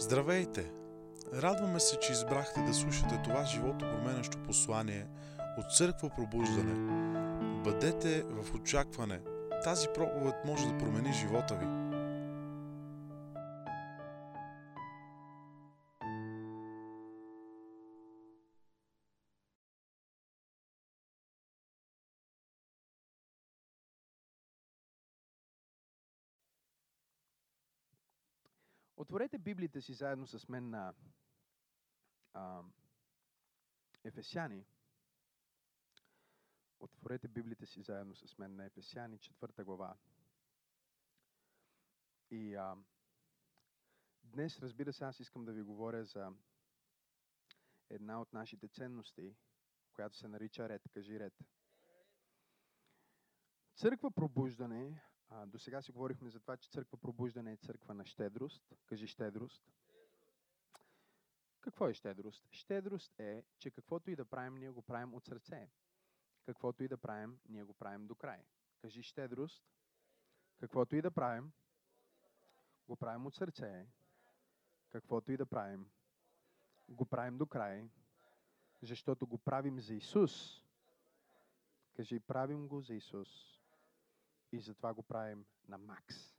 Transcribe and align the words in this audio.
Здравейте! 0.00 0.70
Радваме 1.34 1.80
се, 1.80 1.96
че 1.96 2.12
избрахте 2.12 2.60
да 2.60 2.74
слушате 2.74 3.20
това 3.24 3.44
живото 3.44 3.78
променящо 3.78 4.38
послание 4.38 5.06
от 5.58 5.72
Църква 5.76 6.10
Пробуждане. 6.16 6.74
Бъдете 7.64 8.22
в 8.22 8.54
очакване. 8.54 9.20
Тази 9.64 9.88
проповед 9.94 10.34
може 10.44 10.66
да 10.66 10.78
промени 10.78 11.12
живота 11.12 11.54
ви. 11.54 11.77
Отворете 29.08 29.38
Библията 29.38 29.82
си 29.82 29.94
заедно 29.94 30.26
с 30.26 30.48
мен 30.48 30.70
на 30.70 30.94
а, 32.32 32.62
Ефесяни. 34.04 34.66
Отворете 36.80 37.28
Библията 37.28 37.66
си 37.66 37.82
заедно 37.82 38.14
с 38.14 38.38
мен 38.38 38.56
на 38.56 38.64
Ефесяни, 38.64 39.18
четвърта 39.18 39.64
глава. 39.64 39.96
И 42.30 42.54
а, 42.54 42.76
днес, 44.22 44.58
разбира 44.58 44.92
се, 44.92 45.04
аз 45.04 45.20
искам 45.20 45.44
да 45.44 45.52
ви 45.52 45.62
говоря 45.62 46.04
за 46.04 46.32
една 47.90 48.20
от 48.20 48.32
нашите 48.32 48.68
ценности, 48.68 49.36
която 49.92 50.16
се 50.16 50.28
нарича 50.28 50.68
ред. 50.68 50.82
Кажи 50.94 51.20
ред. 51.20 51.34
Църква 53.76 54.10
пробуждане 54.10 55.02
а, 55.30 55.46
до 55.46 55.58
сега 55.58 55.82
си 55.82 55.92
говорихме 55.92 56.30
за 56.30 56.40
това, 56.40 56.56
че 56.56 56.70
църква 56.70 56.98
пробуждане 56.98 57.52
е 57.52 57.56
църква 57.56 57.94
на 57.94 58.06
щедрост. 58.06 58.74
Кажи 58.86 59.06
щедрост. 59.06 59.62
Какво 61.60 61.88
е 61.88 61.94
щедрост? 61.94 62.48
Щедрост 62.50 63.20
е, 63.20 63.44
че 63.58 63.70
каквото 63.70 64.10
и 64.10 64.16
да 64.16 64.24
правим, 64.24 64.54
ние 64.54 64.70
го 64.70 64.82
правим 64.82 65.14
от 65.14 65.24
сърце. 65.24 65.70
Каквото 66.46 66.84
и 66.84 66.88
да 66.88 66.96
правим, 66.96 67.38
ние 67.48 67.62
го 67.62 67.74
правим 67.74 68.06
до 68.06 68.14
край. 68.14 68.44
Кажи 68.80 69.02
щедрост. 69.02 69.64
Каквото 70.60 70.96
и 70.96 71.02
да 71.02 71.10
правим, 71.10 71.52
го 72.88 72.96
правим 72.96 73.26
от 73.26 73.34
сърце. 73.34 73.86
Каквото 74.88 75.32
и 75.32 75.36
да 75.36 75.46
правим, 75.46 75.90
го 76.88 77.06
правим 77.06 77.38
до 77.38 77.46
край, 77.46 77.88
защото 78.82 79.26
го 79.26 79.38
правим 79.38 79.80
за 79.80 79.94
Исус. 79.94 80.62
Кажи, 81.96 82.20
правим 82.20 82.68
го 82.68 82.80
за 82.80 82.94
Исус. 82.94 83.57
И 84.52 84.60
затова 84.60 84.94
го 84.94 85.02
правим 85.02 85.44
на 85.68 85.78
макс. 85.78 86.38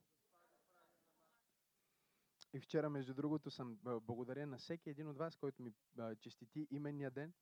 И 2.53 2.59
вчера, 2.59 2.89
между 2.89 3.13
другото, 3.13 3.51
съм 3.51 3.77
благодаря 3.83 4.47
на 4.47 4.57
всеки 4.57 4.89
един 4.89 5.07
от 5.07 5.17
вас, 5.17 5.35
който 5.35 5.63
ми 5.63 5.73
честити 6.19 6.67
именния 6.71 7.11
ден. 7.11 7.33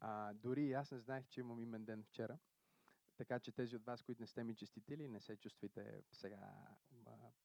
А, 0.00 0.34
дори 0.34 0.64
и 0.64 0.72
аз 0.72 0.90
не 0.90 0.98
знаех, 0.98 1.28
че 1.28 1.40
имам 1.40 1.60
имен 1.60 1.84
ден 1.84 2.04
вчера. 2.04 2.38
Така 3.16 3.40
че 3.40 3.52
тези 3.52 3.76
от 3.76 3.84
вас, 3.84 4.02
които 4.02 4.22
не 4.22 4.26
сте 4.26 4.44
ми 4.44 4.54
честитили, 4.54 5.08
не 5.08 5.20
се 5.20 5.36
чувствайте 5.36 6.02
сега 6.12 6.52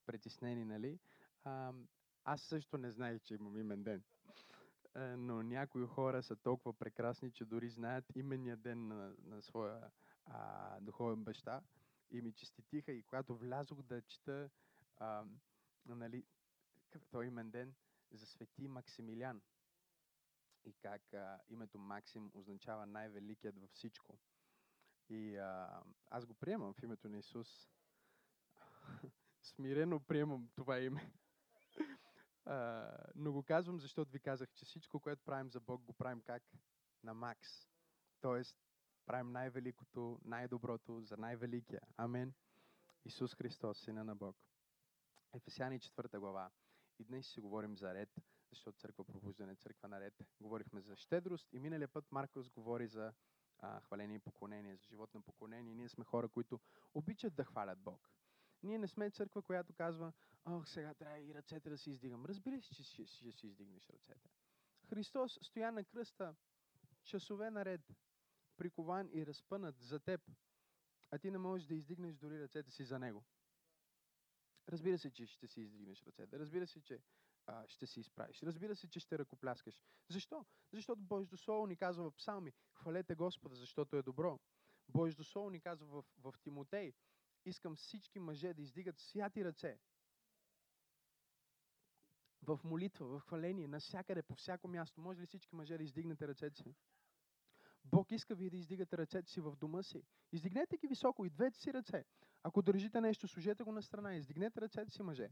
притеснени, 0.05 0.65
нали? 0.65 0.99
А, 1.43 1.73
аз 2.23 2.41
също 2.41 2.77
не 2.77 2.91
знаех, 2.91 3.21
че 3.21 3.33
имам 3.33 3.57
имен 3.57 3.83
ден. 3.83 4.03
А, 4.93 5.17
но 5.17 5.43
някои 5.43 5.85
хора 5.85 6.23
са 6.23 6.35
толкова 6.35 6.73
прекрасни, 6.73 7.31
че 7.31 7.45
дори 7.45 7.69
знаят 7.69 8.05
именния 8.15 8.57
ден 8.57 8.87
на, 8.87 9.15
на 9.23 9.41
своя 9.41 9.91
а, 10.25 10.79
духовен 10.79 11.23
баща 11.23 11.61
и 12.17 12.21
ми 12.21 12.33
честитиха 12.33 12.91
и 12.91 13.03
когато 13.03 13.38
влязох 13.38 13.81
да 13.81 14.02
чета 14.02 14.49
а, 14.97 15.25
нали, 15.85 16.25
той 17.11 17.25
имен 17.25 17.52
ден 17.52 17.75
за 18.11 18.25
свети 18.25 18.67
Максимилиан 18.67 19.41
и 20.66 20.73
как 20.73 21.13
а, 21.13 21.39
името 21.49 21.77
Максим 21.77 22.31
означава 22.33 22.85
най-великият 22.85 23.57
във 23.57 23.69
всичко. 23.69 24.19
И 25.09 25.38
а, 25.38 25.84
аз 26.09 26.25
го 26.25 26.34
приемам 26.34 26.73
в 26.73 26.84
името 26.84 27.09
на 27.09 27.17
Исус. 27.17 27.69
Смирено 29.41 30.00
приемам 30.00 30.50
това 30.56 30.79
име. 30.79 31.13
А, 32.47 32.91
но 33.16 33.31
го 33.31 33.44
казвам, 33.44 33.79
защото 33.79 34.12
ви 34.12 34.19
казах, 34.19 34.50
че 34.53 34.66
всичко, 34.66 35.00
което 35.00 35.23
правим 35.23 35.51
за 35.51 35.59
Бог, 35.59 35.81
го 35.81 35.94
правим 35.94 36.22
как? 36.22 36.44
На 37.03 37.13
Макс. 37.13 37.50
Тоест, 38.22 38.57
правим 39.05 39.31
най-великото, 39.31 40.19
най-доброто 40.25 41.01
за 41.01 41.17
най-великия. 41.17 41.81
Амен. 41.97 42.33
Исус 43.05 43.35
Христос, 43.35 43.79
Сина 43.79 44.03
на 44.03 44.16
Бог. 44.16 44.38
Ефесяни 45.33 45.79
4 45.79 46.19
глава. 46.19 46.51
И 46.99 47.03
днес 47.03 47.31
ще 47.31 47.41
говорим 47.41 47.77
за 47.77 47.94
ред, 47.94 48.09
защото 48.49 48.77
църква 48.77 49.05
пробуждане, 49.05 49.55
църква 49.55 49.88
на 49.88 49.99
ред. 49.99 50.13
Говорихме 50.41 50.81
за 50.81 50.95
щедрост 50.95 51.53
и 51.53 51.59
миналия 51.59 51.88
път 51.88 52.11
Маркос 52.11 52.49
говори 52.49 52.88
за 52.88 53.13
а, 53.59 53.79
хваление 53.79 54.15
и 54.15 54.19
поклонение, 54.19 54.75
за 54.75 54.83
живот 54.83 55.13
на 55.13 55.21
поклонение. 55.21 55.75
Ние 55.75 55.89
сме 55.89 56.05
хора, 56.05 56.29
които 56.29 56.59
обичат 56.94 57.35
да 57.35 57.44
хвалят 57.44 57.79
Бог. 57.79 58.09
Ние 58.63 58.77
не 58.77 58.88
сме 58.88 59.11
църква, 59.11 59.41
която 59.41 59.73
казва, 59.73 60.13
ох, 60.45 60.67
сега 60.67 60.94
трябва 60.94 61.19
и 61.19 61.33
ръцете 61.33 61.69
да 61.69 61.77
си 61.77 61.91
издигам. 61.91 62.25
Разбира 62.25 62.61
се, 62.61 62.75
че 62.75 62.83
ще 63.05 63.31
си 63.31 63.47
издигнеш 63.47 63.89
ръцете. 63.89 64.29
Христос 64.89 65.39
стоя 65.41 65.71
на 65.71 65.83
кръста 65.83 66.35
часове 67.03 67.51
наред, 67.51 67.81
прикован 68.57 69.09
и 69.13 69.25
разпънат 69.25 69.79
за 69.79 69.99
теб, 69.99 70.21
а 71.11 71.17
ти 71.17 71.31
не 71.31 71.38
можеш 71.38 71.67
да 71.67 71.75
издигнеш 71.75 72.16
дори 72.16 72.39
ръцете 72.39 72.71
си 72.71 72.83
за 72.83 72.99
него. 72.99 73.23
Разбира 74.69 74.97
се, 74.97 75.11
че 75.11 75.25
ще 75.25 75.47
си 75.47 75.61
издигнеш 75.61 76.03
ръцете. 76.03 76.39
Разбира 76.39 76.67
се, 76.67 76.81
че 76.81 77.01
а, 77.45 77.67
ще 77.67 77.88
си 77.88 77.99
изправиш. 77.99 78.44
Разбира 78.44 78.75
се, 78.75 78.89
че 78.89 78.99
ще 78.99 79.19
ръкопляскаш. 79.19 79.81
Защо? 80.09 80.45
Защото 80.73 81.01
Божието 81.01 81.38
Слово 81.38 81.67
ни 81.67 81.77
казва 81.77 82.11
в 82.11 82.15
псалми, 82.15 82.53
хвалете 82.73 83.15
Господа, 83.15 83.55
защото 83.55 83.97
е 83.97 84.01
добро. 84.01 84.39
Божието 84.89 85.23
Слово 85.23 85.49
ни 85.49 85.61
казва 85.61 85.88
в, 85.88 86.03
в 86.17 86.39
Тимотей, 86.44 86.94
искам 87.45 87.75
всички 87.75 88.19
мъже 88.19 88.53
да 88.53 88.61
издигат 88.61 88.99
святи 88.99 89.45
ръце. 89.45 89.79
В 92.41 92.59
молитва, 92.63 93.07
в 93.07 93.19
хваление, 93.19 93.67
навсякъде, 93.67 94.23
по 94.23 94.35
всяко 94.35 94.67
място. 94.67 95.01
Може 95.01 95.21
ли 95.21 95.25
всички 95.25 95.55
мъже 95.55 95.77
да 95.77 95.83
издигнете 95.83 96.27
ръцете 96.27 96.61
си? 96.61 96.75
Бог 97.85 98.12
иска 98.12 98.35
вие 98.35 98.50
да 98.50 98.57
издигате 98.57 98.97
ръцете 98.97 99.31
си 99.31 99.41
в 99.41 99.56
дома 99.56 99.84
си. 99.84 100.03
Издигнете 100.31 100.78
ги 100.78 100.88
високо 100.88 101.25
и 101.25 101.29
двете 101.29 101.59
си 101.59 101.73
ръце. 101.73 102.06
Ако 102.44 102.62
държите 102.62 103.01
нещо, 103.01 103.28
служете 103.28 103.63
го 103.63 103.72
на 103.72 103.84
страна. 103.84 104.16
Издигнете 104.16 104.62
ръцете 104.62 104.91
си, 104.91 105.03
мъже. 105.03 105.29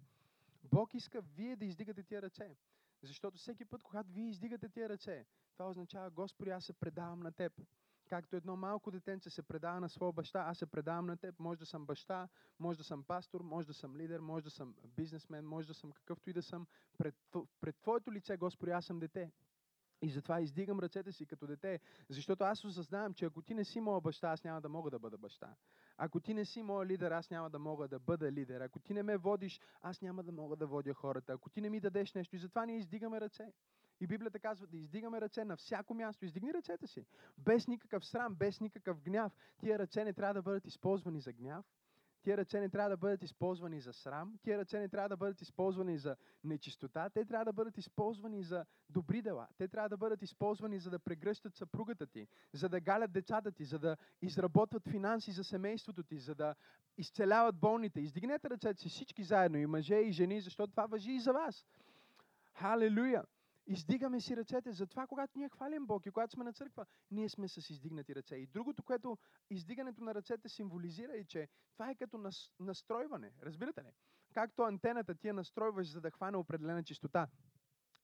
Бог 0.63 0.93
иска 0.93 1.21
вие 1.21 1.55
да 1.55 1.65
издигате 1.65 2.03
тия 2.03 2.21
ръце. 2.21 2.55
Защото 3.01 3.37
всеки 3.37 3.65
път, 3.65 3.83
когато 3.83 4.11
вие 4.11 4.29
издигате 4.29 4.69
тия 4.69 4.89
ръце, 4.89 5.25
това 5.53 5.69
означава, 5.69 6.09
Господи, 6.09 6.49
аз 6.49 6.65
се 6.65 6.73
предавам 6.73 7.19
на 7.19 7.31
Теб. 7.31 7.61
Както 8.09 8.35
едно 8.35 8.55
малко 8.55 8.91
детенце 8.91 9.29
се 9.29 9.43
предава 9.43 9.79
на 9.79 9.89
своя 9.89 10.13
баща, 10.13 10.39
аз 10.39 10.57
се 10.57 10.65
предавам 10.65 11.05
на 11.05 11.17
Теб. 11.17 11.39
Може 11.39 11.59
да 11.59 11.65
съм 11.65 11.85
баща, 11.85 12.29
може 12.59 12.77
да 12.77 12.83
съм 12.83 13.03
пастор, 13.03 13.41
може 13.41 13.67
да 13.67 13.73
съм 13.73 13.95
лидер, 13.95 14.19
може 14.19 14.43
да 14.43 14.49
съм 14.49 14.75
бизнесмен, 14.95 15.45
може 15.45 15.67
да 15.67 15.73
съм 15.73 15.91
какъвто 15.91 16.29
и 16.29 16.33
да 16.33 16.41
съм. 16.41 16.67
Пред, 16.97 17.15
пред 17.61 17.75
Твоето 17.81 18.11
лице, 18.11 18.37
Господи, 18.37 18.71
аз 18.71 18.85
съм 18.85 18.99
дете. 18.99 19.31
И 20.03 20.09
затова 20.09 20.41
издигам 20.41 20.79
ръцете 20.79 21.11
си 21.11 21.25
като 21.25 21.47
дете, 21.47 21.79
защото 22.09 22.43
аз 22.43 22.65
осъзнавам, 22.65 23.13
че 23.13 23.25
ако 23.25 23.41
ти 23.41 23.53
не 23.53 23.63
си 23.63 23.81
моя 23.81 24.01
баща, 24.01 24.31
аз 24.31 24.43
няма 24.43 24.61
да 24.61 24.69
мога 24.69 24.91
да 24.91 24.99
бъда 24.99 25.17
баща. 25.17 25.55
Ако 25.97 26.19
ти 26.19 26.33
не 26.33 26.45
си 26.45 26.63
моя 26.63 26.85
лидер, 26.85 27.11
аз 27.11 27.29
няма 27.29 27.49
да 27.49 27.59
мога 27.59 27.87
да 27.87 27.99
бъда 27.99 28.31
лидер. 28.31 28.61
Ако 28.61 28.79
ти 28.79 28.93
не 28.93 29.03
ме 29.03 29.17
водиш, 29.17 29.59
аз 29.81 30.01
няма 30.01 30.23
да 30.23 30.31
мога 30.31 30.55
да 30.55 30.67
водя 30.67 30.93
хората. 30.93 31.33
Ако 31.33 31.49
ти 31.49 31.61
не 31.61 31.69
ми 31.69 31.79
дадеш 31.79 32.13
нещо, 32.13 32.35
и 32.35 32.39
затова 32.39 32.65
ние 32.65 32.77
издигаме 32.77 33.21
ръце. 33.21 33.53
И 34.01 34.07
Библията 34.07 34.39
казва 34.39 34.67
да 34.67 34.77
издигаме 34.77 35.21
ръце 35.21 35.45
на 35.45 35.57
всяко 35.57 35.93
място. 35.93 36.25
Издигни 36.25 36.53
ръцете 36.53 36.87
си. 36.87 37.05
Без 37.37 37.67
никакъв 37.67 38.05
срам, 38.05 38.35
без 38.35 38.61
никакъв 38.61 39.01
гняв. 39.01 39.33
Тия 39.59 39.79
ръце 39.79 40.03
не 40.03 40.13
трябва 40.13 40.33
да 40.33 40.41
бъдат 40.41 40.65
използвани 40.65 41.21
за 41.21 41.33
гняв. 41.33 41.65
Тия 42.23 42.37
ръце 42.37 42.59
не 42.59 42.69
трябва 42.69 42.89
да 42.89 42.97
бъдат 42.97 43.23
използвани 43.23 43.79
за 43.79 43.93
срам. 43.93 44.39
Тия 44.43 44.57
ръце 44.57 44.79
не 44.79 44.89
трябва 44.89 45.09
да 45.09 45.17
бъдат 45.17 45.41
използвани 45.41 45.97
за 45.97 46.15
нечистота. 46.43 47.09
Те 47.09 47.25
трябва 47.25 47.45
да 47.45 47.53
бъдат 47.53 47.77
използвани 47.77 48.43
за 48.43 48.65
добри 48.89 49.21
дела. 49.21 49.47
Те 49.57 49.67
трябва 49.67 49.89
да 49.89 49.97
бъдат 49.97 50.21
използвани 50.21 50.79
за 50.79 50.89
да 50.89 50.99
прегръщат 50.99 51.55
съпругата 51.55 52.07
ти, 52.07 52.27
за 52.53 52.69
да 52.69 52.79
галят 52.79 53.11
децата 53.11 53.51
ти, 53.51 53.65
за 53.65 53.79
да 53.79 53.97
изработват 54.21 54.89
финанси 54.89 55.31
за 55.31 55.43
семейството 55.43 56.03
ти, 56.03 56.19
за 56.19 56.35
да 56.35 56.55
изцеляват 56.97 57.55
болните. 57.55 57.99
Издигнете 58.01 58.49
ръцете 58.49 58.81
си 58.81 58.89
всички 58.89 59.23
заедно, 59.23 59.57
и 59.57 59.65
мъже, 59.65 59.95
и 59.95 60.11
жени, 60.11 60.41
защото 60.41 60.71
това 60.71 60.85
въжи 60.85 61.11
и 61.11 61.19
за 61.19 61.33
вас. 61.33 61.65
Халелуя! 62.53 63.23
Издигаме 63.67 64.21
си 64.21 64.37
ръцете. 64.37 64.71
Затова, 64.71 65.07
когато 65.07 65.37
ние 65.37 65.49
хвалим 65.49 65.85
Бог 65.85 66.05
и 66.05 66.11
когато 66.11 66.33
сме 66.33 66.43
на 66.43 66.53
църква, 66.53 66.85
ние 67.11 67.29
сме 67.29 67.47
с 67.47 67.69
издигнати 67.69 68.15
ръце. 68.15 68.35
И 68.35 68.47
другото, 68.47 68.83
което 68.83 69.17
издигането 69.49 70.03
на 70.03 70.15
ръцете 70.15 70.49
символизира 70.49 71.17
е, 71.17 71.23
че 71.23 71.49
това 71.73 71.89
е 71.89 71.95
като 71.95 72.31
настройване. 72.59 73.33
Разбирате 73.41 73.83
ли? 73.83 73.91
Както 74.33 74.61
антената 74.61 75.15
ти 75.15 75.27
я 75.27 75.33
настройваш, 75.33 75.91
за 75.91 76.01
да 76.01 76.11
хване 76.11 76.37
определена 76.37 76.83
чистота. 76.83 77.27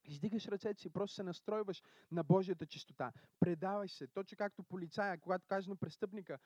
Издигаш 0.04 0.48
ръцете 0.48 0.82
си, 0.82 0.90
просто 0.90 1.16
се 1.16 1.24
настройваш 1.24 1.84
на 2.12 2.24
Божията 2.24 2.66
чистота. 2.66 3.12
Предавай 3.40 3.88
се. 3.88 4.08
Точно 4.08 4.38
както 4.38 4.64
полицая, 4.64 5.20
когато 5.20 5.48
каже 5.48 5.70
на 5.70 5.76
престъпника, 5.76 6.40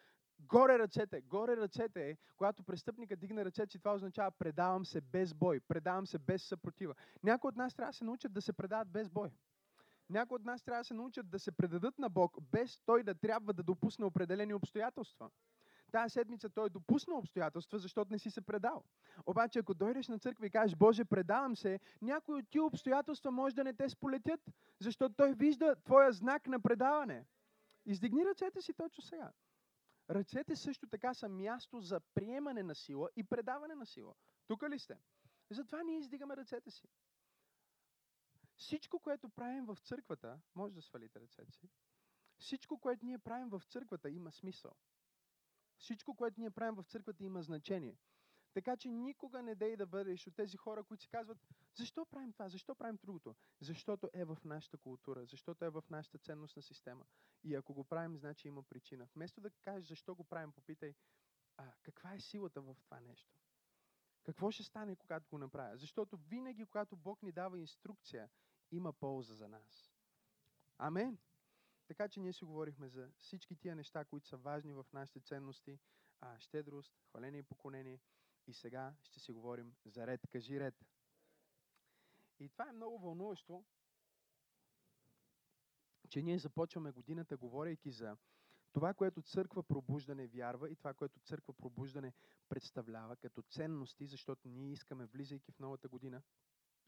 Горе 0.48 0.80
ръцете. 0.80 1.22
Горе 1.22 1.58
ръцете 1.58 2.10
е, 2.10 2.18
когато 2.38 2.64
престъпника 2.64 3.16
дигне 3.16 3.46
ръцете 3.46 3.72
си, 3.72 3.80
това 3.80 3.94
означава 3.94 4.32
предавам 4.32 4.86
се 4.86 5.02
без 5.02 5.34
бой, 5.34 5.60
предавам 5.60 6.08
се 6.08 6.20
без 6.20 6.44
съпротива. 6.44 6.96
Някои 7.24 7.48
от 7.48 7.56
нас 7.56 7.76
трябва 7.76 7.92
да 7.92 7.98
се 7.98 8.04
научат 8.04 8.34
да 8.34 8.42
се 8.42 8.54
предават 8.54 8.88
без 8.88 9.10
бой. 9.10 9.32
Някои 10.10 10.36
от 10.36 10.46
нас 10.46 10.64
трябва 10.64 10.82
да 10.82 10.86
се 10.86 10.94
научат 10.94 11.30
да 11.30 11.40
се 11.40 11.52
предадат 11.52 12.00
на 12.00 12.10
Бог, 12.10 12.38
без 12.52 12.80
Той 12.86 13.04
да 13.04 13.16
трябва 13.16 13.54
да 13.54 13.64
допусне 13.64 14.06
определени 14.06 14.54
обстоятелства. 14.54 15.30
Тая 15.92 16.10
седмица 16.10 16.50
той 16.50 16.66
е 16.66 16.70
допуснал 16.70 17.18
обстоятелства, 17.18 17.80
защото 17.80 18.12
не 18.12 18.20
си 18.20 18.32
се 18.32 18.42
предал. 18.42 18.84
Обаче, 19.26 19.60
ако 19.60 19.74
дойдеш 19.74 20.08
на 20.08 20.20
църква 20.20 20.48
и 20.48 20.50
кажеш, 20.50 20.76
Боже, 20.76 21.06
предавам 21.06 21.56
се, 21.56 21.80
някои 22.02 22.40
от 22.40 22.50
тия 22.50 22.64
обстоятелства 22.64 23.32
може 23.32 23.56
да 23.56 23.64
не 23.64 23.74
те 23.74 23.90
сполетят, 23.90 24.40
защото 24.80 25.16
той 25.16 25.34
вижда 25.34 25.76
твоя 25.76 26.12
знак 26.12 26.48
на 26.48 26.60
предаване. 26.60 27.26
Издигни 27.86 28.26
ръцете 28.26 28.62
си 28.62 28.74
точно 28.74 29.04
сега. 29.04 29.32
Ръцете 30.10 30.56
също 30.56 30.88
така 30.88 31.14
са 31.14 31.30
място 31.30 31.82
за 31.82 32.00
приемане 32.00 32.64
на 32.64 32.76
сила 32.76 33.10
и 33.16 33.24
предаване 33.24 33.76
на 33.76 33.86
сила. 33.86 34.16
Тук 34.48 34.64
ли 34.70 34.80
сте? 34.80 34.98
Затова 35.50 35.84
ние 35.84 35.98
издигаме 35.98 36.38
ръцете 36.38 36.72
си. 36.72 36.88
Всичко, 38.56 39.00
което 39.00 39.30
правим 39.30 39.66
в 39.66 39.78
църквата, 39.84 40.42
може 40.56 40.74
да 40.74 40.82
свалите 40.82 41.20
ръцете 41.20 41.52
си, 41.52 41.70
всичко, 42.38 42.80
което 42.80 43.06
ние 43.06 43.18
правим 43.18 43.50
в 43.50 43.62
църквата, 43.70 44.10
има 44.10 44.32
смисъл. 44.32 44.76
Всичко, 45.78 46.16
което 46.16 46.40
ние 46.40 46.52
правим 46.52 46.76
в 46.76 46.84
църквата, 46.84 47.24
има 47.24 47.44
значение. 47.44 47.98
Така 48.54 48.78
че 48.78 48.92
никога 48.92 49.42
не 49.42 49.56
дей 49.56 49.76
да 49.76 49.86
бъдеш 49.86 50.28
от 50.28 50.36
тези 50.36 50.58
хора, 50.58 50.84
които 50.84 51.04
си 51.04 51.10
казват, 51.10 51.38
защо 51.76 52.06
правим 52.06 52.34
това, 52.34 52.50
защо 52.50 52.76
правим 52.76 53.00
другото? 53.04 53.36
Защото 53.60 54.10
е 54.14 54.26
в 54.26 54.38
нашата 54.46 54.78
култура, 54.78 55.26
защото 55.26 55.66
е 55.66 55.70
в 55.70 55.84
нашата 55.90 56.18
ценностна 56.18 56.62
система. 56.62 57.06
И 57.44 57.56
ако 57.56 57.74
го 57.74 57.84
правим, 57.84 58.18
значи 58.18 58.48
има 58.48 58.64
причина. 58.64 59.08
Вместо 59.16 59.42
да 59.42 59.50
кажеш 59.50 59.88
защо 59.88 60.16
го 60.16 60.24
правим, 60.24 60.52
попитай, 60.52 60.94
а, 61.58 61.72
каква 61.82 62.14
е 62.14 62.20
силата 62.20 62.62
в 62.62 62.76
това 62.86 63.00
нещо? 63.00 63.34
Какво 64.24 64.52
ще 64.52 64.64
стане, 64.64 64.96
когато 64.96 65.30
го 65.30 65.38
направя? 65.38 65.78
Защото 65.78 66.18
винаги, 66.18 66.66
когато 66.66 66.96
Бог 66.96 67.24
ни 67.24 67.32
дава 67.32 67.60
инструкция, 67.60 68.30
има 68.72 68.94
полза 68.94 69.36
за 69.36 69.48
нас. 69.48 69.92
Амен. 70.78 71.18
Така 71.88 72.08
че 72.08 72.20
ние 72.20 72.34
си 72.34 72.46
говорихме 72.46 72.88
за 72.90 73.12
всички 73.18 73.56
тия 73.56 73.76
неща, 73.76 74.06
които 74.06 74.28
са 74.28 74.38
важни 74.38 74.74
в 74.74 74.86
нашите 74.94 75.20
ценности. 75.20 75.80
А, 76.22 76.40
щедрост, 76.40 76.94
хваление 77.10 77.40
и 77.40 77.44
поклонение. 77.44 78.00
И 78.48 78.54
сега 78.54 78.96
ще 79.04 79.20
си 79.20 79.32
говорим 79.32 79.76
за 79.86 80.08
ред. 80.08 80.28
Кажи 80.32 80.60
ред. 80.60 80.76
И 82.40 82.50
това 82.50 82.70
е 82.70 82.74
много 82.74 83.00
вълнуващо, 83.00 83.64
че 86.10 86.22
ние 86.22 86.40
започваме 86.40 86.92
годината, 86.92 87.38
говорейки 87.38 87.92
за 87.92 88.18
това, 88.74 88.94
което 88.94 89.22
църква 89.22 89.64
пробуждане 89.64 90.28
вярва 90.28 90.70
и 90.70 90.76
това, 90.76 90.94
което 90.94 91.20
църква 91.20 91.54
пробуждане 91.54 92.14
представлява 92.50 93.16
като 93.16 93.42
ценности, 93.42 94.08
защото 94.08 94.48
ние 94.48 94.72
искаме, 94.72 95.06
влизайки 95.06 95.52
в 95.52 95.60
новата 95.60 95.88
година, 95.88 96.22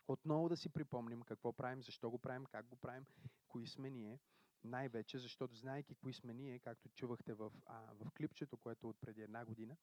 отново 0.08 0.50
да 0.50 0.58
си 0.58 0.70
припомним 0.70 1.22
какво 1.22 1.54
правим, 1.54 1.84
защо 1.84 2.10
го 2.10 2.20
правим, 2.20 2.46
как 2.46 2.66
го 2.68 2.76
правим, 2.76 3.06
кои 3.48 3.68
сме 3.68 3.90
ние. 3.90 4.20
Най-вече, 4.64 5.20
защото 5.20 5.56
знаеки 5.56 5.96
кои 5.96 6.14
сме 6.14 6.34
ние, 6.34 6.60
както 6.60 6.90
чувахте 6.90 7.34
в, 7.34 7.52
а, 7.66 7.94
в 7.94 8.12
клипчето, 8.12 8.58
което 8.58 8.90
от 8.90 8.98
преди 9.02 9.22
една 9.22 9.46
година, 9.46 9.78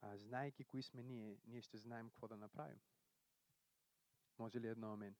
а, 0.00 0.16
знаеки 0.16 0.64
кои 0.64 0.82
сме 0.82 1.02
ние, 1.02 1.38
ние 1.44 1.62
ще 1.62 1.78
знаем 1.78 2.10
какво 2.10 2.28
да 2.28 2.36
направим. 2.36 2.80
Може 4.38 4.60
ли 4.60 4.68
едно 4.68 4.92
амен? 4.92 5.16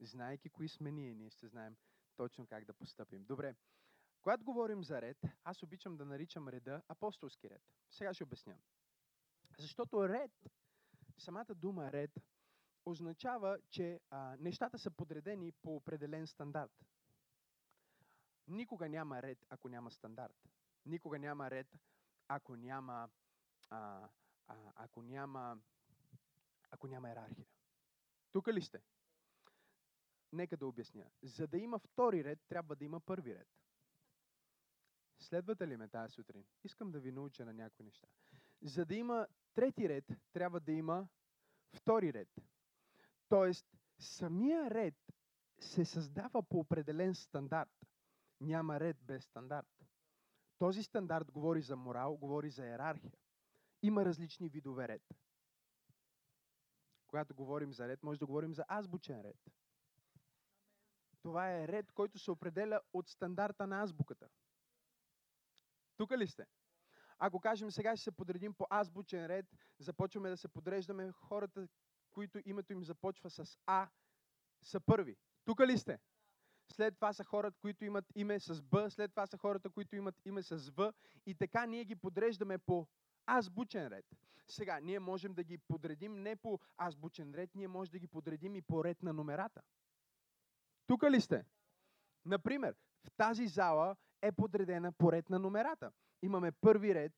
Знаеки 0.00 0.50
кои 0.50 0.68
сме 0.68 0.92
ние, 0.92 1.14
ние 1.14 1.30
ще 1.30 1.48
знаем 1.48 1.76
точно 2.16 2.46
как 2.46 2.64
да 2.64 2.74
постъпим. 2.74 3.24
Добре, 3.24 3.56
когато 4.22 4.44
говорим 4.44 4.84
за 4.84 5.02
ред, 5.02 5.18
аз 5.44 5.62
обичам 5.62 5.96
да 5.96 6.04
наричам 6.04 6.48
реда 6.48 6.82
апостолски 6.88 7.50
ред. 7.50 7.62
Сега 7.90 8.14
ще 8.14 8.24
обясня. 8.24 8.58
Защото 9.58 10.08
ред, 10.08 10.32
самата 11.18 11.54
дума 11.54 11.92
ред, 11.92 12.10
означава, 12.86 13.58
че 13.70 14.00
а, 14.10 14.36
нещата 14.36 14.78
са 14.78 14.90
подредени 14.90 15.52
по 15.52 15.76
определен 15.76 16.26
стандарт. 16.26 16.86
Никога 18.48 18.88
няма 18.88 19.22
ред, 19.22 19.44
ако 19.48 19.68
няма 19.68 19.90
стандарт. 19.90 20.36
Никога 20.86 21.18
няма 21.18 21.50
ред, 21.50 21.76
ако 22.28 22.56
няма, 22.56 23.10
а, 23.70 24.08
а, 24.46 24.56
ако 24.74 25.02
няма, 25.02 25.58
ако 26.70 26.86
няма 26.86 27.08
иерархия. 27.08 27.46
Тук 28.32 28.48
ли 28.48 28.62
сте? 28.62 28.82
Нека 30.32 30.56
да 30.56 30.66
обясня. 30.66 31.04
За 31.22 31.46
да 31.46 31.58
има 31.58 31.78
втори 31.78 32.24
ред, 32.24 32.38
трябва 32.48 32.76
да 32.76 32.84
има 32.84 33.00
първи 33.00 33.34
ред. 33.34 33.48
Следвате 35.18 35.68
ли 35.68 35.76
ме 35.76 35.88
тази 35.88 36.12
сутрин? 36.12 36.44
Искам 36.64 36.90
да 36.90 37.00
ви 37.00 37.12
науча 37.12 37.44
на 37.44 37.52
някои 37.52 37.84
неща. 37.84 38.06
За 38.62 38.84
да 38.84 38.94
има 38.94 39.26
трети 39.54 39.88
ред, 39.88 40.04
трябва 40.32 40.60
да 40.60 40.72
има 40.72 41.08
втори 41.72 42.12
ред. 42.12 42.28
Тоест, 43.28 43.66
самия 43.98 44.70
ред 44.70 44.94
се 45.60 45.84
създава 45.84 46.42
по 46.42 46.58
определен 46.58 47.14
стандарт. 47.14 47.86
Няма 48.40 48.80
ред 48.80 48.96
без 49.02 49.24
стандарт. 49.24 49.84
Този 50.58 50.82
стандарт 50.82 51.30
говори 51.30 51.62
за 51.62 51.76
морал, 51.76 52.16
говори 52.16 52.50
за 52.50 52.66
иерархия. 52.66 53.12
Има 53.86 54.04
различни 54.04 54.48
видове 54.48 54.88
ред. 54.88 55.02
Когато 57.06 57.34
говорим 57.34 57.72
за 57.72 57.88
ред, 57.88 58.02
може 58.02 58.18
да 58.18 58.26
говорим 58.26 58.54
за 58.54 58.64
азбучен 58.68 59.20
ред. 59.20 59.36
Това 61.22 61.52
е 61.52 61.68
ред, 61.68 61.92
който 61.92 62.18
се 62.18 62.30
определя 62.30 62.80
от 62.92 63.08
стандарта 63.08 63.66
на 63.66 63.82
азбуката. 63.82 64.28
Тук 65.96 66.10
ли 66.10 66.26
сте? 66.26 66.46
Ако 67.18 67.40
кажем 67.40 67.70
сега 67.70 67.96
ще 67.96 68.04
се 68.04 68.12
подредим 68.12 68.54
по 68.54 68.66
азбучен 68.70 69.26
ред, 69.26 69.46
започваме 69.78 70.30
да 70.30 70.36
се 70.36 70.48
подреждаме, 70.48 71.12
хората, 71.12 71.68
които 72.10 72.40
името 72.44 72.72
им 72.72 72.84
започва 72.84 73.30
с 73.30 73.58
А, 73.66 73.88
са 74.62 74.80
първи. 74.80 75.16
Тук 75.44 75.60
ли 75.60 75.78
сте? 75.78 75.98
След 76.72 76.94
това 76.94 77.12
са 77.12 77.24
хората, 77.24 77.58
които 77.60 77.84
имат 77.84 78.04
име 78.14 78.40
с 78.40 78.62
Б, 78.62 78.90
след 78.90 79.10
това 79.10 79.26
са 79.26 79.38
хората, 79.38 79.70
които 79.70 79.96
имат 79.96 80.20
име 80.24 80.42
с 80.42 80.70
В 80.70 80.94
и 81.26 81.34
така 81.34 81.66
ние 81.66 81.84
ги 81.84 81.96
подреждаме 81.96 82.58
по 82.58 82.88
азбучен 83.26 83.86
ред. 83.88 84.04
Сега, 84.48 84.80
ние 84.80 85.00
можем 85.00 85.34
да 85.34 85.44
ги 85.44 85.58
подредим 85.58 86.22
не 86.22 86.36
по 86.36 86.58
азбучен 86.78 87.34
ред, 87.34 87.50
ние 87.54 87.68
можем 87.68 87.92
да 87.92 87.98
ги 87.98 88.06
подредим 88.06 88.56
и 88.56 88.62
по 88.62 88.84
ред 88.84 89.02
на 89.02 89.12
номерата. 89.12 89.62
Тук 90.86 91.02
ли 91.02 91.20
сте? 91.20 91.44
Например, 92.24 92.74
в 93.04 93.10
тази 93.16 93.46
зала 93.46 93.96
е 94.22 94.32
подредена 94.32 94.92
по 94.92 95.12
ред 95.12 95.30
на 95.30 95.38
номерата. 95.38 95.92
Имаме 96.22 96.52
първи 96.52 96.94
ред 96.94 97.12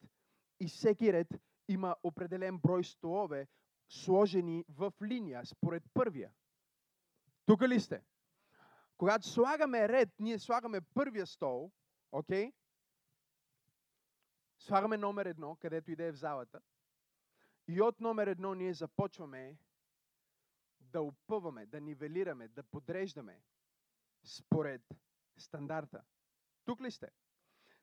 и 0.61 0.69
всеки 0.69 1.13
ред 1.13 1.29
има 1.69 1.97
определен 2.03 2.59
брой 2.59 2.85
столове, 2.85 3.47
сложени 3.89 4.65
в 4.69 4.93
линия, 5.03 5.47
според 5.47 5.83
първия. 5.95 6.31
Тук 7.47 7.63
ли 7.63 7.81
сте? 7.81 8.03
Когато 8.97 9.27
слагаме 9.27 9.89
ред, 9.89 10.09
ние 10.19 10.39
слагаме 10.39 10.81
първия 10.81 11.27
стол, 11.27 11.71
окей? 12.13 12.47
Okay? 12.47 12.53
Слагаме 14.59 14.97
номер 14.97 15.27
едно, 15.27 15.57
където 15.57 15.91
иде 15.91 16.13
в 16.13 16.17
залата. 16.17 16.61
И 17.69 17.81
от 17.81 18.01
номер 18.01 18.27
едно 18.27 18.55
ние 18.55 18.75
започваме 18.75 19.59
да 20.81 21.01
опъваме, 21.01 21.67
да 21.67 21.81
нивелираме, 21.81 22.49
да 22.49 22.63
подреждаме 22.63 23.43
според 24.25 24.83
стандарта. 25.39 26.05
Тук 26.65 26.81
ли 26.81 26.91
сте? 26.91 27.11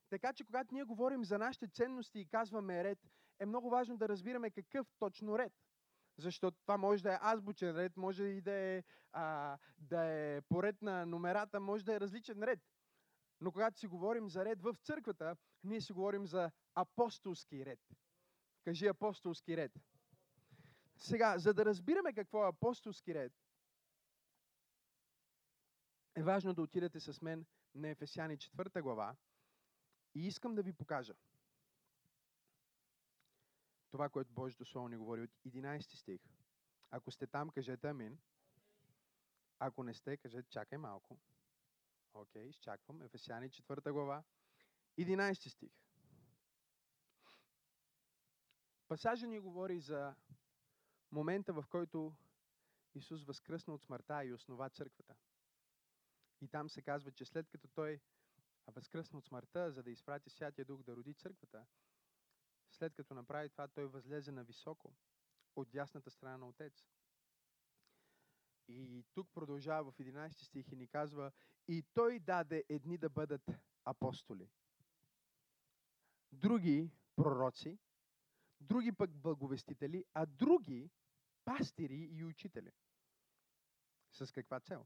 Така 0.10 0.34
че, 0.34 0.46
когато 0.46 0.74
ние 0.74 0.84
говорим 0.84 1.24
за 1.24 1.38
нашите 1.38 1.68
ценности 1.68 2.20
и 2.20 2.28
казваме 2.28 2.84
ред, 2.84 3.00
е 3.40 3.46
много 3.46 3.70
важно 3.70 3.98
да 3.98 4.10
разбираме 4.10 4.52
какъв 4.52 4.88
точно 5.00 5.38
ред. 5.38 5.54
Защото 6.18 6.58
това 6.62 6.78
може 6.78 7.04
да 7.04 7.14
е 7.14 7.20
азбучен 7.22 7.78
ред, 7.78 7.98
може 7.98 8.24
и 8.24 8.42
да 8.42 8.52
е, 8.52 8.84
а, 9.12 9.58
да 9.78 10.06
е 10.06 10.42
поред 10.42 10.82
на 10.82 11.06
номерата, 11.06 11.60
може 11.60 11.86
да 11.86 11.96
е 11.96 12.00
различен 12.00 12.44
ред. 12.44 12.60
Но 13.42 13.52
когато 13.52 13.80
си 13.80 13.88
говорим 13.88 14.30
за 14.30 14.46
ред 14.46 14.62
в 14.62 14.76
църквата, 14.84 15.36
ние 15.64 15.82
си 15.82 15.94
говорим 15.94 16.28
за 16.28 16.52
апостолски 16.76 17.66
ред. 17.66 17.80
Кажи 18.64 18.88
апостолски 18.88 19.58
ред. 19.58 19.72
Сега, 20.98 21.38
за 21.38 21.54
да 21.54 21.66
разбираме 21.66 22.14
какво 22.14 22.44
е 22.44 22.50
апостолски 22.50 23.14
ред, 23.14 23.34
е 26.16 26.24
важно 26.24 26.54
да 26.54 26.62
отидете 26.62 27.00
с 27.00 27.22
мен 27.22 27.46
на 27.76 27.90
Ефесяни 27.90 28.38
4 28.38 28.82
глава 28.82 29.16
и 30.16 30.28
искам 30.28 30.56
да 30.56 30.64
ви 30.64 30.74
покажа 30.74 31.16
това, 33.96 34.10
което 34.10 34.34
Божието 34.34 34.66
Слово 34.66 34.88
ни 34.88 34.98
говори 34.98 35.22
от 35.22 35.30
11 35.46 35.96
стих. 35.96 36.22
Ако 36.92 37.12
сте 37.12 37.28
там, 37.28 37.50
кажете 37.50 37.88
амин. 37.88 38.20
Ако 39.60 39.84
не 39.84 39.94
сте, 39.94 40.18
кажете 40.18 40.50
чакай 40.50 40.78
малко. 40.78 41.18
Окей, 42.14 42.50
изчаквам. 42.50 43.02
Ефесяни 43.02 43.50
4 43.50 43.92
глава, 43.92 44.24
11 45.00 45.50
стих. 45.50 45.72
Пасажа 48.88 49.28
ни 49.28 49.40
говори 49.40 49.80
за 49.80 50.16
момента, 51.12 51.54
в 51.54 51.66
който 51.70 52.16
Исус 52.96 53.24
възкръсна 53.24 53.74
от 53.74 53.82
смъртта 53.82 54.26
и 54.26 54.34
основа 54.34 54.70
църквата. 54.70 55.16
И 56.42 56.48
там 56.48 56.70
се 56.70 56.82
казва, 56.82 57.12
че 57.12 57.26
след 57.26 57.50
като 57.50 57.68
Той 57.68 58.02
възкръсна 58.68 59.20
от 59.20 59.26
смъртта, 59.26 59.72
за 59.72 59.84
да 59.84 59.92
изпрати 59.92 60.30
Святия 60.30 60.66
Дух 60.66 60.84
да 60.84 60.96
роди 60.96 61.14
църквата, 61.14 61.66
след 62.72 62.96
като 62.96 63.14
направи 63.14 63.50
това, 63.50 63.68
той 63.68 63.86
възлезе 63.86 64.32
на 64.32 64.44
високо 64.44 64.94
от 65.56 65.70
дясната 65.70 66.12
страна 66.12 66.38
на 66.38 66.48
Отец. 66.48 66.88
И 68.68 69.06
тук 69.14 69.30
продължава 69.34 69.92
в 69.92 69.98
11 69.98 70.32
стих 70.32 70.72
и 70.72 70.76
ни 70.76 70.88
казва, 70.88 71.32
и 71.68 71.84
той 71.94 72.20
даде 72.20 72.64
едни 72.70 72.98
да 72.98 73.10
бъдат 73.10 73.52
апостоли, 73.86 74.50
други 76.32 76.92
пророци, 77.16 77.80
други 78.62 78.92
пък 78.92 79.12
благовестители, 79.12 80.06
а 80.14 80.26
други 80.26 80.90
пастири 81.46 82.10
и 82.12 82.24
учители. 82.24 82.72
С 84.12 84.32
каква 84.32 84.60
цел? 84.60 84.86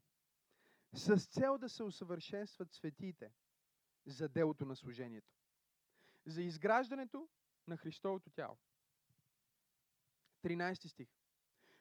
С 0.93 1.27
цел 1.27 1.57
да 1.57 1.69
се 1.69 1.83
усъвършенстват 1.83 2.73
светиите 2.73 3.33
за 4.05 4.29
делото 4.29 4.65
на 4.65 4.75
служението. 4.75 5.33
За 6.25 6.41
изграждането 6.41 7.29
на 7.67 7.77
Христовото 7.77 8.29
тяло. 8.29 8.57
13 10.43 10.87
стих. 10.87 11.09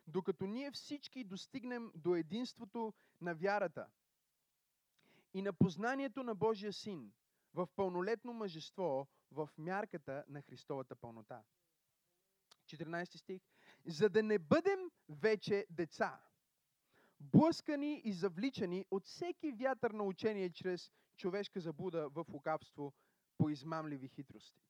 Докато 0.06 0.46
ние 0.46 0.70
всички 0.70 1.24
достигнем 1.24 1.92
до 1.94 2.14
единството 2.14 2.94
на 3.20 3.34
вярата 3.34 3.86
и 5.34 5.42
на 5.42 5.52
познанието 5.52 6.22
на 6.22 6.34
Божия 6.34 6.72
Син 6.72 7.12
в 7.54 7.68
пълнолетно 7.76 8.32
мъжество 8.32 9.08
в 9.30 9.50
мярката 9.58 10.24
на 10.28 10.42
Христовата 10.42 10.96
пълнота. 10.96 11.42
14 12.68 13.16
стих. 13.16 13.42
За 13.86 14.08
да 14.08 14.22
не 14.22 14.38
бъдем 14.38 14.78
вече 15.08 15.66
деца, 15.70 16.20
блъскани 17.20 18.02
и 18.04 18.12
завличани 18.12 18.84
от 18.90 19.06
всеки 19.06 19.52
вятър 19.52 19.90
на 19.90 20.02
учение 20.02 20.50
чрез 20.50 20.92
човешка 21.16 21.60
заблуда 21.60 22.08
в 22.08 22.24
лукавство 22.32 22.92
по 23.38 23.50
измамливи 23.50 24.08
хитрости. 24.08 24.62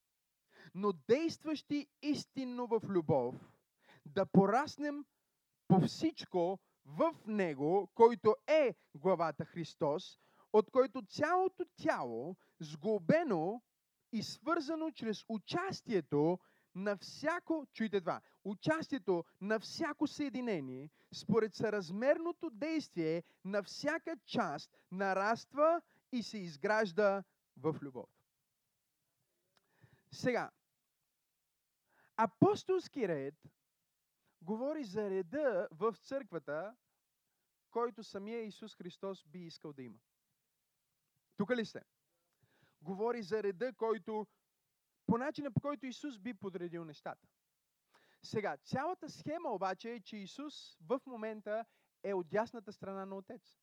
Но 0.74 0.92
действащи 0.92 1.86
истинно 2.02 2.66
в 2.66 2.80
любов, 2.88 3.34
да 4.06 4.26
пораснем 4.26 5.04
по 5.68 5.80
всичко 5.80 6.58
в 6.86 7.14
Него, 7.26 7.90
който 7.94 8.36
е 8.46 8.74
главата 8.94 9.44
Христос, 9.44 10.18
от 10.52 10.70
който 10.70 11.02
цялото 11.02 11.64
тяло, 11.76 12.36
сглобено 12.60 13.62
и 14.12 14.22
свързано 14.22 14.90
чрез 14.90 15.24
участието 15.28 16.38
на 16.78 16.96
всяко, 16.96 17.66
чуйте 17.72 18.00
това, 18.00 18.20
участието 18.44 19.24
на 19.40 19.60
всяко 19.60 20.06
съединение, 20.06 20.90
според 21.14 21.54
съразмерното 21.54 22.50
действие 22.50 23.22
на 23.44 23.62
всяка 23.62 24.16
част, 24.26 24.70
нараства 24.90 25.82
и 26.12 26.22
се 26.22 26.38
изгражда 26.38 27.24
в 27.56 27.76
любов. 27.82 28.10
Сега, 30.12 30.50
апостолски 32.16 33.08
ред 33.08 33.34
говори 34.42 34.84
за 34.84 35.10
реда 35.10 35.68
в 35.72 35.94
църквата, 35.96 36.76
който 37.70 38.04
самия 38.04 38.42
Исус 38.42 38.76
Христос 38.76 39.24
би 39.26 39.38
искал 39.38 39.72
да 39.72 39.82
има. 39.82 39.98
Тук 41.36 41.50
ли 41.50 41.66
сте? 41.66 41.82
Говори 42.82 43.22
за 43.22 43.42
реда, 43.42 43.72
който 43.72 44.26
по 45.08 45.18
начина 45.18 45.50
по 45.50 45.60
който 45.60 45.86
Исус 45.86 46.18
би 46.18 46.34
подредил 46.34 46.84
нещата. 46.84 47.28
Сега, 48.22 48.56
цялата 48.56 49.10
схема 49.10 49.48
обаче 49.48 49.92
е, 49.92 50.00
че 50.00 50.16
Исус 50.16 50.76
в 50.80 51.00
момента 51.06 51.64
е 52.02 52.14
от 52.14 52.28
дясната 52.28 52.72
страна 52.72 53.06
на 53.06 53.16
Отец. 53.16 53.58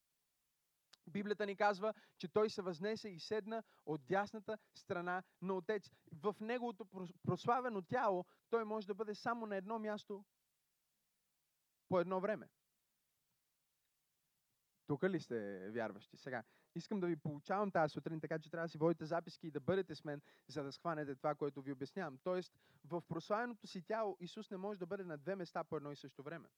Библията 1.07 1.45
ни 1.45 1.55
казва, 1.55 1.93
че 2.17 2.27
той 2.27 2.49
се 2.49 2.61
възнесе 2.61 3.09
и 3.09 3.19
седна 3.19 3.63
от 3.85 4.05
дясната 4.05 4.57
страна 4.75 5.23
на 5.41 5.53
Отец. 5.53 5.89
В 6.11 6.35
неговото 6.39 6.85
прославено 7.23 7.81
тяло 7.81 8.25
той 8.49 8.65
може 8.65 8.87
да 8.87 8.95
бъде 8.95 9.15
само 9.15 9.45
на 9.45 9.55
едно 9.55 9.79
място 9.79 10.25
по 11.89 11.99
едно 11.99 12.19
време. 12.19 12.49
Тук 14.87 15.03
ли 15.03 15.19
сте 15.19 15.69
вярващи? 15.69 16.17
Сега, 16.17 16.43
искам 16.75 16.99
да 16.99 17.07
ви 17.07 17.15
получавам 17.15 17.71
тази 17.71 17.91
сутрин, 17.91 18.21
така 18.21 18.39
че 18.39 18.49
трябва 18.49 18.65
да 18.65 18.69
си 18.69 18.77
водите 18.77 19.05
записки 19.05 19.47
и 19.47 19.51
да 19.51 19.59
бъдете 19.59 19.95
с 19.95 20.03
мен, 20.03 20.21
за 20.47 20.63
да 20.63 20.71
схванете 20.71 21.15
това, 21.15 21.35
което 21.35 21.61
ви 21.61 21.71
обяснявам. 21.71 22.17
Тоест, 22.23 22.53
в 22.85 23.01
прославеното 23.07 23.67
си 23.67 23.81
тяло 23.81 24.17
Исус 24.19 24.51
не 24.51 24.57
може 24.57 24.79
да 24.79 24.85
бъде 24.85 25.03
на 25.03 25.17
две 25.17 25.35
места 25.35 25.63
по 25.63 25.77
едно 25.77 25.91
и 25.91 25.95
също 25.95 26.23
време. 26.23 26.49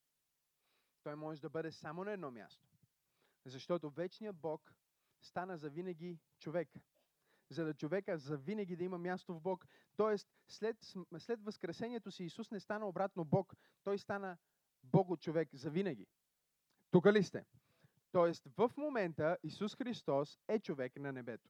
Той 1.04 1.16
може 1.16 1.42
да 1.42 1.50
бъде 1.50 1.72
само 1.72 2.04
на 2.04 2.12
едно 2.12 2.32
място. 2.32 2.68
Защото 3.46 3.90
вечният 3.90 4.36
Бог 4.36 4.74
стана 5.22 5.58
за 5.58 5.70
винаги 5.70 6.20
човек. 6.40 6.70
За 7.50 7.66
да 7.66 7.74
човека 7.74 8.18
за 8.18 8.38
винаги 8.38 8.76
да 8.76 8.84
има 8.84 8.98
място 8.98 9.34
в 9.34 9.42
Бог. 9.42 9.68
Тоест, 9.96 10.28
след, 10.48 10.78
след 11.18 11.44
възкресението 11.44 12.12
си 12.12 12.24
Исус 12.24 12.52
не 12.52 12.60
стана 12.60 12.88
обратно 12.88 13.26
Бог. 13.26 13.54
Той 13.84 13.98
стана 13.98 14.38
Бого 14.84 15.18
човек 15.18 15.50
за 15.54 15.70
винаги. 15.70 16.08
Тук 16.92 17.06
ли 17.06 17.24
сте? 17.24 17.46
Тоест, 18.12 18.48
в 18.58 18.72
момента 18.78 19.38
Исус 19.44 19.76
Христос 19.76 20.40
е 20.48 20.60
човек 20.60 20.96
на 20.96 21.14
небето. 21.14 21.50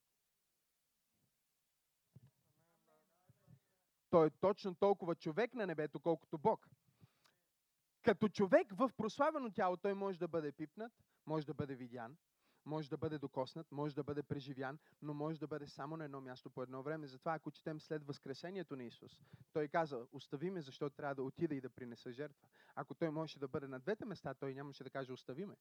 Той 4.09 4.27
е 4.27 4.29
точно 4.29 4.75
толкова 4.75 5.15
човек 5.15 5.53
на 5.53 5.67
небето, 5.67 5.99
колкото 5.99 6.37
Бог. 6.37 6.67
Като 8.03 8.29
човек 8.29 8.67
в 8.71 8.91
прославено 8.97 9.51
тяло, 9.51 9.77
той 9.77 9.93
може 9.93 10.19
да 10.19 10.27
бъде 10.27 10.51
пипнат, 10.51 10.91
може 11.25 11.45
да 11.45 11.53
бъде 11.53 11.75
видян, 11.75 12.17
може 12.67 12.89
да 12.89 12.97
бъде 12.97 13.17
докоснат, 13.17 13.71
може 13.71 13.95
да 13.95 14.03
бъде 14.03 14.23
преживян, 14.23 14.79
но 15.01 15.13
може 15.13 15.39
да 15.39 15.47
бъде 15.47 15.67
само 15.67 15.97
на 15.97 16.05
едно 16.05 16.21
място 16.21 16.49
по 16.49 16.63
едно 16.63 16.83
време. 16.83 17.07
Затова, 17.07 17.33
ако 17.33 17.51
четем 17.51 17.79
след 17.79 18.05
възкресението 18.05 18.75
на 18.75 18.83
Исус, 18.83 19.19
той 19.53 19.67
каза, 19.67 20.07
остави 20.11 20.49
ме, 20.49 20.61
защото 20.61 20.95
трябва 20.95 21.15
да 21.15 21.23
отида 21.23 21.55
и 21.55 21.61
да 21.61 21.69
принеса 21.69 22.11
жертва. 22.11 22.47
Ако 22.75 22.95
той 22.95 23.09
можеше 23.09 23.39
да 23.39 23.47
бъде 23.47 23.67
на 23.67 23.79
двете 23.79 24.05
места, 24.05 24.33
той 24.33 24.53
нямаше 24.53 24.83
да 24.83 24.89
каже, 24.89 25.13
остави 25.13 25.45
ме. 25.45 25.55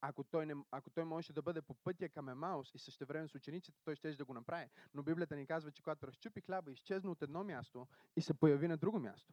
Ако 0.00 0.24
той, 0.24 0.46
не, 0.46 0.54
ако 0.70 0.90
той 0.90 1.04
можеше 1.04 1.32
да 1.32 1.42
бъде 1.42 1.62
по 1.62 1.74
пътя 1.74 2.08
към 2.08 2.28
Емаус 2.28 2.74
и 2.74 2.78
също 2.78 3.06
време 3.06 3.28
с 3.28 3.34
учениците, 3.34 3.78
той 3.84 3.96
ще 3.96 4.16
да 4.16 4.24
го 4.24 4.34
направи. 4.34 4.66
Но 4.94 5.02
Библията 5.02 5.36
ни 5.36 5.46
казва, 5.46 5.72
че 5.72 5.82
когато 5.82 6.06
разчупи 6.06 6.40
хляба, 6.40 6.72
изчезна 6.72 7.10
от 7.10 7.22
едно 7.22 7.44
място 7.44 7.86
и 8.16 8.22
се 8.22 8.34
появи 8.34 8.68
на 8.68 8.76
друго 8.76 8.98
място. 8.98 9.32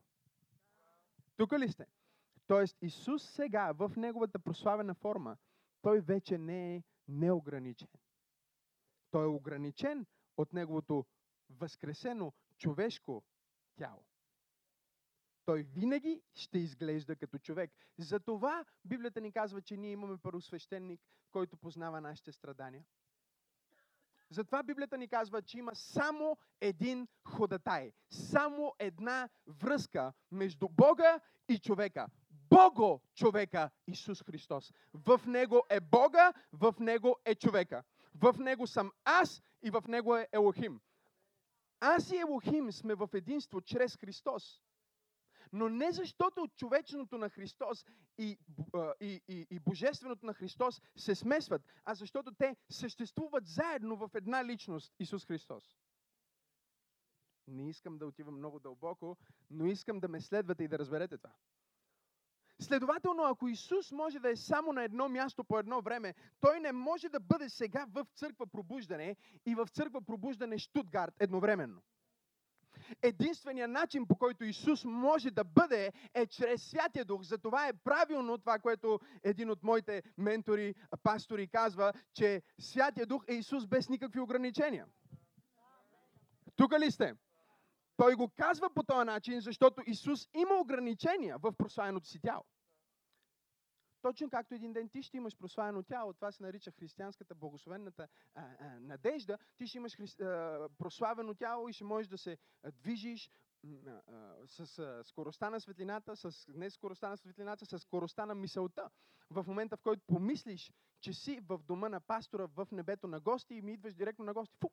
Тук 1.38 1.54
ли 1.54 1.72
сте? 1.72 1.88
Тоест 2.48 2.78
Исус 2.82 3.24
сега 3.24 3.72
в 3.72 3.92
неговата 3.98 4.40
прославена 4.40 4.94
форма, 4.94 5.38
той 5.82 6.00
вече 6.00 6.38
не 6.38 6.76
е 6.76 6.84
неограничен. 7.08 7.90
Той 9.12 9.24
е 9.24 9.28
ограничен 9.28 10.06
от 10.38 10.54
неговото 10.54 11.06
възкресено 11.50 12.34
човешко 12.58 13.24
тяло. 13.76 14.06
Той 15.46 15.64
винаги 15.64 16.22
ще 16.34 16.58
изглежда 16.58 17.16
като 17.16 17.40
човек. 17.40 17.72
Затова 17.98 18.66
Библията 18.86 19.22
ни 19.22 19.32
казва, 19.32 19.62
че 19.62 19.78
ние 19.78 19.92
имаме 19.92 20.18
първосвещеник, 20.18 21.02
който 21.32 21.58
познава 21.58 22.02
нашите 22.02 22.32
страдания. 22.32 22.86
Затова 24.30 24.64
Библията 24.64 24.98
ни 24.98 25.08
казва, 25.08 25.42
че 25.42 25.58
има 25.58 25.76
само 25.76 26.38
един 26.62 27.08
ходатай, 27.26 27.92
само 28.10 28.76
една 28.80 29.30
връзка 29.48 30.14
между 30.32 30.70
Бога 30.70 31.20
и 31.50 31.60
човека. 31.60 32.08
Бого 32.50 33.02
човека 33.16 33.70
Исус 33.88 34.24
Христос. 34.24 34.74
В 34.94 35.22
Него 35.26 35.64
е 35.70 35.80
Бога, 35.80 36.34
в 36.54 36.76
Него 36.80 37.16
е 37.26 37.36
човека. 37.36 37.84
В 38.16 38.36
Него 38.40 38.68
съм 38.68 38.92
аз 39.06 39.42
и 39.64 39.70
в 39.70 39.84
Него 39.88 40.16
е 40.16 40.28
Елохим. 40.32 40.82
Аз 41.80 42.12
и 42.12 42.18
Елохим 42.18 42.72
сме 42.72 42.96
в 42.96 43.10
единство 43.14 43.62
чрез 43.62 43.98
Христос. 43.98 44.62
Но 45.54 45.70
не 45.70 45.92
защото 45.92 46.48
човечното 46.56 47.18
на 47.18 47.30
Христос 47.30 47.86
и, 48.18 48.38
и, 49.02 49.22
и, 49.28 49.48
и 49.50 49.60
божественото 49.60 50.26
на 50.26 50.34
Христос 50.34 50.82
се 50.96 51.16
смесват, 51.16 51.62
а 51.86 51.96
защото 51.96 52.36
те 52.36 52.56
съществуват 52.70 53.48
заедно 53.48 53.98
в 53.98 54.10
една 54.14 54.46
личност 54.46 54.94
Исус 55.00 55.26
Христос. 55.26 55.78
Не 57.48 57.70
искам 57.70 57.98
да 57.98 58.08
отивам 58.08 58.38
много 58.38 58.60
дълбоко, 58.60 59.18
но 59.50 59.66
искам 59.66 60.00
да 60.00 60.08
ме 60.08 60.22
следвате 60.22 60.64
и 60.64 60.68
да 60.68 60.80
разберете 60.80 61.18
това. 61.18 61.34
Следователно, 62.60 63.24
ако 63.24 63.48
Исус 63.48 63.92
може 63.92 64.20
да 64.20 64.30
е 64.30 64.36
само 64.36 64.74
на 64.74 64.84
едно 64.84 65.10
място 65.10 65.44
по 65.44 65.60
едно 65.60 65.82
време, 65.82 66.14
той 66.40 66.60
не 66.60 66.72
може 66.72 67.10
да 67.10 67.20
бъде 67.20 67.50
сега 67.50 67.86
в 67.90 68.06
църква 68.16 68.48
пробуждане 68.48 69.16
и 69.46 69.56
в 69.56 69.68
църква 69.68 70.02
пробуждане 70.02 70.58
Штутгарт 70.58 71.14
едновременно. 71.20 71.82
Единственият 73.02 73.72
начин, 73.72 74.08
по 74.08 74.16
който 74.16 74.44
Исус 74.44 74.86
може 74.86 75.32
да 75.32 75.44
бъде, 75.44 75.92
е 76.14 76.26
чрез 76.26 76.64
Святия 76.64 77.06
Дух. 77.06 77.24
Затова 77.24 77.68
е 77.68 77.74
правилно 77.74 78.38
това, 78.38 78.60
което 78.60 79.00
един 79.24 79.50
от 79.50 79.64
моите 79.64 80.04
ментори, 80.18 80.76
пастори 81.04 81.48
казва, 81.48 81.94
че 82.14 82.42
Святия 82.60 83.06
Дух 83.06 83.24
е 83.28 83.34
Исус 83.34 83.68
без 83.68 83.90
никакви 83.90 84.20
ограничения. 84.20 84.86
Тук 86.56 86.80
ли 86.80 86.92
сте? 86.92 87.14
Той 87.98 88.16
го 88.16 88.30
казва 88.30 88.70
по 88.70 88.84
този 88.84 89.06
начин, 89.06 89.42
защото 89.42 89.82
Исус 89.86 90.30
има 90.34 90.56
ограничения 90.56 91.38
в 91.38 91.54
прославеното 91.54 92.08
си 92.08 92.20
тяло. 92.20 92.44
Точно 94.02 94.30
както 94.30 94.56
един 94.56 94.74
ден 94.74 94.90
ти 94.90 95.04
ще 95.04 95.18
имаш 95.18 95.38
прославено 95.38 95.84
тяло, 95.84 96.14
това 96.14 96.32
се 96.32 96.44
нарича 96.44 96.72
християнската 96.72 97.36
благословената 97.36 98.08
а, 98.36 98.42
а, 98.60 98.80
надежда, 98.80 99.38
ти 99.58 99.68
ще 99.68 99.78
имаш 99.78 99.96
хри, 99.96 100.24
а, 100.26 100.70
прославено 100.78 101.36
тяло 101.36 101.70
и 101.70 101.74
ще 101.74 101.84
можеш 101.84 102.08
да 102.08 102.18
се 102.18 102.38
движиш 102.74 103.32
м, 103.64 104.02
а, 104.08 104.36
с 104.48 104.80
а, 104.80 105.04
скоростта 105.04 105.50
на 105.50 105.60
светлината, 105.60 106.16
с 106.16 106.48
не 106.48 106.70
скоростта 106.70 107.10
на 107.10 107.18
светлината, 107.18 107.66
с 107.66 107.80
скоростта 107.80 108.26
на 108.26 108.36
мисълта. 108.36 108.90
В 109.30 109.46
момента, 109.48 109.78
в 109.78 109.82
който 109.82 110.04
помислиш, 110.08 110.72
че 111.00 111.14
си 111.14 111.40
в 111.50 111.60
дома 111.64 111.90
на 111.90 112.00
пастора 112.00 112.48
в 112.48 112.68
небето 112.72 113.08
на 113.08 113.20
гости 113.20 113.56
и 113.56 113.62
ми 113.62 113.74
идваш 113.74 113.94
директно 113.94 114.26
на 114.26 114.34
гости. 114.34 114.56
Фу! 114.62 114.68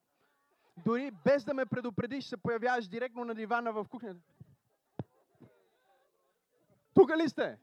Дори 0.77 1.11
без 1.11 1.45
да 1.45 1.55
ме 1.55 1.67
предупредиш, 1.67 2.25
се 2.25 2.37
появяваш 2.37 2.89
директно 2.89 3.25
на 3.25 3.35
дивана 3.35 3.73
в 3.73 3.87
кухнята. 3.91 4.21
Тук 6.95 7.11
ли 7.17 7.29
сте? 7.29 7.59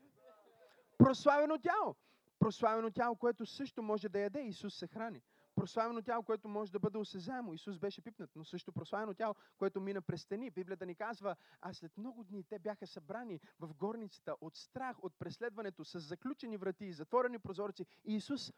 Прославено 0.98 1.58
тяло. 1.58 1.96
Прославено 2.40 2.92
тяло, 2.92 3.16
което 3.16 3.46
също 3.46 3.84
може 3.84 4.10
да 4.10 4.20
яде. 4.20 4.42
Исус 4.42 4.76
се 4.76 4.88
храни. 4.88 5.22
Прославено 5.56 6.02
тяло, 6.02 6.24
което 6.24 6.48
може 6.48 6.72
да 6.72 6.80
бъде 6.80 6.98
осезаемо. 6.98 7.54
Исус 7.54 7.80
беше 7.80 8.02
пипнат, 8.02 8.30
но 8.36 8.46
също 8.46 8.72
прославено 8.72 9.14
тяло, 9.14 9.36
което 9.58 9.82
мина 9.82 10.02
през 10.02 10.22
стени. 10.22 10.50
Библията 10.50 10.86
ни 10.86 10.96
казва, 10.96 11.36
а 11.62 11.74
след 11.74 11.98
много 11.98 12.24
дни 12.24 12.44
те 12.44 12.60
бяха 12.60 12.88
събрани 12.88 13.40
в 13.60 13.74
горницата 13.74 14.36
от 14.42 14.56
страх, 14.56 15.04
от 15.04 15.14
преследването, 15.20 15.86
с 15.86 16.00
заключени 16.00 16.58
врати 16.58 16.86
и 16.86 16.94
затворени 16.94 17.40
прозорци. 17.40 17.86
И 18.06 18.16
Исус 18.16 18.54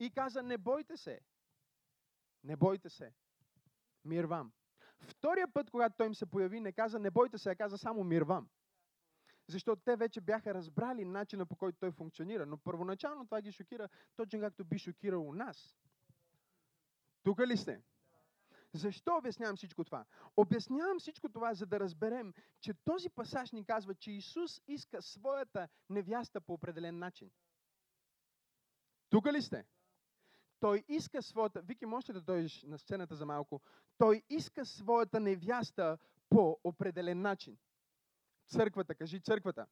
и 0.00 0.10
каза, 0.10 0.42
не 0.42 0.58
бойте 0.58 0.96
се. 0.96 1.20
Не 2.44 2.56
бойте 2.56 2.90
се. 2.90 3.12
Мир 4.04 4.24
вам. 4.24 4.52
Втория 5.00 5.52
път, 5.52 5.70
когато 5.70 5.96
той 5.96 6.06
им 6.06 6.14
се 6.14 6.26
появи, 6.26 6.60
не 6.60 6.72
каза 6.72 6.98
не 6.98 7.10
бойте 7.10 7.38
се, 7.38 7.50
а 7.50 7.56
каза 7.56 7.78
само 7.78 8.04
мир 8.04 8.22
вам. 8.22 8.48
Защото 9.48 9.82
те 9.84 9.96
вече 9.96 10.20
бяха 10.20 10.54
разбрали 10.54 11.04
начина 11.04 11.46
по 11.46 11.56
който 11.56 11.78
той 11.78 11.90
функционира. 11.90 12.46
Но 12.46 12.58
първоначално 12.58 13.24
това 13.24 13.40
ги 13.40 13.52
шокира, 13.52 13.88
точно 14.16 14.40
както 14.40 14.64
би 14.64 14.78
шокирало 14.78 15.34
нас. 15.34 15.76
Тук 17.22 17.40
ли 17.40 17.56
сте? 17.56 17.82
Защо 18.72 19.16
обяснявам 19.16 19.56
всичко 19.56 19.84
това? 19.84 20.04
Обяснявам 20.36 20.98
всичко 20.98 21.28
това, 21.28 21.54
за 21.54 21.66
да 21.66 21.80
разберем, 21.80 22.34
че 22.60 22.74
този 22.74 23.10
пасаж 23.10 23.52
ни 23.52 23.64
казва, 23.64 23.94
че 23.94 24.10
Исус 24.10 24.60
иска 24.68 25.02
своята 25.02 25.68
невяста 25.90 26.40
по 26.40 26.52
определен 26.52 26.98
начин. 26.98 27.30
Тук 29.10 29.26
ли 29.26 29.42
сте? 29.42 29.64
Той 30.64 30.84
иска 30.88 31.22
своята... 31.22 31.62
Вики, 31.62 31.86
можете 31.86 32.12
да 32.12 32.20
дойдеш 32.20 32.62
на 32.62 32.78
сцената 32.78 33.16
за 33.16 33.26
малко? 33.26 33.60
Той 33.98 34.22
иска 34.30 34.64
своята 34.64 35.20
невяста 35.20 35.98
по 36.28 36.60
определен 36.64 37.20
начин. 37.20 37.58
Църквата, 38.46 38.94
кажи 38.94 39.20
църквата. 39.20 39.66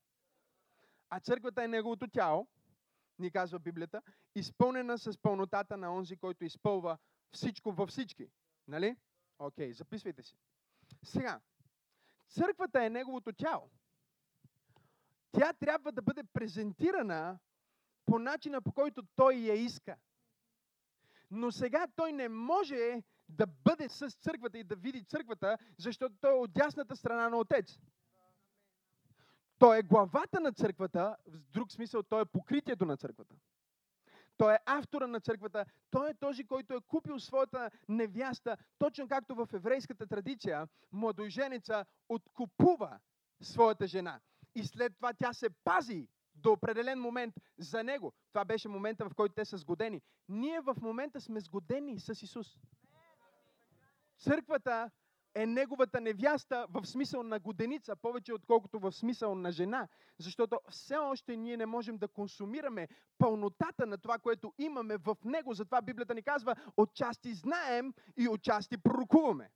А 1.10 1.20
църквата 1.20 1.64
е 1.64 1.68
неговото 1.68 2.08
тяло, 2.08 2.48
ни 3.18 3.30
казва 3.30 3.58
Библията, 3.58 4.02
изпълнена 4.34 4.98
с 4.98 5.18
пълнотата 5.18 5.76
на 5.76 5.94
онзи, 5.94 6.16
който 6.16 6.44
изпълва 6.44 6.98
всичко 7.30 7.72
във 7.72 7.88
всички. 7.88 8.30
Нали? 8.68 8.96
Окей, 9.38 9.72
записвайте 9.72 10.22
си. 10.22 10.36
Сега, 11.02 11.40
църквата 12.28 12.84
е 12.84 12.90
неговото 12.90 13.32
тяло. 13.32 13.70
Тя 15.30 15.52
трябва 15.52 15.92
да 15.92 16.02
бъде 16.02 16.24
презентирана 16.24 17.38
по 18.04 18.18
начина, 18.18 18.62
по 18.62 18.72
който 18.72 19.02
той 19.16 19.34
я 19.34 19.54
иска. 19.54 19.96
Но 21.34 21.52
сега 21.52 21.86
той 21.96 22.12
не 22.12 22.28
може 22.28 23.02
да 23.28 23.46
бъде 23.46 23.88
с 23.88 24.10
църквата 24.10 24.58
и 24.58 24.64
да 24.64 24.76
види 24.76 25.04
църквата, 25.04 25.58
защото 25.78 26.14
той 26.20 26.30
е 26.30 26.40
от 26.40 26.52
дясната 26.52 26.96
страна 26.96 27.28
на 27.28 27.36
Отец. 27.36 27.78
Той 29.58 29.78
е 29.78 29.82
главата 29.82 30.40
на 30.40 30.52
църквата, 30.52 31.16
в 31.26 31.50
друг 31.50 31.72
смисъл 31.72 32.02
той 32.02 32.22
е 32.22 32.24
покритието 32.24 32.84
на 32.84 32.96
църквата. 32.96 33.34
Той 34.36 34.54
е 34.54 34.58
автора 34.66 35.06
на 35.06 35.20
църквата. 35.20 35.64
Той 35.90 36.10
е 36.10 36.14
този, 36.14 36.44
който 36.44 36.74
е 36.74 36.80
купил 36.88 37.18
своята 37.18 37.70
невяста, 37.88 38.56
точно 38.78 39.08
както 39.08 39.34
в 39.34 39.48
еврейската 39.52 40.06
традиция, 40.06 40.68
младоженеца 40.92 41.84
откупува 42.08 42.98
своята 43.40 43.86
жена. 43.86 44.20
И 44.54 44.64
след 44.64 44.96
това 44.96 45.12
тя 45.12 45.32
се 45.32 45.50
пази 45.64 46.08
до 46.34 46.52
определен 46.52 47.00
момент 47.00 47.34
за 47.58 47.84
него. 47.84 48.12
Това 48.32 48.44
беше 48.44 48.68
момента, 48.68 49.04
в 49.04 49.14
който 49.14 49.34
те 49.34 49.44
са 49.44 49.56
сгодени. 49.56 50.00
Ние 50.28 50.60
в 50.60 50.76
момента 50.82 51.20
сме 51.20 51.40
сгодени 51.40 52.00
с 52.00 52.22
Исус. 52.22 52.58
Църквата 54.18 54.90
е 55.34 55.46
неговата 55.46 56.00
невяста 56.00 56.66
в 56.70 56.86
смисъл 56.86 57.22
на 57.22 57.38
годеница, 57.38 57.96
повече 57.96 58.34
отколкото 58.34 58.78
в 58.78 58.92
смисъл 58.92 59.34
на 59.34 59.52
жена. 59.52 59.88
Защото 60.18 60.60
все 60.70 60.96
още 60.96 61.36
ние 61.36 61.56
не 61.56 61.66
можем 61.66 61.98
да 61.98 62.08
консумираме 62.08 62.88
пълнотата 63.18 63.86
на 63.86 63.98
това, 63.98 64.18
което 64.18 64.54
имаме 64.58 64.96
в 64.96 65.16
него. 65.24 65.54
Затова 65.54 65.82
Библията 65.82 66.14
ни 66.14 66.22
казва, 66.22 66.56
отчасти 66.76 67.34
знаем 67.34 67.94
и 68.16 68.28
отчасти 68.28 68.78
пророкуваме. 68.78 69.50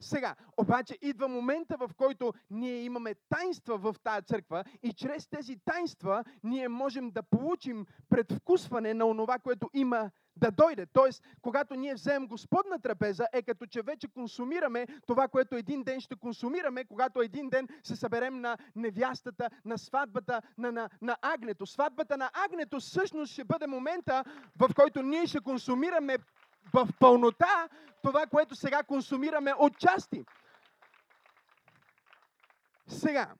Сега, 0.00 0.34
обаче 0.56 0.98
идва 1.02 1.28
момента, 1.28 1.76
в 1.76 1.90
който 1.96 2.32
ние 2.50 2.82
имаме 2.82 3.14
тайнства 3.28 3.78
в 3.78 3.96
тая 4.04 4.22
църква 4.22 4.64
и 4.82 4.92
чрез 4.92 5.26
тези 5.26 5.56
тайнства 5.64 6.24
ние 6.42 6.68
можем 6.68 7.10
да 7.10 7.22
получим 7.22 7.86
предвкусване 8.08 8.94
на 8.94 9.04
онова, 9.06 9.38
което 9.38 9.70
има 9.74 10.10
да 10.36 10.50
дойде. 10.50 10.86
Тоест, 10.92 11.22
когато 11.42 11.74
ние 11.74 11.94
вземем 11.94 12.28
Господна 12.28 12.78
трапеза, 12.78 13.26
е 13.32 13.42
като 13.42 13.66
че 13.66 13.82
вече 13.82 14.08
консумираме 14.08 14.86
това, 15.06 15.28
което 15.28 15.56
един 15.56 15.82
ден 15.82 16.00
ще 16.00 16.16
консумираме, 16.16 16.84
когато 16.84 17.20
един 17.20 17.48
ден 17.48 17.68
се 17.82 17.96
съберем 17.96 18.40
на 18.40 18.56
невястата, 18.76 19.50
на 19.64 19.78
сватбата, 19.78 20.42
на, 20.58 20.72
на, 20.72 20.90
на 21.02 21.16
агнето. 21.22 21.66
Сватбата 21.66 22.16
на 22.16 22.30
агнето 22.32 22.80
всъщност 22.80 23.32
ще 23.32 23.44
бъде 23.44 23.66
момента, 23.66 24.24
в 24.58 24.74
който 24.74 25.02
ние 25.02 25.26
ще 25.26 25.40
консумираме 25.40 26.18
в 26.72 26.88
пълнота 26.98 27.68
това, 28.02 28.26
което 28.26 28.54
сега 28.54 28.82
консумираме 28.82 29.54
от 29.58 29.78
части. 29.78 30.24
Сега, 32.86 33.34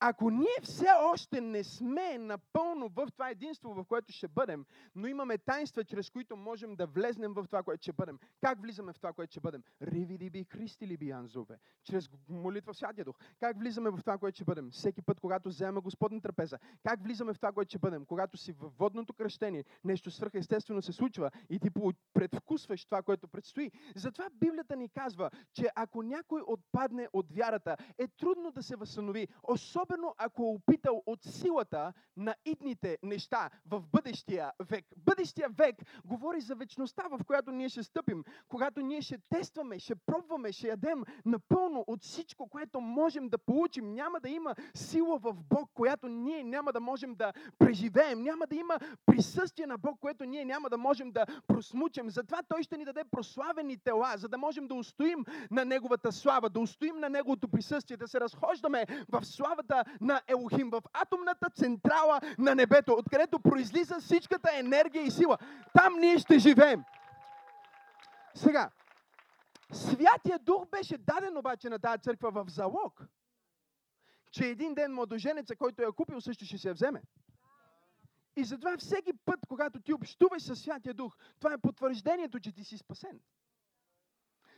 ако 0.00 0.30
ние 0.30 0.56
все 0.62 0.86
още 1.12 1.40
не 1.40 1.64
сме 1.64 2.18
напълно 2.18 2.88
в 2.88 3.08
това 3.12 3.30
единство, 3.30 3.74
в 3.74 3.84
което 3.84 4.12
ще 4.12 4.28
бъдем, 4.28 4.64
но 4.94 5.06
имаме 5.06 5.38
тайнства, 5.38 5.84
чрез 5.84 6.10
които 6.10 6.36
можем 6.36 6.76
да 6.76 6.86
влезнем 6.86 7.32
в 7.32 7.44
това, 7.46 7.62
което 7.62 7.82
ще 7.82 7.92
бъдем. 7.92 8.18
Как 8.40 8.62
влизаме 8.62 8.92
в 8.92 8.96
това, 8.96 9.12
което 9.12 9.30
ще 9.30 9.40
бъдем? 9.40 9.62
Ривиди 9.82 10.30
би, 10.30 10.44
Христи 10.44 10.86
ли 10.86 10.96
би, 10.96 11.10
Анзове? 11.10 11.58
Чрез 11.84 12.10
молитва 12.28 12.72
в 12.72 12.76
Святия 12.76 13.04
Дух. 13.04 13.16
Как 13.40 13.58
влизаме 13.58 13.90
в 13.90 13.98
това, 14.00 14.18
което 14.18 14.36
ще 14.36 14.44
бъдем? 14.44 14.70
Всеки 14.70 15.02
път, 15.02 15.20
когато 15.20 15.48
вземем 15.48 15.82
Господна 15.82 16.20
трапеза. 16.20 16.58
Как 16.82 17.02
влизаме 17.02 17.32
в 17.32 17.38
това, 17.38 17.52
което 17.52 17.68
ще 17.68 17.78
бъдем? 17.78 18.06
Когато 18.06 18.36
си 18.36 18.52
във 18.52 18.78
водното 18.78 19.14
кръщение, 19.14 19.64
нещо 19.84 20.10
свръхестествено 20.10 20.82
се 20.82 20.92
случва 20.92 21.30
и 21.50 21.58
ти 21.58 21.70
предвкусваш 22.14 22.84
това, 22.84 23.02
което 23.02 23.28
предстои. 23.28 23.70
Затова 23.94 24.28
Библията 24.30 24.76
ни 24.76 24.88
казва, 24.88 25.30
че 25.52 25.68
ако 25.74 26.02
някой 26.02 26.42
отпадне 26.46 27.08
от 27.12 27.32
вярата, 27.32 27.76
е 27.98 28.08
трудно 28.08 28.50
да 28.50 28.62
се 28.62 28.76
възстанови. 28.76 29.28
Особено 29.42 29.86
особено 29.96 30.14
ако 30.18 30.42
е 30.42 30.46
опитал 30.46 31.02
от 31.06 31.22
силата 31.22 31.92
на 32.16 32.34
идните 32.44 32.98
неща 33.02 33.50
в 33.66 33.82
бъдещия 33.92 34.52
век. 34.60 34.84
Бъдещия 34.96 35.48
век 35.48 35.76
говори 36.04 36.40
за 36.40 36.54
вечността, 36.54 37.02
в 37.10 37.24
която 37.26 37.52
ние 37.52 37.68
ще 37.68 37.82
стъпим, 37.82 38.24
когато 38.48 38.80
ние 38.80 39.02
ще 39.02 39.18
тестваме, 39.28 39.78
ще 39.78 39.94
пробваме, 39.94 40.52
ще 40.52 40.68
ядем 40.68 41.04
напълно 41.24 41.84
от 41.86 42.02
всичко, 42.02 42.48
което 42.48 42.80
можем 42.80 43.28
да 43.28 43.38
получим. 43.38 43.94
Няма 43.94 44.20
да 44.20 44.28
има 44.28 44.54
сила 44.74 45.18
в 45.18 45.34
Бог, 45.34 45.70
която 45.74 46.08
ние 46.08 46.44
няма 46.44 46.72
да 46.72 46.80
можем 46.80 47.14
да 47.14 47.32
преживеем. 47.58 48.22
Няма 48.22 48.46
да 48.46 48.56
има 48.56 48.78
присъствие 49.06 49.66
на 49.66 49.78
Бог, 49.78 50.00
което 50.00 50.24
ние 50.24 50.44
няма 50.44 50.70
да 50.70 50.78
можем 50.78 51.10
да 51.10 51.26
просмучим. 51.46 52.10
Затова 52.10 52.42
Той 52.48 52.62
ще 52.62 52.76
ни 52.76 52.84
даде 52.84 53.04
прославени 53.04 53.76
тела, 53.76 54.14
за 54.16 54.28
да 54.28 54.38
можем 54.38 54.68
да 54.68 54.74
устоим 54.74 55.24
на 55.50 55.64
Неговата 55.64 56.12
слава, 56.12 56.50
да 56.50 56.60
устоим 56.60 56.98
на 56.98 57.08
Неговото 57.08 57.48
присъствие, 57.48 57.96
да 57.96 58.08
се 58.08 58.20
разхождаме 58.20 58.86
в 59.08 59.24
славата 59.24 59.75
на 60.00 60.22
Елохим, 60.28 60.70
в 60.70 60.82
атомната 60.92 61.50
централа 61.50 62.20
на 62.38 62.54
небето, 62.54 62.92
откъдето 62.92 63.40
произлиза 63.40 64.00
всичката 64.00 64.50
енергия 64.58 65.02
и 65.02 65.10
сила. 65.10 65.38
Там 65.74 65.98
ние 65.98 66.18
ще 66.18 66.38
живеем. 66.38 66.84
Сега, 68.34 68.70
Святия 69.72 70.38
Дух 70.38 70.66
беше 70.66 70.98
даден 70.98 71.36
обаче 71.36 71.68
на 71.68 71.78
тази 71.78 72.02
църква 72.02 72.30
в 72.30 72.44
залог, 72.48 73.02
че 74.30 74.46
един 74.46 74.74
ден 74.74 74.94
младоженеца, 74.94 75.56
който 75.56 75.82
я 75.82 75.92
купил, 75.92 76.20
също 76.20 76.44
ще 76.44 76.58
се 76.58 76.68
я 76.68 76.74
вземе. 76.74 77.02
И 78.36 78.44
затова 78.44 78.76
всеки 78.78 79.12
път, 79.24 79.40
когато 79.48 79.80
ти 79.80 79.92
общуваш 79.92 80.42
със 80.42 80.60
Святия 80.60 80.94
Дух, 80.94 81.16
това 81.38 81.52
е 81.52 81.58
потвърждението, 81.58 82.40
че 82.40 82.52
ти 82.52 82.64
си 82.64 82.78
спасен. 82.78 83.20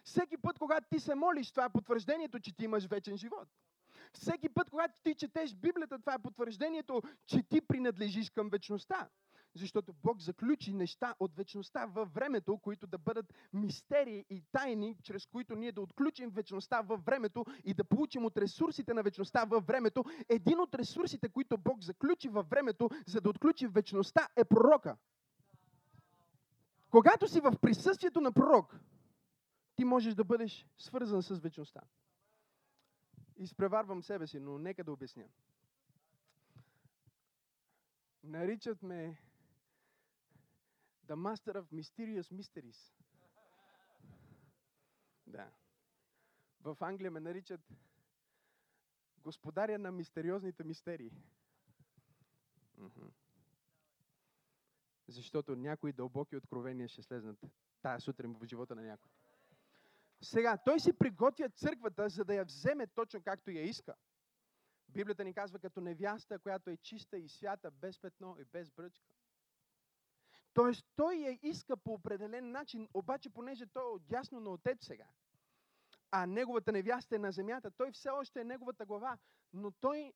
Всеки 0.04 0.36
път, 0.36 0.58
когато 0.58 0.88
ти 0.88 1.00
се 1.00 1.14
молиш, 1.14 1.50
това 1.50 1.64
е 1.64 1.72
потвърждението, 1.72 2.40
че 2.40 2.56
ти 2.56 2.64
имаш 2.64 2.86
вечен 2.86 3.16
живот. 3.16 3.48
Всеки 4.12 4.48
път, 4.48 4.70
когато 4.70 5.00
ти 5.02 5.14
четеш 5.14 5.54
Библията, 5.54 5.98
това 5.98 6.14
е 6.14 6.22
потвърждението, 6.22 7.02
че 7.26 7.42
ти 7.42 7.60
принадлежиш 7.60 8.30
към 8.30 8.48
вечността. 8.48 9.08
Защото 9.54 9.92
Бог 9.92 10.20
заключи 10.20 10.72
неща 10.72 11.14
от 11.20 11.36
вечността 11.36 11.86
във 11.86 12.14
времето, 12.14 12.58
които 12.58 12.86
да 12.86 12.98
бъдат 12.98 13.34
мистерии 13.52 14.24
и 14.30 14.42
тайни, 14.52 14.96
чрез 15.02 15.26
които 15.26 15.56
ние 15.56 15.72
да 15.72 15.80
отключим 15.80 16.30
вечността 16.30 16.80
във 16.80 17.04
времето 17.04 17.44
и 17.64 17.74
да 17.74 17.84
получим 17.84 18.24
от 18.24 18.36
ресурсите 18.36 18.94
на 18.94 19.02
вечността 19.02 19.44
във 19.44 19.66
времето. 19.66 20.04
Един 20.28 20.60
от 20.60 20.74
ресурсите, 20.74 21.28
които 21.28 21.58
Бог 21.58 21.82
заключи 21.82 22.28
във 22.28 22.48
времето, 22.50 22.90
за 23.06 23.20
да 23.20 23.30
отключи 23.30 23.66
вечността, 23.66 24.28
е 24.36 24.44
пророка. 24.44 24.96
Когато 26.90 27.28
си 27.28 27.40
в 27.40 27.52
присъствието 27.60 28.20
на 28.20 28.32
пророк, 28.32 28.80
ти 29.76 29.84
можеш 29.84 30.14
да 30.14 30.24
бъдеш 30.24 30.66
свързан 30.78 31.22
с 31.22 31.38
вечността. 31.38 31.80
Изпреварвам 33.38 34.02
себе 34.02 34.26
си, 34.26 34.40
но 34.40 34.58
нека 34.58 34.84
да 34.84 34.92
обясня. 34.92 35.28
Наричат 38.22 38.82
ме 38.82 39.18
The 41.06 41.14
Master 41.14 41.62
of 41.62 41.64
Mysterious 41.72 42.34
Mysteries. 42.34 42.92
Да. 45.26 45.50
В 46.60 46.76
Англия 46.80 47.10
ме 47.10 47.20
наричат 47.20 47.60
Господаря 49.18 49.78
на 49.78 49.92
мистериозните 49.92 50.64
мистерии. 50.64 51.12
Защото 55.08 55.56
някои 55.56 55.92
дълбоки 55.92 56.36
откровения 56.36 56.88
ще 56.88 57.02
слезнат 57.02 57.38
тая 57.82 58.00
сутрин 58.00 58.34
в 58.34 58.46
живота 58.46 58.74
на 58.74 58.82
някой. 58.82 59.10
Сега, 60.20 60.58
той 60.64 60.80
си 60.80 60.92
приготвя 60.92 61.48
църквата, 61.48 62.08
за 62.08 62.24
да 62.24 62.34
я 62.34 62.44
вземе 62.44 62.86
точно 62.86 63.22
както 63.22 63.50
я 63.50 63.62
иска. 63.62 63.94
Библията 64.88 65.24
ни 65.24 65.34
казва 65.34 65.58
като 65.58 65.80
невяста, 65.80 66.38
която 66.38 66.70
е 66.70 66.76
чиста 66.76 67.18
и 67.18 67.28
свята, 67.28 67.70
без 67.70 67.98
петно 67.98 68.36
и 68.40 68.44
без 68.44 68.70
бръчка. 68.70 69.08
Тоест, 70.54 70.86
той 70.96 71.14
я 71.14 71.38
иска 71.42 71.76
по 71.76 71.92
определен 71.92 72.50
начин, 72.50 72.88
обаче 72.94 73.30
понеже 73.30 73.66
той 73.66 73.82
е 73.82 73.94
отясно 73.94 74.40
на 74.40 74.50
отец 74.50 74.86
сега, 74.86 75.06
а 76.10 76.26
неговата 76.26 76.72
невяста 76.72 77.16
е 77.16 77.18
на 77.18 77.32
земята, 77.32 77.70
той 77.70 77.92
все 77.92 78.10
още 78.10 78.40
е 78.40 78.44
неговата 78.44 78.86
глава, 78.86 79.18
но 79.52 79.70
той 79.70 80.12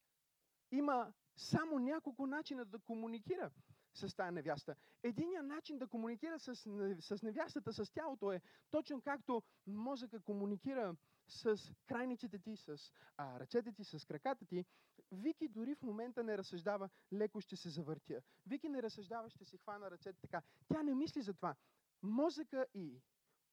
има 0.71 1.13
само 1.37 1.79
няколко 1.79 2.27
начина 2.27 2.65
да 2.65 2.79
комуникира 2.79 3.51
с 3.95 4.17
тази 4.17 4.35
невяста. 4.35 4.77
Единият 5.03 5.47
начин 5.47 5.79
да 5.79 5.87
комуникира 5.87 6.39
с, 6.39 6.57
с 7.01 7.23
невястата, 7.23 7.73
с 7.73 7.91
тялото 7.91 8.33
е 8.33 8.41
точно 8.71 9.03
както 9.03 9.43
мозъка 9.67 10.21
комуникира 10.21 10.97
с 11.29 11.73
крайниците 11.87 12.39
ти, 12.39 12.57
с 12.57 12.93
а, 13.17 13.41
ръцете 13.41 13.73
ти, 13.73 13.85
с 13.85 14.05
краката 14.05 14.47
ти. 14.47 14.65
Вики 15.13 15.49
дори 15.49 15.75
в 15.75 15.83
момента 15.83 16.25
не 16.25 16.39
разсъждава, 16.39 16.89
леко 17.13 17.41
ще 17.41 17.57
се 17.57 17.69
завъртя. 17.69 18.23
Вики 18.47 18.69
не 18.69 18.83
разсъждава, 18.83 19.31
ще 19.31 19.45
си 19.45 19.59
хвана 19.59 19.91
ръцете 19.91 20.21
така. 20.21 20.43
Тя 20.69 20.83
не 20.83 20.95
мисли 20.95 21.23
за 21.23 21.35
това. 21.35 21.55
Мозъка 22.03 22.67
и 22.75 23.03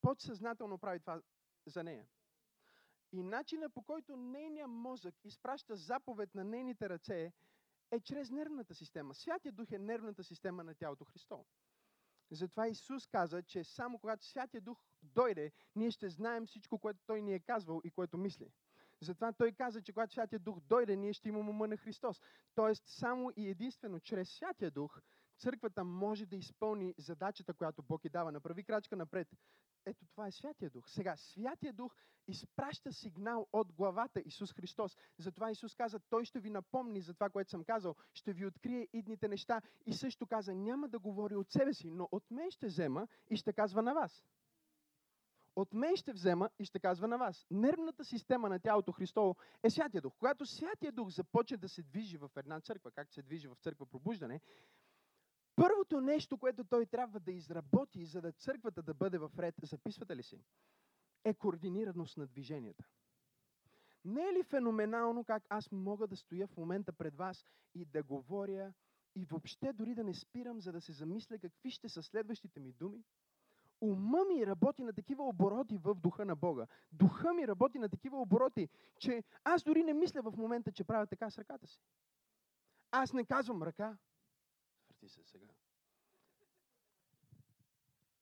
подсъзнателно 0.01 0.77
прави 0.77 0.99
това 0.99 1.21
за 1.65 1.83
нея. 1.83 2.07
И 3.11 3.23
начина 3.23 3.69
по 3.69 3.81
който 3.83 4.17
нейният 4.17 4.69
мозък 4.69 5.15
изпраща 5.23 5.75
заповед 5.75 6.35
на 6.35 6.43
нейните 6.43 6.89
ръце 6.89 7.33
е 7.91 7.99
чрез 7.99 8.31
нервната 8.31 8.73
система. 8.73 9.13
Святия 9.13 9.51
Дух 9.51 9.71
е 9.71 9.79
нервната 9.79 10.23
система 10.23 10.63
на 10.63 10.75
тялото 10.75 11.05
Христово. 11.05 11.45
Затова 12.31 12.67
Исус 12.67 13.07
каза, 13.07 13.43
че 13.43 13.63
само 13.63 13.99
когато 13.99 14.25
Святия 14.25 14.61
Дух 14.61 14.83
дойде, 15.03 15.51
ние 15.75 15.91
ще 15.91 16.09
знаем 16.09 16.45
всичко, 16.45 16.79
което 16.79 16.99
Той 17.05 17.21
ни 17.21 17.33
е 17.33 17.39
казвал 17.39 17.81
и 17.83 17.91
което 17.91 18.17
мисли. 18.17 18.51
Затова 19.01 19.33
Той 19.33 19.51
каза, 19.51 19.81
че 19.81 19.93
когато 19.93 20.13
Святия 20.13 20.39
Дух 20.39 20.59
дойде, 20.59 20.95
ние 20.95 21.13
ще 21.13 21.29
имаме 21.29 21.49
ума 21.49 21.67
на 21.67 21.77
Христос. 21.77 22.21
Тоест, 22.55 22.83
само 22.87 23.31
и 23.35 23.49
единствено 23.49 23.99
чрез 23.99 24.29
Святия 24.29 24.71
Дух, 24.71 25.01
църквата 25.37 25.83
може 25.83 26.25
да 26.25 26.35
изпълни 26.35 26.93
задачата, 26.97 27.53
която 27.53 27.83
Бог 27.83 28.05
и 28.05 28.09
дава. 28.09 28.31
Направи 28.31 28.63
крачка 28.63 28.95
напред. 28.95 29.27
Ето 29.89 30.05
това 30.05 30.27
е 30.27 30.31
Святия 30.31 30.69
Дух. 30.69 30.89
Сега, 30.89 31.15
Святия 31.17 31.73
Дух 31.73 31.95
изпраща 32.27 32.93
сигнал 32.93 33.47
от 33.53 33.73
главата 33.73 34.21
Исус 34.25 34.53
Христос. 34.53 34.97
Затова 35.17 35.51
Исус 35.51 35.75
каза, 35.75 35.99
Той 35.99 36.25
ще 36.25 36.39
ви 36.39 36.49
напомни 36.49 37.01
за 37.01 37.13
това, 37.13 37.29
което 37.29 37.49
съм 37.49 37.63
казал, 37.63 37.95
ще 38.13 38.33
ви 38.33 38.45
открие 38.45 38.87
идните 38.93 39.27
неща. 39.27 39.61
И 39.85 39.93
също 39.93 40.27
каза, 40.27 40.55
няма 40.55 40.89
да 40.89 40.99
говори 40.99 41.35
от 41.35 41.51
себе 41.51 41.73
си, 41.73 41.89
но 41.89 42.09
от 42.11 42.31
мен 42.31 42.51
ще 42.51 42.67
взема 42.67 43.07
и 43.29 43.37
ще 43.37 43.53
казва 43.53 43.81
на 43.81 43.93
вас. 43.93 44.23
От 45.55 45.73
мен 45.73 45.95
ще 45.95 46.13
взема 46.13 46.49
и 46.59 46.65
ще 46.65 46.79
казва 46.79 47.07
на 47.07 47.17
вас. 47.17 47.47
Нервната 47.51 48.05
система 48.05 48.49
на 48.49 48.59
тялото 48.59 48.91
Христово 48.91 49.35
е 49.63 49.69
Святия 49.69 50.01
Дух. 50.01 50.13
Когато 50.19 50.45
Святия 50.45 50.91
Дух 50.91 51.09
започне 51.09 51.57
да 51.57 51.69
се 51.69 51.83
движи 51.83 52.17
в 52.17 52.31
една 52.35 52.61
църква, 52.61 52.91
както 52.91 53.13
се 53.13 53.21
движи 53.21 53.47
в 53.47 53.55
църква 53.55 53.85
пробуждане, 53.85 54.41
първото 55.59 56.01
нещо, 56.01 56.37
което 56.37 56.63
той 56.63 56.85
трябва 56.85 57.19
да 57.19 57.31
изработи, 57.31 58.05
за 58.05 58.21
да 58.21 58.31
църквата 58.31 58.83
да 58.83 58.93
бъде 58.93 59.17
в 59.17 59.31
ред, 59.39 59.55
записвате 59.63 60.15
ли 60.15 60.23
си, 60.23 60.43
е 61.23 61.33
координираност 61.33 62.17
на 62.17 62.27
движенията. 62.27 62.85
Не 64.05 64.21
е 64.21 64.33
ли 64.33 64.43
феноменално 64.43 65.23
как 65.23 65.43
аз 65.49 65.71
мога 65.71 66.07
да 66.07 66.15
стоя 66.15 66.47
в 66.47 66.57
момента 66.57 66.93
пред 66.93 67.15
вас 67.15 67.45
и 67.75 67.85
да 67.85 68.03
говоря 68.03 68.73
и 69.15 69.25
въобще 69.25 69.73
дори 69.73 69.95
да 69.95 70.03
не 70.03 70.13
спирам, 70.13 70.61
за 70.61 70.71
да 70.71 70.81
се 70.81 70.91
замисля 70.91 71.39
какви 71.39 71.71
ще 71.71 71.89
са 71.89 72.03
следващите 72.03 72.59
ми 72.59 72.73
думи? 72.73 73.03
Ума 73.81 74.25
ми 74.25 74.47
работи 74.47 74.83
на 74.83 74.93
такива 74.93 75.23
обороти 75.23 75.77
в 75.77 75.95
духа 75.95 76.25
на 76.25 76.35
Бога. 76.35 76.67
Духа 76.91 77.33
ми 77.33 77.47
работи 77.47 77.79
на 77.79 77.89
такива 77.89 78.21
обороти, 78.21 78.69
че 78.99 79.23
аз 79.43 79.63
дори 79.63 79.83
не 79.83 79.93
мисля 79.93 80.21
в 80.21 80.37
момента, 80.37 80.71
че 80.71 80.83
правя 80.83 81.07
така 81.07 81.29
с 81.29 81.37
ръката 81.37 81.67
си. 81.67 81.81
Аз 82.91 83.13
не 83.13 83.25
казвам 83.25 83.63
ръка. 83.63 83.97
Върти 85.01 85.09
се 85.09 85.23
сега. 85.23 85.47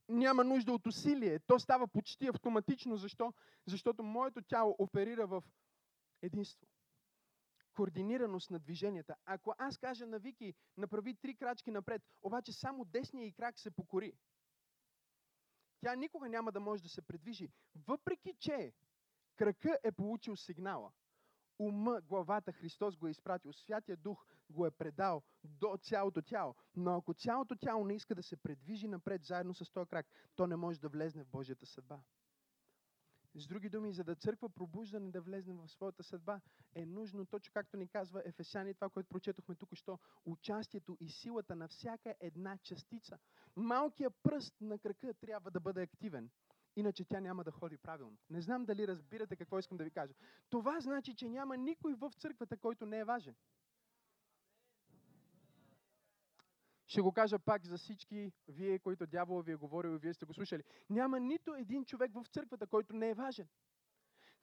Няма 0.10 0.44
нужда 0.44 0.74
от 0.74 0.88
усилие. 0.88 1.40
То 1.40 1.60
става 1.60 1.88
почти 1.88 2.28
автоматично. 2.28 2.98
Защо? 2.98 3.34
Защото 3.66 4.04
моето 4.04 4.42
тяло 4.42 4.76
оперира 4.80 5.28
в 5.28 5.44
единство. 6.22 6.68
Координираност 7.74 8.52
на 8.52 8.60
движенията. 8.60 9.16
Ако 9.26 9.54
аз 9.58 9.78
кажа 9.78 10.08
на 10.08 10.20
Вики, 10.20 10.54
направи 10.78 11.16
три 11.16 11.36
крачки 11.36 11.72
напред, 11.72 12.02
обаче 12.22 12.54
само 12.54 12.86
десния 12.86 13.26
и 13.26 13.34
крак 13.34 13.60
се 13.60 13.72
покори, 13.72 14.14
тя 15.82 15.96
никога 15.96 16.30
няма 16.30 16.52
да 16.52 16.60
може 16.60 16.84
да 16.84 16.90
се 16.90 17.02
предвижи. 17.02 17.50
Въпреки, 17.76 18.36
че 18.40 18.74
крака 19.36 19.80
е 19.84 19.92
получил 19.92 20.36
сигнала, 20.36 20.92
ума, 21.60 22.02
главата 22.02 22.52
Христос 22.52 22.98
го 22.98 23.08
е 23.08 23.12
изпратил, 23.12 23.54
Святия 23.54 23.98
Дух 23.98 24.26
го 24.50 24.66
е 24.66 24.72
предал 24.72 25.24
до 25.44 25.78
цялото 25.82 26.22
тяло. 26.22 26.56
Но 26.76 26.96
ако 26.96 27.14
цялото 27.14 27.56
тяло 27.56 27.86
не 27.86 27.96
иска 27.96 28.16
да 28.16 28.24
се 28.24 28.38
предвижи 28.38 28.88
напред 28.88 29.24
заедно 29.24 29.54
с 29.54 29.72
този 29.72 29.90
крак, 29.90 30.08
то 30.36 30.48
не 30.48 30.56
може 30.56 30.80
да 30.80 30.90
влезне 30.90 31.24
в 31.24 31.30
Божията 31.30 31.66
съдба. 31.66 32.00
С 33.36 33.48
други 33.48 33.70
думи, 33.70 33.94
за 33.94 34.04
да 34.04 34.16
църква 34.16 34.50
пробуждане 34.50 35.12
да 35.12 35.22
влезне 35.22 35.54
в 35.54 35.68
своята 35.68 36.04
съдба, 36.04 36.42
е 36.76 36.86
нужно, 36.86 37.26
точно 37.26 37.52
както 37.54 37.78
ни 37.78 37.88
казва 37.88 38.22
Ефесяни, 38.26 38.74
това, 38.74 38.90
което 38.90 39.10
прочетохме 39.10 39.56
тук, 39.56 39.70
що 39.74 40.00
участието 40.26 40.98
и 41.00 41.10
силата 41.10 41.56
на 41.56 41.68
всяка 41.68 42.16
една 42.20 42.58
частица. 42.58 43.18
Малкият 43.56 44.14
пръст 44.24 44.56
на 44.62 44.80
крака 44.80 45.14
трябва 45.14 45.52
да 45.52 45.60
бъде 45.60 45.82
активен. 45.82 46.30
Иначе 46.76 47.06
тя 47.06 47.20
няма 47.20 47.44
да 47.44 47.52
ходи 47.52 47.78
правилно. 47.78 48.18
Не 48.30 48.42
знам 48.42 48.66
дали 48.66 48.88
разбирате 48.88 49.36
какво 49.36 49.60
искам 49.60 49.78
да 49.78 49.84
ви 49.84 49.92
кажа. 49.92 50.14
Това 50.50 50.80
значи, 50.80 51.16
че 51.16 51.30
няма 51.30 51.58
никой 51.58 51.94
в 51.94 52.12
църквата, 52.20 52.58
който 52.58 52.86
не 52.86 53.00
е 53.00 53.06
важен. 53.06 53.36
Ще 56.88 57.02
го 57.02 57.12
кажа 57.12 57.40
пак 57.40 57.66
за 57.66 57.78
всички 57.78 58.32
вие, 58.48 58.80
които 58.80 59.08
дявола 59.08 59.42
ви 59.42 59.52
е 59.52 59.56
говорил 59.56 59.90
и 59.90 59.98
вие 59.98 60.14
сте 60.14 60.26
го 60.26 60.34
слушали. 60.34 60.64
Няма 60.90 61.20
нито 61.20 61.56
един 61.56 61.86
човек 61.86 62.12
в 62.14 62.26
църквата, 62.34 62.68
който 62.68 62.94
не 62.94 63.10
е 63.10 63.14
важен. 63.14 63.48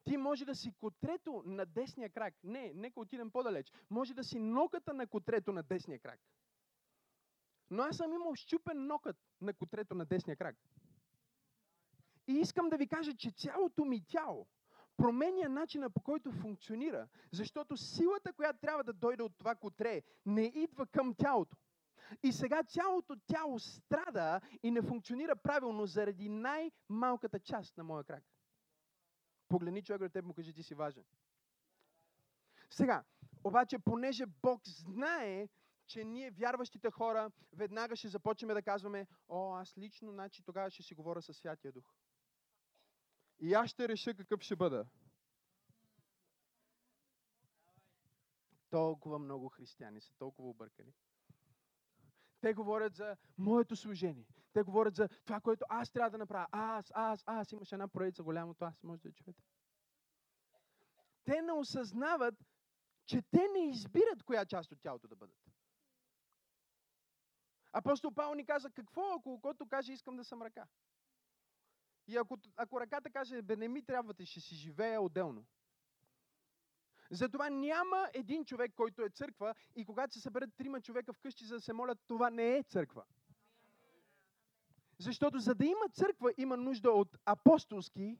Ти 0.05 0.17
може 0.17 0.45
да 0.45 0.55
си 0.55 0.73
котрето 0.81 1.43
на 1.47 1.67
десния 1.67 2.11
крак. 2.11 2.35
Не, 2.45 2.73
нека 2.75 3.01
отидем 3.01 3.31
по-далеч. 3.31 3.73
Може 3.91 4.15
да 4.15 4.25
си 4.25 4.39
ноката 4.39 4.95
на 4.95 5.07
котрето 5.07 5.53
на 5.53 5.63
десния 5.63 5.99
крак. 5.99 6.21
Но 7.71 7.83
аз 7.83 7.97
съм 7.97 8.13
имал 8.13 8.35
щупен 8.35 8.87
нокът 8.87 9.17
на 9.41 9.55
котрето 9.55 9.95
на 9.95 10.05
десния 10.05 10.37
крак. 10.37 10.57
И 12.29 12.33
искам 12.33 12.69
да 12.69 12.77
ви 12.77 12.89
кажа, 12.89 13.13
че 13.17 13.31
цялото 13.31 13.85
ми 13.85 14.05
тяло 14.07 14.47
променя 14.97 15.49
начина 15.49 15.91
по 15.91 16.01
който 16.01 16.33
функционира, 16.33 17.09
защото 17.33 17.77
силата, 17.77 18.33
която 18.33 18.59
трябва 18.61 18.85
да 18.85 18.93
дойде 18.93 19.23
от 19.23 19.39
това 19.39 19.55
котре, 19.55 20.03
не 20.27 20.43
идва 20.43 20.87
към 20.87 21.15
тялото. 21.15 21.57
И 22.23 22.33
сега 22.33 22.63
цялото 22.63 23.17
тяло 23.27 23.59
страда 23.59 24.41
и 24.63 24.71
не 24.71 24.83
функционира 24.83 25.37
правилно 25.37 25.87
заради 25.87 26.29
най-малката 26.29 27.41
част 27.41 27.77
на 27.77 27.85
моя 27.85 28.05
крак. 28.05 28.25
Погледни 29.49 29.83
човек 29.83 30.01
до 30.01 30.09
теб 30.09 30.25
му 30.25 30.35
кажи, 30.35 30.53
ти 30.53 30.63
си 30.63 30.75
важен. 30.75 31.05
Сега, 32.71 33.05
обаче, 33.45 33.79
понеже 33.79 34.27
Бог 34.27 34.61
знае, 34.67 35.49
че 35.87 36.05
ние, 36.05 36.31
вярващите 36.31 36.91
хора, 36.91 37.31
веднага 37.53 37.97
ще 37.97 38.09
започнем 38.09 38.55
да 38.55 38.63
казваме, 38.63 39.07
о, 39.29 39.55
аз 39.55 39.79
лично, 39.79 40.13
значи 40.13 40.43
тогава 40.43 40.71
ще 40.71 40.83
си 40.83 40.95
говоря 40.95 41.23
със 41.23 41.37
Святия 41.37 41.73
Дух. 41.73 41.95
И 43.41 43.55
аз 43.55 43.71
ще 43.71 43.89
реша 43.89 44.15
какъв 44.15 44.41
ще 44.41 44.57
бъда. 44.57 44.87
Толкова 48.71 49.19
много 49.19 49.49
християни 49.49 50.01
са 50.01 50.15
толкова 50.15 50.49
объркани. 50.49 50.93
Те 52.45 52.55
говорят 52.55 52.95
за 52.95 53.17
моето 53.39 53.77
служение. 53.77 54.27
Те 54.53 54.63
говорят 54.63 54.95
за 54.95 55.09
това, 55.09 55.41
което 55.41 55.65
аз 55.69 55.91
трябва 55.91 56.11
да 56.11 56.19
направя. 56.19 56.47
Аз, 56.53 56.93
аз, 56.95 57.25
аз. 57.27 57.53
Имаше 57.53 57.75
една 57.75 57.89
проекция 57.89 58.25
голямото 58.25 58.65
аз. 58.65 58.83
Може 58.83 59.03
да 59.03 59.13
чуете. 59.13 59.43
Те 61.25 61.43
не 61.43 61.53
осъзнават, 61.53 62.35
че 63.07 63.23
те 63.23 63.49
не 63.53 63.69
избират 63.69 64.23
коя 64.23 64.45
част 64.45 64.73
от 64.73 64.81
тялото 64.81 65.09
да 65.09 65.17
бъдат. 65.17 65.37
Апостол 67.73 68.11
Павел 68.15 68.35
ни 68.35 68.47
каза, 68.47 68.71
какво 68.71 69.15
ако 69.15 69.41
когато 69.41 69.69
каже 69.69 69.93
искам 69.93 70.17
да 70.17 70.25
съм 70.25 70.43
ръка? 70.43 70.67
И 72.07 72.17
ако, 72.17 72.39
ако 72.57 72.81
ръката 72.81 73.11
каже, 73.11 73.43
бе 73.43 73.57
не 73.57 73.69
ми 73.69 73.83
трябвате, 73.83 74.27
ще 74.27 74.41
си 74.41 74.55
живея 74.55 75.03
отделно. 75.03 75.45
Затова 77.11 77.51
няма 77.51 78.09
един 78.15 78.45
човек, 78.45 78.73
който 78.77 79.03
е 79.03 79.09
църква 79.09 79.55
и 79.77 79.85
когато 79.85 80.15
се 80.15 80.21
съберат 80.21 80.51
трима 80.57 80.81
човека 80.81 81.13
вкъщи 81.13 81.45
за 81.45 81.55
да 81.55 81.61
се 81.61 81.73
молят, 81.73 81.99
това 82.07 82.31
не 82.31 82.57
е 82.57 82.63
църква. 82.63 83.05
Защото 84.99 85.39
за 85.39 85.55
да 85.55 85.65
има 85.65 85.89
църква, 85.93 86.33
има 86.37 86.57
нужда 86.57 86.91
от 86.91 87.17
апостолски, 87.27 88.19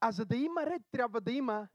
а 0.00 0.12
за 0.12 0.24
да 0.24 0.36
има 0.36 0.66
ред, 0.66 0.82
трябва 0.92 1.20
да 1.20 1.32
има. 1.32 1.68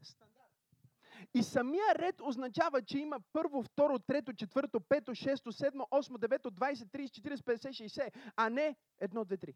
И 1.34 1.42
самия 1.42 1.94
ред 1.94 2.20
означава, 2.20 2.82
че 2.82 2.98
има 2.98 3.20
първо, 3.32 3.62
второ, 3.62 3.98
трето, 3.98 4.32
четвърто, 4.32 4.80
пето, 4.80 5.14
шесто, 5.14 5.52
седмо, 5.52 5.86
осмо, 5.90 6.18
девето, 6.18 6.50
20, 6.50 6.74
30, 6.74 7.34
40, 7.34 7.36
50, 7.36 7.68
60, 7.68 8.32
а 8.36 8.50
не 8.50 8.76
едно, 9.00 9.24
две, 9.24 9.36
три. 9.36 9.54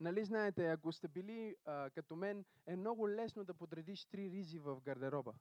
Нали 0.00 0.24
знаете, 0.24 0.70
ако 0.70 0.92
сте 0.92 1.08
били 1.08 1.56
а, 1.64 1.90
като 1.90 2.16
мен, 2.16 2.44
е 2.66 2.76
много 2.76 3.08
лесно 3.08 3.44
да 3.44 3.54
подредиш 3.54 4.04
три 4.04 4.30
ризи 4.30 4.58
в 4.58 4.80
гардероба. 4.80 5.34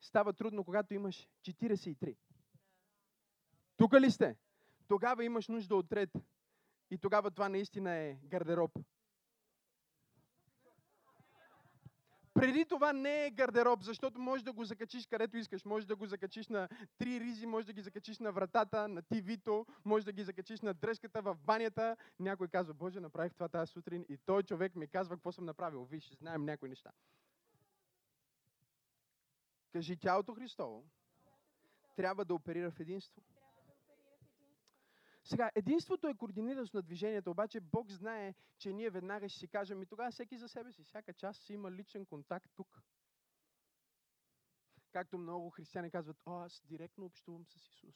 Става 0.00 0.32
трудно, 0.32 0.64
когато 0.64 0.94
имаш 0.94 1.28
43. 1.42 2.16
Тук 3.76 3.94
ли 3.94 4.10
сте? 4.10 4.36
Тогава 4.88 5.24
имаш 5.24 5.48
нужда 5.48 5.76
от 5.76 5.92
ред. 5.92 6.10
И 6.90 6.98
тогава 6.98 7.30
това 7.30 7.48
наистина 7.48 7.90
е 7.94 8.14
гардероб. 8.24 8.78
Преди 12.40 12.64
това 12.64 12.92
не 12.92 13.26
е 13.26 13.30
гардероб, 13.30 13.82
защото 13.82 14.20
можеш 14.20 14.44
да 14.44 14.52
го 14.52 14.64
закачиш 14.64 15.06
където 15.06 15.36
искаш. 15.36 15.64
Може 15.64 15.86
да 15.86 15.96
го 15.96 16.06
закачиш 16.06 16.48
на 16.48 16.68
три 16.98 17.20
ризи, 17.20 17.46
може 17.46 17.66
да 17.66 17.72
ги 17.72 17.80
закачиш 17.80 18.18
на 18.18 18.32
вратата, 18.32 18.88
на 18.88 19.02
тивито, 19.02 19.66
може 19.84 20.04
да 20.04 20.12
ги 20.12 20.24
закачиш 20.24 20.60
на 20.60 20.74
дръжката 20.74 21.22
в 21.22 21.36
банята. 21.40 21.96
Някой 22.20 22.48
казва, 22.48 22.74
Боже, 22.74 23.00
направих 23.00 23.34
това 23.34 23.48
тази 23.48 23.72
сутрин 23.72 24.04
и 24.08 24.16
той 24.16 24.42
човек 24.42 24.76
ми 24.76 24.88
казва 24.88 25.16
какво 25.16 25.32
съм 25.32 25.44
направил. 25.44 25.84
Виж, 25.84 26.10
знаем 26.20 26.44
някои 26.44 26.68
неща. 26.68 26.90
Кажи, 29.72 29.96
тялото 29.96 30.34
Христово 30.34 30.84
трябва 31.96 32.24
да 32.24 32.34
оперира 32.34 32.70
в 32.70 32.80
единство. 32.80 33.22
Сега, 35.30 35.50
единството 35.54 36.08
е 36.08 36.14
координираност 36.14 36.74
на 36.74 36.82
движението, 36.82 37.30
обаче 37.30 37.60
Бог 37.60 37.90
знае, 37.90 38.34
че 38.58 38.72
ние 38.72 38.90
веднага 38.90 39.28
ще 39.28 39.38
си 39.38 39.48
кажем 39.48 39.82
и 39.82 39.86
тогава 39.86 40.10
всеки 40.10 40.38
за 40.38 40.48
себе 40.48 40.72
си. 40.72 40.84
Всяка 40.84 41.12
част 41.12 41.42
си 41.42 41.52
има 41.52 41.72
личен 41.72 42.06
контакт 42.06 42.50
тук. 42.56 42.82
Както 44.92 45.18
много 45.18 45.50
християни 45.50 45.90
казват, 45.90 46.16
о, 46.26 46.40
аз 46.40 46.62
директно 46.64 47.04
общувам 47.04 47.46
с 47.46 47.66
Исус. 47.68 47.94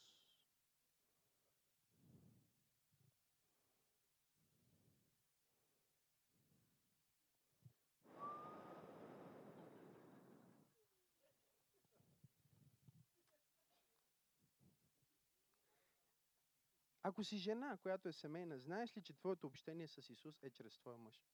Ако 17.06 17.24
си 17.24 17.36
жена, 17.36 17.78
която 17.82 18.08
е 18.08 18.12
семейна, 18.12 18.58
знаеш 18.58 18.96
ли, 18.96 19.02
че 19.02 19.14
твоето 19.14 19.46
общение 19.46 19.88
с 19.88 20.10
Исус 20.10 20.42
е 20.42 20.50
чрез 20.50 20.78
твоя 20.78 20.98
мъж? 20.98 21.24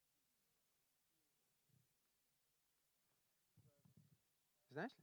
Знаеш 4.71 4.99
ли? 4.99 5.03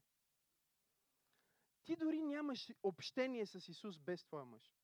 Ти 1.83 1.95
дори 1.95 2.23
нямаш 2.23 2.67
общение 2.83 3.45
с 3.45 3.69
Исус 3.69 3.99
без 3.99 4.25
твоя 4.25 4.45
мъж. 4.45 4.75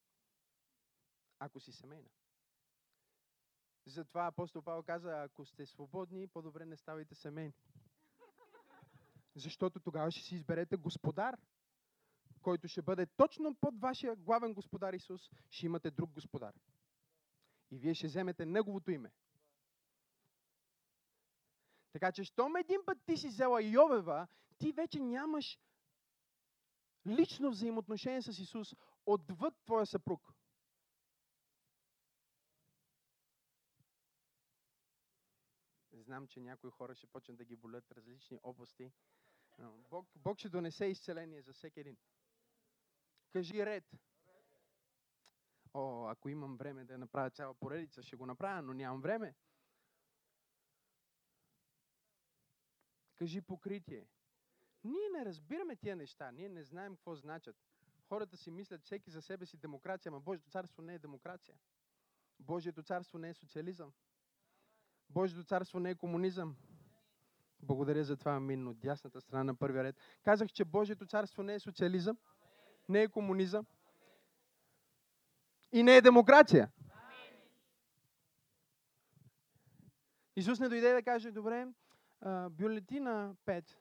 Ако 1.39 1.59
си 1.59 1.71
семейна. 1.71 2.09
Затова 3.85 4.27
апостол 4.27 4.61
Павел 4.61 4.83
каза, 4.83 5.23
ако 5.23 5.45
сте 5.45 5.65
свободни, 5.65 6.27
по-добре 6.27 6.65
не 6.65 6.77
ставайте 6.77 7.15
семейни. 7.15 7.53
Защото 9.35 9.79
тогава 9.79 10.11
ще 10.11 10.21
си 10.21 10.35
изберете 10.35 10.77
господар 10.77 11.37
който 12.43 12.67
ще 12.67 12.81
бъде 12.81 13.05
точно 13.05 13.55
под 13.55 13.79
вашия 13.79 14.15
главен 14.15 14.53
господар 14.53 14.93
Исус, 14.93 15.21
ще 15.49 15.65
имате 15.65 15.91
друг 15.91 16.11
господар. 16.11 16.53
И 17.71 17.77
вие 17.77 17.93
ще 17.93 18.07
вземете 18.07 18.45
Неговото 18.45 18.91
име. 18.91 19.11
Така 21.91 22.11
че, 22.11 22.23
щом 22.23 22.55
един 22.55 22.79
път 22.85 22.97
ти 23.05 23.17
си 23.17 23.27
взела 23.27 23.63
Йовева, 23.63 24.27
ти 24.57 24.71
вече 24.71 24.99
нямаш 24.99 25.59
лично 27.07 27.51
взаимоотношение 27.51 28.21
с 28.21 28.39
Исус 28.39 28.75
отвъд 29.05 29.53
твоя 29.65 29.85
съпруг. 29.85 30.33
Знам, 35.93 36.27
че 36.27 36.39
някои 36.39 36.69
хора 36.69 36.95
ще 36.95 37.07
почнат 37.07 37.37
да 37.37 37.45
ги 37.45 37.55
болят 37.55 37.91
различни 37.91 38.39
области. 38.43 38.91
Бог, 39.89 40.07
Бог 40.15 40.39
ще 40.39 40.49
донесе 40.49 40.85
изцеление 40.85 41.41
за 41.41 41.53
всеки 41.53 41.79
един. 41.79 41.97
Кажи 43.33 43.65
ред. 43.65 43.83
О, 45.73 46.07
ако 46.07 46.29
имам 46.29 46.57
време 46.57 46.83
да 46.83 46.97
направя 46.97 47.29
цяла 47.29 47.53
поредица, 47.53 48.03
ще 48.03 48.15
го 48.15 48.25
направя, 48.25 48.61
но 48.61 48.73
нямам 48.73 49.01
време. 49.01 49.35
Кажи 53.15 53.41
покритие. 53.41 54.07
Ние 54.83 55.09
не 55.17 55.25
разбираме 55.25 55.75
тия 55.75 55.95
неща. 55.95 56.31
Ние 56.31 56.49
не 56.49 56.63
знаем 56.63 56.95
какво 56.95 57.15
значат. 57.15 57.55
Хората 58.09 58.37
си 58.37 58.51
мислят 58.51 58.83
всеки 58.83 59.11
за 59.11 59.21
себе 59.21 59.45
си 59.45 59.57
демокрация, 59.57 60.09
ама 60.09 60.19
Божието 60.19 60.49
царство 60.49 60.81
не 60.81 60.93
е 60.93 60.99
демокрация. 60.99 61.57
Божието 62.39 62.83
царство 62.83 63.17
не 63.17 63.29
е 63.29 63.33
социализъм. 63.33 63.93
Божието 65.09 65.43
царство 65.43 65.79
не 65.79 65.89
е 65.89 65.95
комунизъм. 65.95 66.55
Благодаря 67.59 68.03
за 68.03 68.17
това, 68.17 68.31
Амин, 68.31 68.67
от 68.67 68.79
дясната 68.79 69.21
страна 69.21 69.43
на 69.43 69.55
първия 69.55 69.83
ред. 69.83 69.95
Казах, 70.23 70.51
че 70.51 70.65
Божието 70.65 71.05
царство 71.05 71.43
не 71.43 71.53
е 71.53 71.59
социализъм 71.59 72.17
не 72.89 73.01
е 73.01 73.07
комунизъм 73.07 73.65
и 75.71 75.83
не 75.83 75.97
е 75.97 76.01
демокрация. 76.01 76.71
Исус 80.35 80.59
не 80.59 80.69
дойде 80.69 80.93
да 80.93 81.03
каже, 81.03 81.31
добре, 81.31 81.67
бюлетина 82.49 83.35
5. 83.45 83.75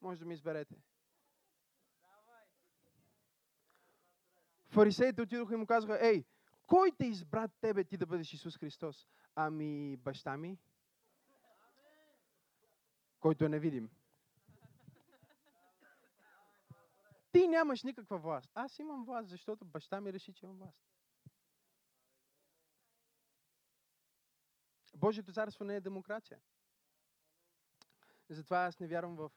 Може 0.00 0.20
да 0.20 0.26
ми 0.26 0.34
изберете. 0.34 0.76
Фарисеите 4.68 5.22
отидоха 5.22 5.54
и 5.54 5.56
му 5.56 5.66
казаха, 5.66 6.06
ей, 6.06 6.24
кой 6.66 6.92
те 6.98 7.06
избра 7.06 7.48
тебе 7.48 7.84
ти 7.84 7.96
да 7.96 8.06
бъдеш 8.06 8.32
Исус 8.32 8.58
Христос? 8.58 9.08
Ами 9.34 9.96
баща 9.96 10.36
ми, 10.36 10.58
който 13.20 13.44
е 13.44 13.48
невидим. 13.48 13.90
Ти 17.32 17.48
нямаш 17.48 17.82
никаква 17.82 18.18
власт. 18.18 18.50
Аз 18.54 18.78
имам 18.78 19.04
власт, 19.04 19.28
защото 19.28 19.64
баща 19.64 20.00
ми 20.00 20.12
реши, 20.12 20.32
че 20.32 20.46
имам 20.46 20.58
власт. 20.58 20.78
Божието 24.96 25.32
царство 25.32 25.64
не 25.64 25.76
е 25.76 25.80
демокрация. 25.80 26.40
Затова 28.28 28.58
аз 28.58 28.80
не 28.80 28.86
вярвам 28.86 29.16
в 29.16 29.30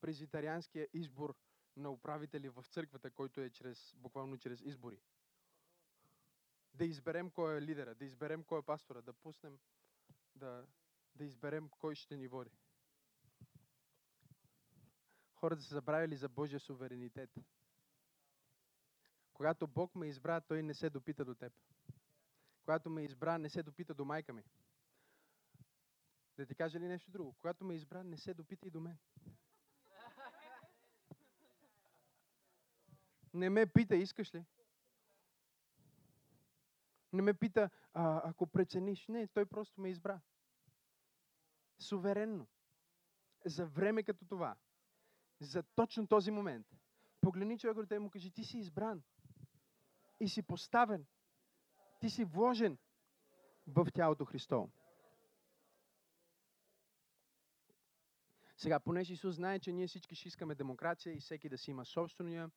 презитарианския 0.00 0.88
избор 0.92 1.36
на 1.76 1.90
управители 1.90 2.48
в 2.48 2.64
църквата, 2.68 3.10
който 3.10 3.40
е 3.40 3.50
чрез, 3.50 3.94
буквално 3.96 4.38
чрез 4.38 4.60
избори. 4.60 5.00
Да 6.74 6.84
изберем 6.84 7.30
кой 7.30 7.56
е 7.56 7.62
лидера, 7.62 7.94
да 7.94 8.04
изберем 8.04 8.44
кой 8.44 8.58
е 8.58 8.62
пастора, 8.62 9.02
да 9.02 9.12
пуснем, 9.12 9.58
да, 10.34 10.66
да 11.14 11.24
изберем 11.24 11.68
кой 11.68 11.94
ще 11.94 12.16
ни 12.16 12.28
води 12.28 12.61
хората 15.42 15.62
са 15.62 15.74
забравили 15.74 16.16
за 16.16 16.28
Божия 16.28 16.60
суверенитет. 16.60 17.30
Когато 19.34 19.66
Бог 19.66 19.94
ме 19.94 20.06
избра, 20.06 20.40
Той 20.40 20.62
не 20.62 20.74
се 20.74 20.90
допита 20.90 21.24
до 21.24 21.34
теб. 21.34 21.52
Когато 22.64 22.90
ме 22.90 23.02
избра, 23.02 23.38
не 23.38 23.50
се 23.50 23.62
допита 23.62 23.94
до 23.94 24.04
майка 24.04 24.32
ми. 24.32 24.44
Да 26.36 26.46
ти 26.46 26.54
кажа 26.54 26.80
ли 26.80 26.88
нещо 26.88 27.10
друго? 27.10 27.32
Когато 27.32 27.64
ме 27.64 27.74
избра, 27.74 28.02
не 28.02 28.16
се 28.16 28.34
допита 28.34 28.68
и 28.68 28.70
до 28.70 28.80
мен. 28.80 28.98
Не 33.34 33.50
ме 33.50 33.66
пита, 33.66 33.96
искаш 33.96 34.34
ли? 34.34 34.44
Не 37.12 37.22
ме 37.22 37.34
пита, 37.34 37.70
а, 37.94 38.28
ако 38.28 38.46
прецениш. 38.46 39.08
Не, 39.08 39.28
той 39.28 39.46
просто 39.46 39.80
ме 39.80 39.90
избра. 39.90 40.20
Суверенно. 41.78 42.46
За 43.44 43.66
време 43.66 44.02
като 44.02 44.24
това 44.24 44.56
за 45.44 45.62
точно 45.62 46.06
този 46.06 46.30
момент. 46.30 46.66
Погледни 47.20 47.58
човек 47.58 47.86
до 47.86 47.94
и 47.94 47.98
му 47.98 48.10
кажи, 48.10 48.30
ти 48.30 48.44
си 48.44 48.58
избран 48.58 49.02
и 50.20 50.28
си 50.28 50.42
поставен. 50.42 51.06
Ти 52.00 52.10
си 52.10 52.24
вложен 52.24 52.78
в 53.66 53.86
тялото 53.94 54.24
Христово. 54.24 54.72
Сега, 58.56 58.80
понеже 58.80 59.12
Исус 59.12 59.34
знае, 59.34 59.58
че 59.58 59.72
ние 59.72 59.86
всички 59.86 60.14
ще 60.14 60.28
искаме 60.28 60.54
демокрация 60.54 61.14
и 61.14 61.20
всеки 61.20 61.48
да 61.48 61.58
си 61.58 61.70
има 61.70 61.84
собствения 61.84 62.50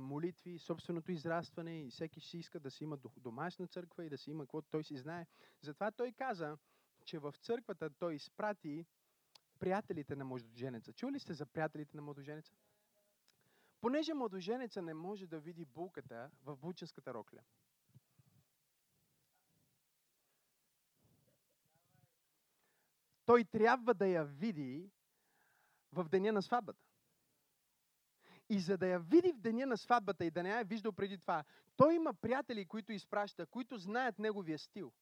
молитви, 0.00 0.58
собственото 0.58 1.12
израстване 1.12 1.82
и 1.82 1.90
всеки 1.90 2.20
си 2.20 2.38
иска 2.38 2.60
да 2.60 2.70
си 2.70 2.84
има 2.84 2.96
до- 2.96 3.12
домашна 3.16 3.66
църква 3.66 4.04
и 4.04 4.10
да 4.10 4.18
си 4.18 4.30
има 4.30 4.44
каквото 4.44 4.68
той 4.70 4.84
си 4.84 4.96
знае. 4.96 5.26
Затова 5.62 5.90
той 5.90 6.12
каза, 6.12 6.58
че 7.04 7.18
в 7.18 7.34
църквата 7.42 7.90
той 7.90 8.14
изпрати 8.14 8.86
приятелите 9.60 10.16
на 10.16 10.24
младоженеца. 10.24 10.92
Чули 10.92 11.20
сте 11.20 11.34
за 11.34 11.46
приятелите 11.46 11.96
на 11.96 12.02
младоженеца? 12.02 12.52
Понеже 13.80 14.14
младоженеца 14.14 14.82
не 14.82 14.94
може 14.94 15.26
да 15.26 15.40
види 15.40 15.64
булката 15.64 16.30
в 16.42 16.56
бученската 16.56 17.14
рокля. 17.14 17.40
Той 23.26 23.44
трябва 23.44 23.94
да 23.94 24.06
я 24.06 24.24
види 24.24 24.90
в 25.92 26.08
деня 26.08 26.32
на 26.32 26.42
сватбата. 26.42 26.84
И 28.48 28.60
за 28.60 28.78
да 28.78 28.86
я 28.86 28.98
види 28.98 29.32
в 29.32 29.40
деня 29.40 29.66
на 29.66 29.76
сватбата 29.76 30.24
и 30.24 30.30
да 30.30 30.42
не 30.42 30.50
я 30.50 30.60
е 30.60 30.64
виждал 30.64 30.92
преди 30.92 31.18
това, 31.18 31.44
той 31.76 31.94
има 31.94 32.14
приятели, 32.14 32.66
които 32.66 32.92
изпраща, 32.92 33.46
които 33.46 33.78
знаят 33.78 34.18
неговия 34.18 34.58
стил. 34.58 34.92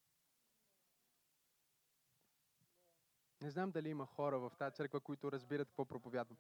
Не 3.43 3.51
знам 3.51 3.71
дали 3.71 3.89
има 3.89 4.07
хора 4.07 4.39
в 4.39 4.53
тази 4.59 4.75
църква, 4.75 5.01
които 5.01 5.33
разбират 5.33 5.69
какво 5.69 5.85
проповядвам. 5.85 6.39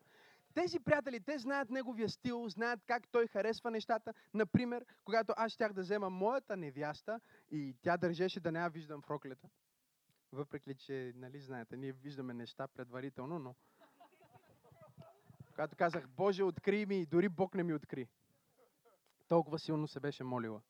Тези 0.55 0.81
приятели, 0.81 1.21
те 1.21 1.39
знаят 1.39 1.71
неговия 1.71 2.09
стил, 2.09 2.49
знаят 2.49 2.81
как 2.87 3.09
той 3.09 3.27
харесва 3.27 3.71
нещата. 3.71 4.15
Например, 4.35 4.87
когато 5.05 5.35
аз 5.37 5.53
щях 5.53 5.73
да 5.73 5.81
взема 5.81 6.11
моята 6.11 6.57
невяста 6.57 7.21
и 7.51 7.77
тя 7.83 7.97
държеше 7.97 8.41
да 8.41 8.53
не 8.53 8.59
я 8.59 8.69
виждам 8.69 9.03
в 9.03 9.11
роклята. 9.11 9.49
Въпреки, 10.33 10.75
че, 10.75 11.13
нали 11.17 11.41
знаете, 11.41 11.77
ние 11.77 11.93
виждаме 11.93 12.35
неща 12.35 12.69
предварително, 12.69 13.39
но 13.39 13.55
когато 15.49 15.77
казах, 15.77 16.09
Боже, 16.09 16.43
откри 16.43 16.87
ми, 16.87 17.01
и 17.01 17.07
дори 17.07 17.29
Бог 17.29 17.55
не 17.55 17.63
ми 17.63 17.75
откри. 17.75 18.09
Толкова 19.29 19.59
силно 19.59 19.89
се 19.89 20.01
беше 20.01 20.25
молила. 20.25 20.61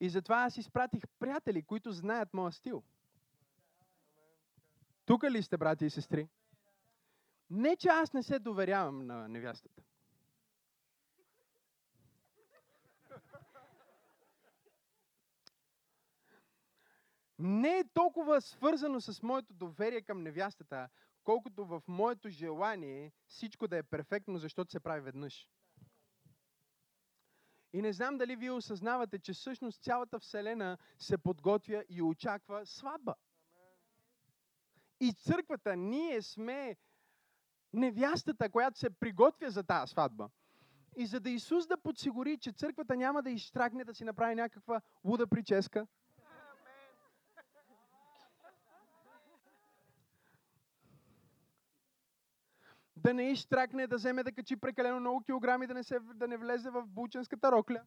И 0.00 0.08
затова 0.08 0.36
аз 0.36 0.56
изпратих 0.56 1.02
приятели, 1.18 1.62
които 1.62 1.92
знаят 1.92 2.34
моя 2.34 2.52
стил. 2.52 2.82
Тук 5.06 5.24
ли 5.24 5.42
сте, 5.42 5.56
брати 5.56 5.86
и 5.86 5.90
сестри? 5.90 6.28
Не, 7.50 7.76
че 7.76 7.88
аз 7.88 8.12
не 8.12 8.22
се 8.22 8.38
доверявам 8.38 9.06
на 9.06 9.28
невястата. 9.28 9.82
Не 17.38 17.78
е 17.78 17.88
толкова 17.94 18.40
свързано 18.40 19.00
с 19.00 19.22
моето 19.22 19.54
доверие 19.54 20.02
към 20.02 20.22
невястата, 20.22 20.88
колкото 21.24 21.66
в 21.66 21.82
моето 21.88 22.28
желание 22.28 23.12
всичко 23.28 23.68
да 23.68 23.76
е 23.76 23.82
перфектно, 23.82 24.38
защото 24.38 24.70
се 24.70 24.80
прави 24.80 25.00
веднъж. 25.00 25.48
И 27.72 27.82
не 27.82 27.92
знам 27.92 28.18
дали 28.18 28.36
вие 28.36 28.50
осъзнавате, 28.50 29.18
че 29.18 29.32
всъщност 29.32 29.82
цялата 29.82 30.18
Вселена 30.18 30.78
се 30.98 31.18
подготвя 31.18 31.84
и 31.88 32.02
очаква 32.02 32.66
сватба. 32.66 33.14
И 35.00 35.12
църквата, 35.12 35.76
ние 35.76 36.22
сме 36.22 36.76
невястата, 37.72 38.50
която 38.50 38.78
се 38.78 38.90
приготвя 38.90 39.50
за 39.50 39.62
тази 39.62 39.90
сватба. 39.90 40.28
И 40.96 41.06
за 41.06 41.20
да 41.20 41.30
Исус 41.30 41.66
да 41.66 41.76
подсигури, 41.76 42.38
че 42.38 42.52
църквата 42.52 42.96
няма 42.96 43.22
да 43.22 43.30
изтракне 43.30 43.84
да 43.84 43.94
си 43.94 44.04
направи 44.04 44.34
някаква 44.34 44.80
луда 45.04 45.26
прическа, 45.26 45.86
да 52.96 53.14
не 53.14 53.30
изтракне, 53.30 53.86
да 53.86 53.96
вземе 53.96 54.22
да 54.22 54.32
качи 54.32 54.56
прекалено 54.56 55.00
много 55.00 55.22
килограми, 55.22 55.66
да 55.66 55.74
не, 55.74 55.84
се, 55.84 55.98
да 56.00 56.28
не 56.28 56.36
влезе 56.36 56.70
в 56.70 56.86
булченската 56.86 57.52
рокля. 57.52 57.82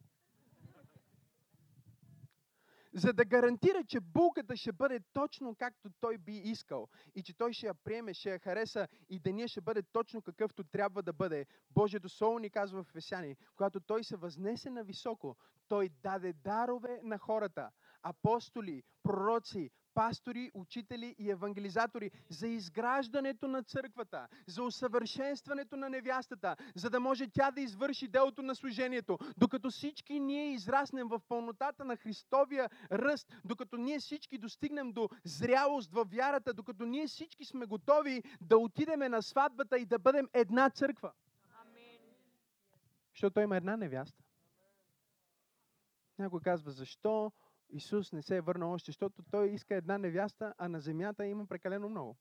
За 2.99 3.13
да 3.13 3.25
гарантира, 3.25 3.83
че 3.83 3.99
булката 3.99 4.57
ще 4.57 4.71
бъде 4.71 4.99
точно 5.13 5.55
както 5.55 5.89
той 6.01 6.17
би 6.17 6.37
искал 6.37 6.87
и 7.15 7.23
че 7.23 7.37
той 7.37 7.53
ще 7.53 7.67
я 7.67 7.73
приеме, 7.73 8.13
ще 8.13 8.29
я 8.29 8.39
хареса 8.39 8.87
и 9.09 9.19
деня 9.19 9.47
ще 9.47 9.61
бъде 9.61 9.83
точно 9.83 10.21
какъвто 10.21 10.63
трябва 10.63 11.03
да 11.03 11.13
бъде. 11.13 11.45
Божието 11.71 12.09
Слово 12.09 12.39
ни 12.39 12.49
казва 12.49 12.83
в 12.83 12.89
Ефесяни, 12.89 13.35
когато 13.55 13.79
той 13.79 14.03
се 14.03 14.17
възнесе 14.17 14.69
на 14.69 14.83
високо, 14.83 15.35
той 15.67 15.89
даде 16.03 16.33
дарове 16.33 16.99
на 17.03 17.17
хората, 17.17 17.69
апостоли, 18.03 18.83
пророци, 19.03 19.69
пастори, 19.93 20.51
учители 20.53 21.15
и 21.19 21.31
евангелизатори 21.31 22.11
за 22.29 22.47
изграждането 22.47 23.47
на 23.47 23.63
църквата, 23.63 24.27
за 24.47 24.63
усъвършенстването 24.63 25.77
на 25.77 25.89
невястата, 25.89 26.55
за 26.75 26.89
да 26.89 26.99
може 26.99 27.27
тя 27.27 27.51
да 27.51 27.61
извърши 27.61 28.07
делото 28.07 28.41
на 28.41 28.55
служението, 28.55 29.17
докато 29.37 29.69
всички 29.69 30.19
ние 30.19 30.53
израснем 30.53 31.07
в 31.07 31.21
пълнотата 31.27 31.85
на 31.85 31.97
Христовия 31.97 32.69
ръст, 32.91 33.27
докато 33.45 33.77
ние 33.77 33.99
всички 33.99 34.37
достигнем 34.37 34.91
до 34.91 35.09
зрялост 35.23 35.91
във 35.91 36.11
вярата, 36.11 36.53
докато 36.53 36.85
ние 36.85 37.07
всички 37.07 37.45
сме 37.45 37.65
готови 37.65 38.23
да 38.41 38.57
отидеме 38.57 39.09
на 39.09 39.21
сватбата 39.21 39.77
и 39.77 39.85
да 39.85 39.99
бъдем 39.99 40.27
една 40.33 40.69
църква. 40.69 41.11
Защото 43.13 43.39
има 43.39 43.57
една 43.57 43.77
невяста. 43.77 44.23
Някой 46.19 46.41
казва, 46.41 46.71
защо 46.71 47.31
Исус 47.69 48.11
не 48.13 48.21
се 48.21 48.37
е 48.37 48.41
върнал 48.41 48.73
още, 48.73 48.89
защото 48.89 49.23
той 49.31 49.49
иска 49.49 49.75
една 49.75 49.97
невяста, 49.97 50.53
а 50.57 50.67
на 50.67 50.79
земята 50.79 51.25
има 51.25 51.45
прекалено 51.45 51.89
много. 51.89 52.17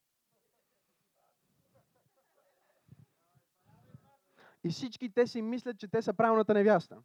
И 4.64 4.70
всички 4.70 5.12
те 5.12 5.26
си 5.26 5.42
мислят, 5.42 5.78
че 5.78 5.88
те 5.88 6.02
са 6.02 6.14
правилната 6.14 6.54
невяста. 6.54 7.02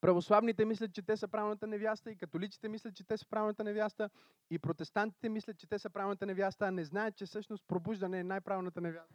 Православните 0.00 0.64
мислят, 0.64 0.94
че 0.94 1.02
те 1.02 1.16
са 1.16 1.28
правилната 1.28 1.66
невяста, 1.66 2.10
и 2.10 2.16
католиците 2.16 2.68
мислят, 2.68 2.94
че 2.94 3.04
те 3.04 3.16
са 3.16 3.26
правилната 3.26 3.64
невяста, 3.64 4.10
и 4.50 4.58
протестантите 4.58 5.28
мислят, 5.28 5.58
че 5.58 5.66
те 5.66 5.78
са 5.78 5.90
правилната 5.90 6.26
невяста, 6.26 6.66
а 6.66 6.70
не 6.70 6.84
знаят, 6.84 7.16
че 7.16 7.26
всъщност 7.26 7.64
пробуждане 7.66 8.20
е 8.20 8.24
най-правилната 8.24 8.80
невяста. 8.80 9.14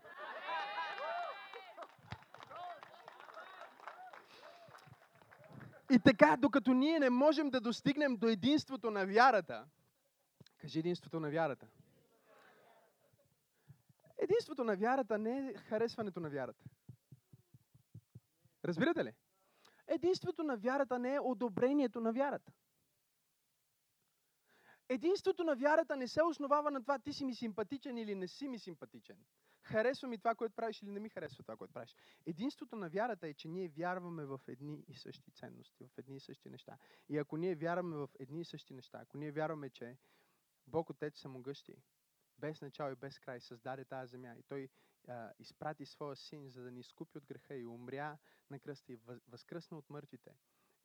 И 5.91 5.99
така, 5.99 6.37
докато 6.39 6.73
ние 6.73 6.99
не 6.99 7.09
можем 7.09 7.49
да 7.49 7.61
достигнем 7.61 8.17
до 8.17 8.27
единството 8.27 8.91
на 8.91 9.05
вярата, 9.05 9.65
кажи 10.57 10.79
единството 10.79 11.19
на 11.19 11.29
вярата. 11.29 11.67
Единството 14.17 14.63
на 14.63 14.75
вярата 14.75 15.17
не 15.17 15.37
е 15.37 15.53
харесването 15.53 16.19
на 16.19 16.29
вярата. 16.29 16.63
Разбирате 18.65 19.05
ли? 19.05 19.13
Единството 19.87 20.43
на 20.43 20.57
вярата 20.57 20.99
не 20.99 21.15
е 21.15 21.19
одобрението 21.19 22.01
на 22.01 22.13
вярата. 22.13 22.51
Единството 24.89 25.43
на 25.43 25.55
вярата 25.55 25.95
не 25.95 26.07
се 26.07 26.23
основава 26.23 26.71
на 26.71 26.81
това 26.81 26.99
ти 26.99 27.13
си 27.13 27.25
ми 27.25 27.35
симпатичен 27.35 27.97
или 27.97 28.15
не 28.15 28.27
си 28.27 28.47
ми 28.47 28.59
симпатичен. 28.59 29.17
Харесва 29.65 30.07
ми 30.07 30.17
това, 30.17 30.35
което 30.35 30.55
правиш 30.55 30.81
или 30.81 30.91
не 30.91 30.99
ми 30.99 31.09
харесва 31.09 31.43
това, 31.43 31.57
което 31.57 31.73
правиш. 31.73 31.95
Единството 32.25 32.75
на 32.75 32.89
вярата 32.89 33.27
е, 33.27 33.33
че 33.33 33.47
ние 33.47 33.67
вярваме 33.67 34.25
в 34.25 34.41
едни 34.47 34.83
и 34.87 34.95
същи 34.95 35.31
ценности, 35.31 35.87
в 35.87 35.97
едни 35.97 36.15
и 36.15 36.19
същи 36.19 36.49
неща. 36.49 36.77
И 37.09 37.17
ако 37.17 37.37
ние 37.37 37.55
вярваме 37.55 37.95
в 37.95 38.09
едни 38.19 38.41
и 38.41 38.45
същи 38.45 38.73
неща, 38.73 38.99
ако 39.01 39.17
ние 39.17 39.31
вярваме, 39.31 39.69
че 39.69 39.97
Бог 40.67 40.89
Отец 40.89 41.19
самогъщи, 41.19 41.75
без 42.37 42.61
начало 42.61 42.91
и 42.91 42.95
без 42.95 43.19
край, 43.19 43.41
създаде 43.41 43.85
тази 43.85 44.11
земя 44.11 44.35
и 44.37 44.43
Той 44.43 44.69
а, 45.07 45.33
изпрати 45.39 45.85
своя 45.85 46.15
син, 46.15 46.49
за 46.49 46.63
да 46.63 46.71
ни 46.71 46.79
изкупи 46.79 47.17
от 47.17 47.25
греха 47.25 47.55
и 47.55 47.65
умря 47.65 48.17
на 48.49 48.59
кръста 48.59 48.93
и 48.93 48.99
възкръсна 49.27 49.77
от 49.77 49.89
мъртвите, 49.89 50.35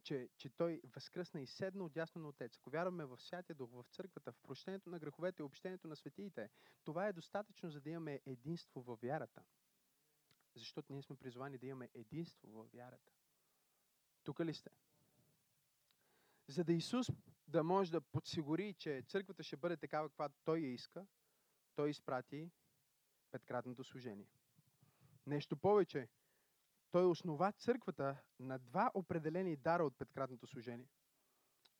че, 0.02 0.28
че 0.36 0.48
Той 0.48 0.80
възкръсна 0.84 1.40
и 1.40 1.46
седна 1.46 1.84
от 1.84 1.92
дясно 1.92 2.22
на 2.22 2.28
Отец. 2.28 2.56
Ако 2.56 2.70
вярваме 2.70 3.04
в 3.04 3.20
Святия 3.20 3.56
Дух, 3.56 3.70
в 3.72 3.84
църквата, 3.90 4.32
в 4.32 4.38
прощението 4.38 4.90
на 4.90 4.98
греховете 4.98 5.42
и 5.42 5.44
общението 5.44 5.88
на 5.88 5.96
светиите, 5.96 6.50
това 6.84 7.06
е 7.06 7.12
достатъчно, 7.12 7.70
за 7.70 7.80
да 7.80 7.90
имаме 7.90 8.20
единство 8.26 8.82
във 8.82 9.00
вярата. 9.00 9.42
Защото 10.54 10.92
ние 10.92 11.02
сме 11.02 11.16
призвани 11.16 11.58
да 11.58 11.66
имаме 11.66 11.88
единство 11.94 12.48
във 12.48 12.72
вярата. 12.72 13.12
Тук 14.24 14.40
ли 14.40 14.54
сте? 14.54 14.70
За 16.48 16.64
да 16.64 16.72
Исус 16.72 17.06
да 17.48 17.64
може 17.64 17.90
да 17.90 18.00
подсигури, 18.00 18.74
че 18.74 19.02
църквата 19.08 19.42
ще 19.42 19.56
бъде 19.56 19.76
такава, 19.76 20.08
каквато 20.08 20.38
Той 20.44 20.58
я 20.58 20.72
иска, 20.72 21.06
Той 21.74 21.90
изпрати 21.90 22.50
петкратното 23.30 23.84
служение. 23.84 24.28
Нещо 25.26 25.56
повече, 25.56 26.08
той 26.90 27.06
основа 27.06 27.52
църквата 27.52 28.16
на 28.38 28.58
два 28.58 28.90
определени 28.94 29.56
дара 29.56 29.84
от 29.84 29.98
петкратното 29.98 30.46
служение. 30.46 30.88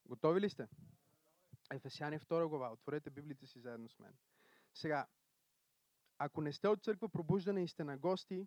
Готови 0.07 0.41
ли 0.41 0.51
сте? 0.51 0.69
Ефесяни 1.73 2.19
2 2.19 2.49
глава. 2.49 2.73
Отворете 2.73 3.11
Библията 3.11 3.47
си 3.47 3.61
заедно 3.61 3.89
с 3.89 3.99
мен. 3.99 4.15
Сега, 4.75 5.07
ако 6.19 6.41
не 6.41 6.53
сте 6.53 6.69
от 6.69 6.85
църква 6.85 7.09
пробуждане 7.09 7.65
и 7.65 7.69
сте 7.69 7.85
на 7.85 7.99
гости, 7.99 8.47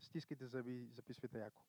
стискайте 0.00 0.46
зъби, 0.46 0.88
записвайте 0.92 1.38
яко. 1.38 1.62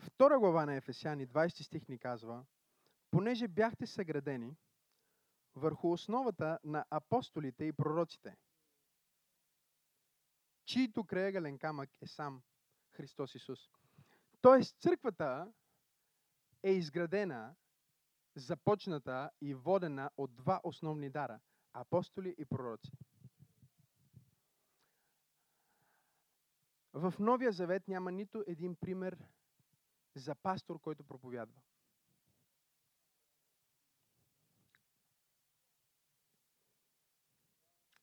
Втора 0.00 0.38
глава 0.38 0.66
на 0.66 0.74
Ефесяни, 0.74 1.28
20 1.28 1.62
стих 1.62 1.88
ни 1.88 1.98
казва, 1.98 2.44
понеже 3.10 3.48
бяхте 3.48 3.86
съградени 3.86 4.56
върху 5.54 5.92
основата 5.92 6.58
на 6.64 6.84
апостолите 6.90 7.64
и 7.64 7.72
пророците, 7.72 8.36
чието 10.64 11.04
краягален 11.04 11.58
камък 11.58 11.90
е 12.02 12.06
сам 12.06 12.42
Христос 12.92 13.34
Исус. 13.34 13.60
Тоест, 14.40 14.80
църквата 14.80 15.52
е 16.62 16.70
изградена, 16.70 17.54
започната 18.34 19.30
и 19.40 19.54
водена 19.54 20.10
от 20.16 20.36
два 20.36 20.60
основни 20.64 21.10
дара– 21.10 21.40
апостоли 21.72 22.34
и 22.38 22.44
пророци. 22.44 22.92
В 26.92 27.14
Новия 27.18 27.52
Завет 27.52 27.88
няма 27.88 28.12
нито 28.12 28.44
един 28.46 28.76
пример 28.76 29.18
за 30.14 30.34
пастор, 30.34 30.80
който 30.80 31.04
проповядва. 31.04 31.60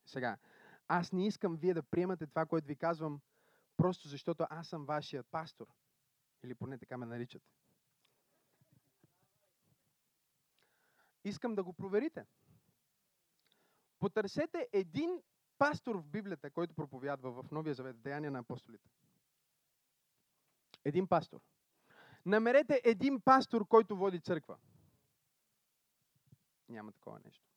Сега, 0.06 0.38
аз 0.88 1.12
не 1.12 1.28
искам 1.28 1.58
вие 1.58 1.74
да 1.74 1.84
приемате 1.84 2.28
това, 2.28 2.46
което 2.46 2.68
ви 2.68 2.76
казвам, 2.76 3.22
просто 3.78 4.08
защото 4.08 4.46
аз 4.50 4.68
съм 4.68 4.86
вашия 4.86 5.24
пастор. 5.24 5.68
Или 6.44 6.56
поне 6.56 6.78
така 6.78 6.98
ме 6.98 7.06
наричате. 7.06 7.50
Искам 11.24 11.56
да 11.56 11.64
го 11.64 11.74
проверите. 11.74 12.26
Потърсете 14.00 14.70
един 14.74 15.22
пастор 15.58 15.96
в 15.96 16.08
Библията, 16.08 16.52
който 16.52 16.76
проповядва 16.76 17.32
в 17.32 17.52
Новия 17.52 17.74
Завет, 17.74 18.02
Деяния 18.02 18.32
на 18.32 18.40
апостолите. 18.40 18.90
Един 20.86 21.08
пастор. 21.08 21.42
Намерете 22.28 22.82
един 22.84 23.22
пастор, 23.22 23.68
който 23.68 23.98
води 23.98 24.20
църква. 24.20 24.58
Няма 26.70 26.92
такова 26.92 27.20
нещо. 27.20 27.48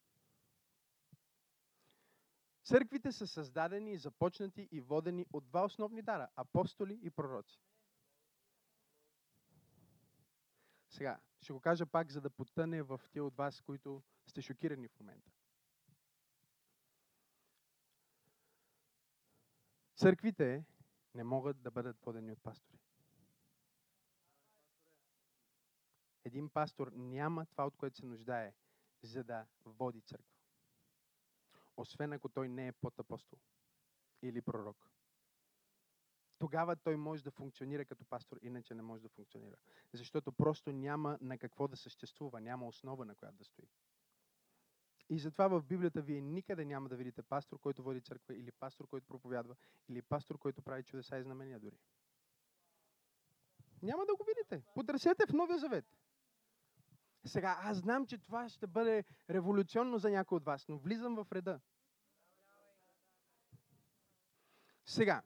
Църквите 2.65 3.13
са 3.13 3.27
създадени, 3.27 3.99
започнати 3.99 4.69
и 4.73 4.81
водени 4.81 5.27
от 5.33 5.49
два 5.49 5.65
основни 5.65 6.03
дара– 6.03 6.29
апостоли 6.37 6.99
и 7.03 7.11
пророци. 7.11 7.61
Сега, 10.89 11.21
ще 11.41 11.53
го 11.53 11.61
кажа 11.61 11.87
пак, 11.87 12.11
за 12.11 12.21
да 12.21 12.31
потъне 12.31 12.83
в 12.83 13.01
тия 13.13 13.25
от 13.25 13.37
вас, 13.37 13.61
които 13.61 14.03
сте 14.27 14.43
шокирани 14.43 14.89
в 14.89 15.01
момента. 15.01 15.31
Църквите 19.97 20.65
не 21.15 21.25
могат 21.25 21.63
да 21.63 21.71
бъдат 21.71 22.01
водени 22.01 22.33
от 22.33 22.43
пастори. 22.43 22.90
Един 26.31 26.49
пастор 26.49 26.93
няма 26.93 27.47
това, 27.47 27.67
от 27.67 27.77
което 27.77 27.97
се 27.97 28.07
нуждае, 28.07 28.55
за 29.03 29.25
да 29.25 29.47
води 29.65 30.01
църква. 30.01 30.35
Освен 31.77 32.13
ако 32.13 32.29
той 32.29 32.49
не 32.49 32.67
е 32.69 32.73
под 32.73 32.99
апостол 32.99 33.39
или 34.23 34.43
пророк. 34.43 34.91
Тогава 36.39 36.77
той 36.77 36.97
може 36.97 37.25
да 37.25 37.31
функционира 37.31 37.85
като 37.85 38.05
пастор, 38.05 38.39
иначе 38.43 38.75
не 38.75 38.83
може 38.83 39.03
да 39.03 39.09
функционира. 39.09 39.57
Защото 39.93 40.33
просто 40.33 40.73
няма 40.73 41.19
на 41.21 41.39
какво 41.39 41.69
да 41.69 41.77
съществува, 41.77 42.41
няма 42.41 42.67
основа 42.67 43.05
на 43.05 43.15
която 43.15 43.37
да 43.37 43.45
стои. 43.45 43.69
И 45.09 45.19
затова 45.19 45.49
в 45.49 45.63
Библията 45.63 46.03
вие 46.03 46.21
никъде 46.21 46.65
няма 46.65 46.89
да 46.89 46.97
видите 46.97 47.23
пастор, 47.23 47.59
който 47.59 47.83
води 47.83 48.01
църква, 48.01 48.35
или 48.35 48.53
пастор, 48.53 48.87
който 48.89 49.07
проповядва, 49.07 49.57
или 49.89 50.03
пастор, 50.03 50.39
който 50.39 50.63
прави 50.63 50.83
чудеса 50.83 51.19
и 51.19 51.23
знамения 51.23 51.61
дори. 51.61 51.79
Няма 53.83 54.07
да 54.07 54.17
го 54.17 54.25
видите. 54.25 54.63
Потърсете 54.75 55.27
в 55.27 55.33
Новия 55.33 55.59
Завет. 55.59 56.00
Сега, 57.25 57.59
аз 57.63 57.77
знам, 57.77 58.07
че 58.07 58.19
това 58.19 58.49
ще 58.49 58.67
бъде 58.67 59.05
революционно 59.31 59.99
за 59.99 60.11
някой 60.11 60.37
от 60.37 60.45
вас, 60.45 60.69
но 60.69 60.79
влизам 60.79 61.15
в 61.15 61.33
реда. 61.33 61.61
Сега, 64.85 65.23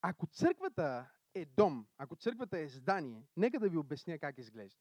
ако 0.00 0.26
църквата 0.26 1.10
е 1.34 1.44
дом, 1.44 1.86
ако 1.98 2.16
църквата 2.16 2.58
е 2.58 2.68
здание, 2.68 3.28
нека 3.36 3.60
да 3.60 3.68
ви 3.68 3.76
обясня 3.76 4.18
как 4.18 4.38
изглежда. 4.38 4.80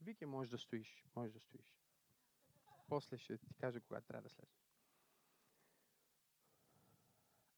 Вики, 0.00 0.26
може 0.26 0.50
да 0.50 0.58
стоиш, 0.58 1.04
може 1.16 1.32
да 1.32 1.40
стоиш. 1.40 1.76
После 2.88 3.18
ще 3.18 3.38
ти 3.38 3.54
кажа 3.54 3.80
кога 3.80 4.00
трябва 4.00 4.22
да 4.22 4.28
слезеш. 4.28 4.66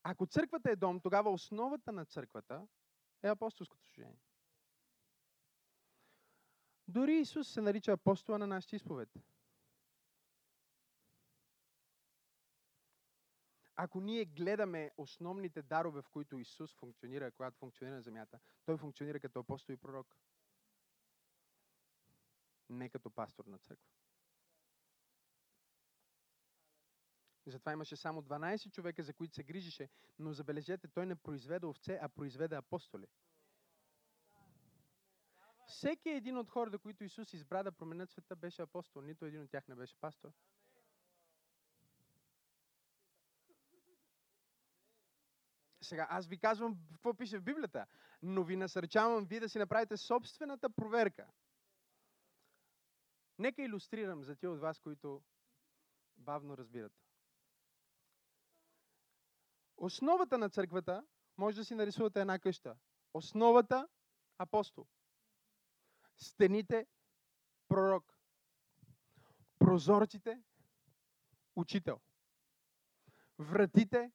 Ако 0.02 0.26
църквата 0.26 0.70
е 0.70 0.76
дом, 0.76 1.00
тогава 1.00 1.30
основата 1.30 1.92
на 1.92 2.04
църквата 2.04 2.66
е 3.22 3.28
апостолското 3.28 3.86
служение. 3.86 4.27
Дори 6.88 7.16
Исус 7.20 7.48
се 7.48 7.60
нарича 7.60 7.92
апостола 7.92 8.38
на 8.38 8.46
нашите 8.46 8.76
изповед. 8.76 9.08
Ако 13.76 14.00
ние 14.00 14.24
гледаме 14.24 14.90
основните 14.96 15.62
дарове, 15.62 16.02
в 16.02 16.08
които 16.08 16.38
Исус 16.38 16.74
функционира, 16.74 17.30
когато 17.30 17.58
функционира 17.58 17.94
на 17.94 18.02
земята, 18.02 18.38
той 18.64 18.76
функционира 18.76 19.20
като 19.20 19.38
апостол 19.38 19.72
и 19.72 19.76
пророк. 19.76 20.16
Не 22.68 22.88
като 22.88 23.10
пастор 23.10 23.44
на 23.44 23.58
църква. 23.58 23.92
Затова 27.46 27.72
имаше 27.72 27.96
само 27.96 28.22
12 28.22 28.70
човека, 28.70 29.02
за 29.02 29.14
които 29.14 29.34
се 29.34 29.42
грижише, 29.42 29.88
но 30.18 30.32
забележете, 30.32 30.88
той 30.88 31.06
не 31.06 31.16
произведе 31.16 31.66
овце, 31.66 31.98
а 32.02 32.08
произведе 32.08 32.56
апостоли. 32.56 33.06
Всеки 35.68 36.08
един 36.08 36.38
от 36.38 36.50
хората, 36.50 36.78
които 36.78 37.04
Исус 37.04 37.32
избра 37.32 37.62
да 37.62 37.72
променят 37.72 38.10
света, 38.10 38.36
беше 38.36 38.62
апостол. 38.62 39.02
Нито 39.02 39.24
един 39.24 39.42
от 39.42 39.50
тях 39.50 39.68
не 39.68 39.74
беше 39.74 39.96
пастор. 40.00 40.32
Сега, 45.80 46.06
аз 46.10 46.26
ви 46.26 46.38
казвам 46.38 46.78
какво 46.92 47.14
пише 47.14 47.38
в 47.38 47.42
Библията, 47.42 47.86
но 48.22 48.44
ви 48.44 48.56
насърчавам 48.56 49.26
вие 49.26 49.40
да 49.40 49.48
си 49.48 49.58
направите 49.58 49.96
собствената 49.96 50.70
проверка. 50.70 51.26
Нека 53.38 53.62
иллюстрирам 53.62 54.24
за 54.24 54.36
тия 54.36 54.50
от 54.50 54.60
вас, 54.60 54.80
които 54.80 55.22
бавно 56.16 56.56
разбират. 56.56 56.92
Основата 59.76 60.38
на 60.38 60.50
църквата, 60.50 61.06
може 61.36 61.56
да 61.56 61.64
си 61.64 61.74
нарисувате 61.74 62.20
една 62.20 62.38
къща. 62.38 62.76
Основата– 63.14 63.88
апостол. 64.38 64.86
Стените– 66.18 66.86
пророк. 67.68 68.14
Прозорците– 69.58 70.42
учител. 71.56 72.00
Вратите 73.38 74.12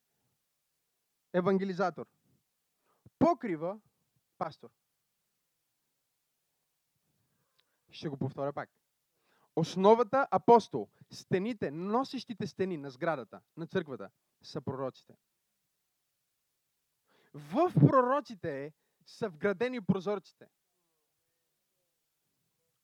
–евангелизатор. 1.33 2.07
Покрива– 3.19 3.79
пастор. 4.37 4.69
Ще 7.91 8.09
го 8.09 8.17
повторя 8.17 8.53
пак. 8.53 8.69
Основата– 9.55 10.27
апостол. 10.31 10.89
Стените, 11.11 11.71
носещите 11.71 12.47
стени 12.47 12.77
на 12.77 12.89
сградата, 12.89 13.41
на 13.57 13.67
църквата, 13.67 14.09
са 14.41 14.61
пророците. 14.61 15.17
В 17.33 17.73
пророците 17.73 18.73
са 19.05 19.29
вградени 19.29 19.81
прозорците. 19.81 20.47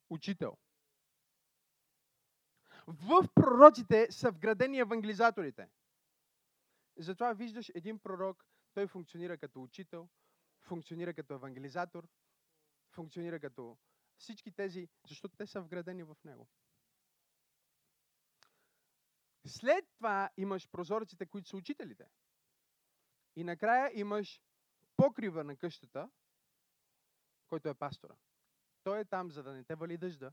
Учител. 0.10 0.58
В 2.88 3.28
пророците 3.36 4.12
са 4.12 4.32
вградени 4.32 4.80
евангелизаторите. 4.80 5.70
Затова 6.98 7.34
виждаш 7.34 7.72
един 7.76 8.00
пророк, 8.00 8.46
той 8.74 8.88
функционира 8.88 9.38
като 9.38 9.64
учител, 9.64 10.10
функционира 10.62 11.14
като 11.14 11.34
евангелизатор, 11.34 12.08
функционира 12.92 13.40
като 13.40 13.78
всички 14.18 14.52
тези, 14.52 14.90
защото 15.08 15.38
те 15.38 15.48
са 15.48 15.62
вградени 15.62 16.04
в 16.04 16.18
него. 16.24 16.48
След 19.46 19.86
това 19.96 20.30
имаш 20.38 20.70
прозорците, 20.70 21.26
които 21.26 21.50
са 21.50 21.58
учителите. 21.58 22.06
И 23.36 23.44
накрая 23.44 23.92
имаш 23.94 24.42
покрива 24.98 25.44
на 25.44 25.56
къщата, 25.56 26.10
който 27.48 27.70
е 27.70 27.74
пастора. 27.74 28.16
Той 28.84 29.00
е 29.00 29.06
там, 29.06 29.32
за 29.32 29.44
да 29.44 29.54
не 29.54 29.64
те 29.64 29.76
вали 29.76 29.98
дъжда, 29.98 30.32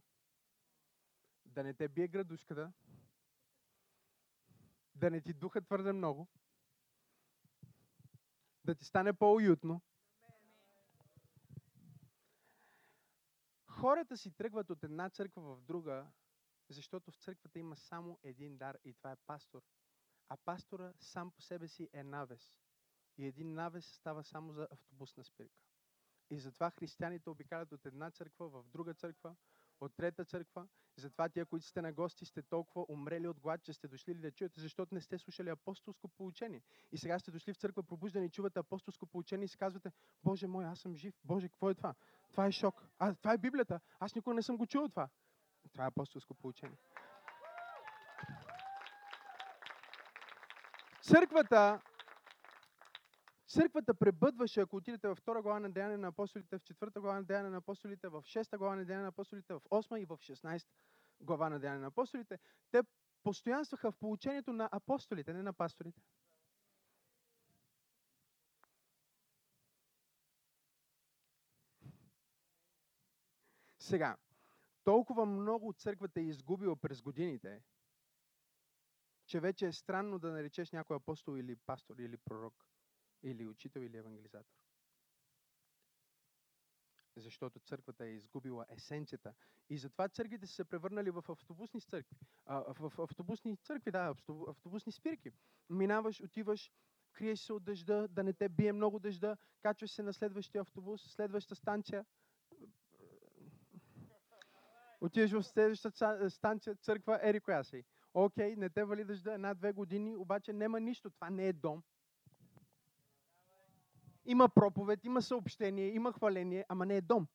да 1.45 1.63
не 1.63 1.73
те 1.73 1.87
бие 1.87 2.07
градушката, 2.07 2.73
да 4.95 5.09
не 5.11 5.21
ти 5.21 5.33
духа 5.33 5.61
твърде 5.61 5.93
много, 5.93 6.27
да 8.63 8.75
ти 8.75 8.85
стане 8.85 9.13
по-уютно. 9.13 9.81
Хората 13.67 14.17
си 14.17 14.31
тръгват 14.31 14.69
от 14.69 14.83
една 14.83 15.09
църква 15.09 15.55
в 15.55 15.61
друга, 15.61 16.11
защото 16.69 17.11
в 17.11 17.15
църквата 17.15 17.59
има 17.59 17.77
само 17.77 18.19
един 18.23 18.57
дар 18.57 18.77
и 18.83 18.93
това 18.93 19.11
е 19.11 19.15
пастор. 19.15 19.61
А 20.29 20.37
пастора 20.37 20.93
сам 20.99 21.31
по 21.31 21.41
себе 21.41 21.67
си 21.67 21.89
е 21.93 22.03
навес. 22.03 22.57
И 23.17 23.25
един 23.25 23.53
навес 23.53 23.85
става 23.85 24.23
само 24.23 24.53
за 24.53 24.67
автобусна 24.71 25.23
спирка. 25.23 25.66
И 26.29 26.39
затова 26.39 26.71
християните 26.71 27.29
обикалят 27.29 27.71
от 27.71 27.85
една 27.85 28.11
църква 28.11 28.49
в 28.49 28.63
друга 28.63 28.93
църква, 28.93 29.35
от 29.81 29.95
трета 29.95 30.25
църква. 30.25 30.67
Затова 30.97 31.29
тия, 31.29 31.45
които 31.45 31.65
сте 31.65 31.81
на 31.81 31.93
гости, 31.93 32.25
сте 32.25 32.41
толкова 32.41 32.85
умрели 32.89 33.27
от 33.27 33.39
глад, 33.39 33.63
че 33.63 33.73
сте 33.73 33.87
дошли 33.87 34.15
ли 34.15 34.19
да 34.19 34.31
чуете, 34.31 34.59
защото 34.61 34.95
не 34.95 35.01
сте 35.01 35.17
слушали 35.17 35.49
апостолско 35.49 36.07
поучение. 36.07 36.61
И 36.91 36.97
сега 36.97 37.19
сте 37.19 37.31
дошли 37.31 37.53
в 37.53 37.57
църква 37.57 37.83
пробуждане 37.83 38.25
и 38.25 38.29
чувате 38.29 38.59
апостолско 38.59 39.05
поучение 39.05 39.45
и 39.45 39.47
си 39.47 39.57
казвате, 39.57 39.91
Боже 40.23 40.47
мой, 40.47 40.65
аз 40.65 40.79
съм 40.79 40.95
жив. 40.95 41.15
Боже, 41.23 41.49
какво 41.49 41.69
е 41.69 41.75
това? 41.75 41.95
Това 42.31 42.47
е 42.47 42.51
шок. 42.51 42.83
А, 42.99 43.15
това 43.15 43.33
е 43.33 43.37
Библията. 43.37 43.79
Аз 43.99 44.15
никога 44.15 44.33
не 44.33 44.41
съм 44.41 44.57
го 44.57 44.67
чул 44.67 44.87
това. 44.89 45.09
Това 45.71 45.83
е 45.83 45.87
апостолско 45.87 46.33
поучение. 46.33 46.77
Църквата 51.01 51.81
Църквата 53.47 53.93
пребъдваше, 53.93 54.61
ако 54.61 54.75
отидете 54.75 55.07
във 55.07 55.17
втора 55.17 55.41
глава 55.41 55.59
на 55.59 55.71
Деяния 55.71 55.97
на 55.97 56.07
апостолите, 56.07 56.57
в 56.57 56.63
четвърта 56.63 57.01
глава 57.01 57.15
на 57.15 57.23
Деяния 57.23 57.51
на 57.51 57.57
апостолите, 57.57 58.07
в 58.07 58.23
шеста 58.25 58.57
глава 58.57 58.75
на 58.75 58.85
Деяния 58.85 59.01
на 59.01 59.07
апостолите, 59.07 59.53
в 59.53 59.61
осма 59.71 59.99
и 59.99 60.05
в 60.05 60.17
16 60.17 60.67
глава 61.21 61.49
на 61.49 61.59
Деяния 61.59 61.81
на 61.81 61.87
апостолите. 61.87 62.39
Те 62.71 62.81
постоянстваха 63.23 63.91
в 63.91 63.97
получението 63.97 64.53
на 64.53 64.69
апостолите, 64.71 65.33
не 65.33 65.43
на 65.43 65.53
пасторите. 65.53 66.01
Сега, 73.79 74.17
толкова 74.83 75.25
много 75.25 75.73
църквата 75.73 76.19
е 76.19 76.23
изгубила 76.23 76.75
през 76.75 77.01
годините, 77.01 77.63
че 79.25 79.39
вече 79.39 79.67
е 79.67 79.71
странно 79.71 80.19
да 80.19 80.31
наречеш 80.31 80.71
някой 80.71 80.95
апостол 80.95 81.37
или 81.37 81.55
пастор 81.55 81.97
или 81.97 82.17
пророк 82.17 82.67
или 83.23 83.47
учител, 83.47 83.81
или 83.81 83.97
евангелизатор. 83.97 84.57
Защото 87.15 87.59
църквата 87.59 88.05
е 88.05 88.09
изгубила 88.09 88.65
есенцията. 88.69 89.33
И 89.69 89.77
затова 89.77 90.09
църквите 90.09 90.47
са 90.47 90.53
се 90.53 90.65
превърнали 90.65 91.09
в 91.09 91.23
автобусни 91.29 91.81
църкви. 91.81 92.15
А, 92.45 92.73
в, 92.73 92.99
автобусни 92.99 93.57
църкви, 93.57 93.91
да, 93.91 94.13
автобусни 94.47 94.91
спирки. 94.91 95.31
Минаваш, 95.69 96.21
отиваш, 96.21 96.71
криеш 97.13 97.39
се 97.39 97.53
от 97.53 97.63
дъжда, 97.63 98.07
да 98.07 98.23
не 98.23 98.33
те 98.33 98.49
бие 98.49 98.73
много 98.73 98.99
дъжда, 98.99 99.37
качваш 99.61 99.91
се 99.91 100.03
на 100.03 100.13
следващия 100.13 100.61
автобус, 100.61 101.01
следваща 101.01 101.55
станция. 101.55 102.05
Отиваш 105.01 105.31
в 105.31 105.43
следващата 105.43 106.29
станция, 106.29 106.75
църква, 106.75 107.19
ери 107.21 107.39
коя 107.39 107.63
си. 107.63 107.83
Окей, 108.13 108.55
не 108.55 108.69
те 108.69 108.83
вали 108.83 109.03
дъжда 109.03 109.33
една-две 109.33 109.71
години, 109.71 110.15
обаче 110.15 110.53
няма 110.53 110.79
нищо. 110.79 111.09
Това 111.09 111.29
не 111.29 111.47
е 111.47 111.53
дом. 111.53 111.83
Има 114.27 114.49
проповед, 114.49 115.05
има 115.05 115.21
съобщение, 115.21 115.89
има 115.89 116.13
хваление, 116.13 116.65
ама 116.69 116.85
не 116.85 116.97
е 116.97 117.01
дом. 117.01 117.27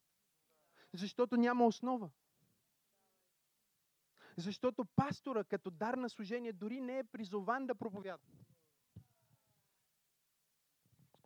Защото 0.93 1.37
няма 1.37 1.67
основа. 1.67 2.11
Защото 4.37 4.85
пастора 4.85 5.45
като 5.45 5.71
дар 5.71 5.95
на 5.95 6.11
служение 6.11 6.53
дори 6.53 6.81
не 6.81 6.99
е 6.99 7.05
призован 7.05 7.67
да 7.67 7.75
проповядва. 7.75 8.27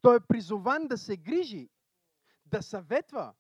Той 0.02 0.16
е 0.16 0.20
призован 0.20 0.86
да 0.86 0.98
се 0.98 1.16
грижи, 1.16 1.68
да 2.44 2.62
съветва. 2.62 3.34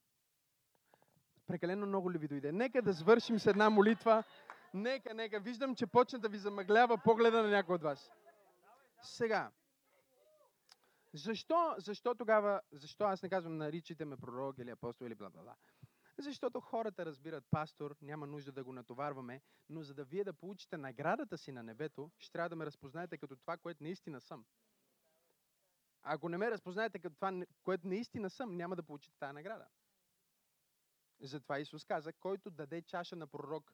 Прекалено 1.46 1.86
много 1.86 2.12
ли 2.12 2.18
ви 2.18 2.28
дойде? 2.28 2.52
Нека 2.52 2.82
да 2.82 2.94
свършим 2.94 3.38
с 3.38 3.46
една 3.46 3.70
молитва. 3.70 4.24
Нека, 4.74 5.14
нека. 5.14 5.40
Виждам, 5.40 5.74
че 5.74 5.86
почна 5.86 6.18
да 6.18 6.28
ви 6.28 6.38
замъглява 6.38 6.98
погледа 6.98 7.42
на 7.42 7.48
някой 7.48 7.74
от 7.74 7.82
вас. 7.82 8.10
Сега, 9.02 9.50
защо, 11.14 11.74
защо 11.78 12.14
тогава, 12.14 12.60
защо 12.72 13.04
аз 13.04 13.22
не 13.22 13.28
казвам 13.28 13.56
наричайте 13.56 14.04
ме 14.04 14.16
пророк 14.16 14.58
или 14.58 14.70
апостол 14.70 15.04
или 15.04 15.14
бла 15.14 15.30
бла 15.30 15.42
бла? 15.42 15.56
Защото 16.18 16.60
хората 16.60 17.06
разбират 17.06 17.44
пастор, 17.50 17.96
няма 18.02 18.26
нужда 18.26 18.52
да 18.52 18.64
го 18.64 18.72
натоварваме, 18.72 19.42
но 19.68 19.82
за 19.82 19.94
да 19.94 20.04
вие 20.04 20.24
да 20.24 20.32
получите 20.32 20.76
наградата 20.76 21.38
си 21.38 21.52
на 21.52 21.62
небето, 21.62 22.10
ще 22.18 22.32
трябва 22.32 22.48
да 22.48 22.56
ме 22.56 22.66
разпознаете 22.66 23.18
като 23.18 23.36
това, 23.36 23.56
което 23.56 23.82
наистина 23.82 24.20
съм. 24.20 24.44
Ако 26.02 26.28
не 26.28 26.38
ме 26.38 26.50
разпознаете 26.50 26.98
като 26.98 27.14
това, 27.14 27.42
което 27.62 27.88
наистина 27.88 28.30
съм, 28.30 28.56
няма 28.56 28.76
да 28.76 28.82
получите 28.82 29.18
тази 29.18 29.32
награда. 29.32 29.66
Затова 31.20 31.58
Исус 31.58 31.84
каза, 31.84 32.12
който 32.12 32.50
даде 32.50 32.82
чаша 32.82 33.16
на 33.16 33.26
пророк 33.26 33.72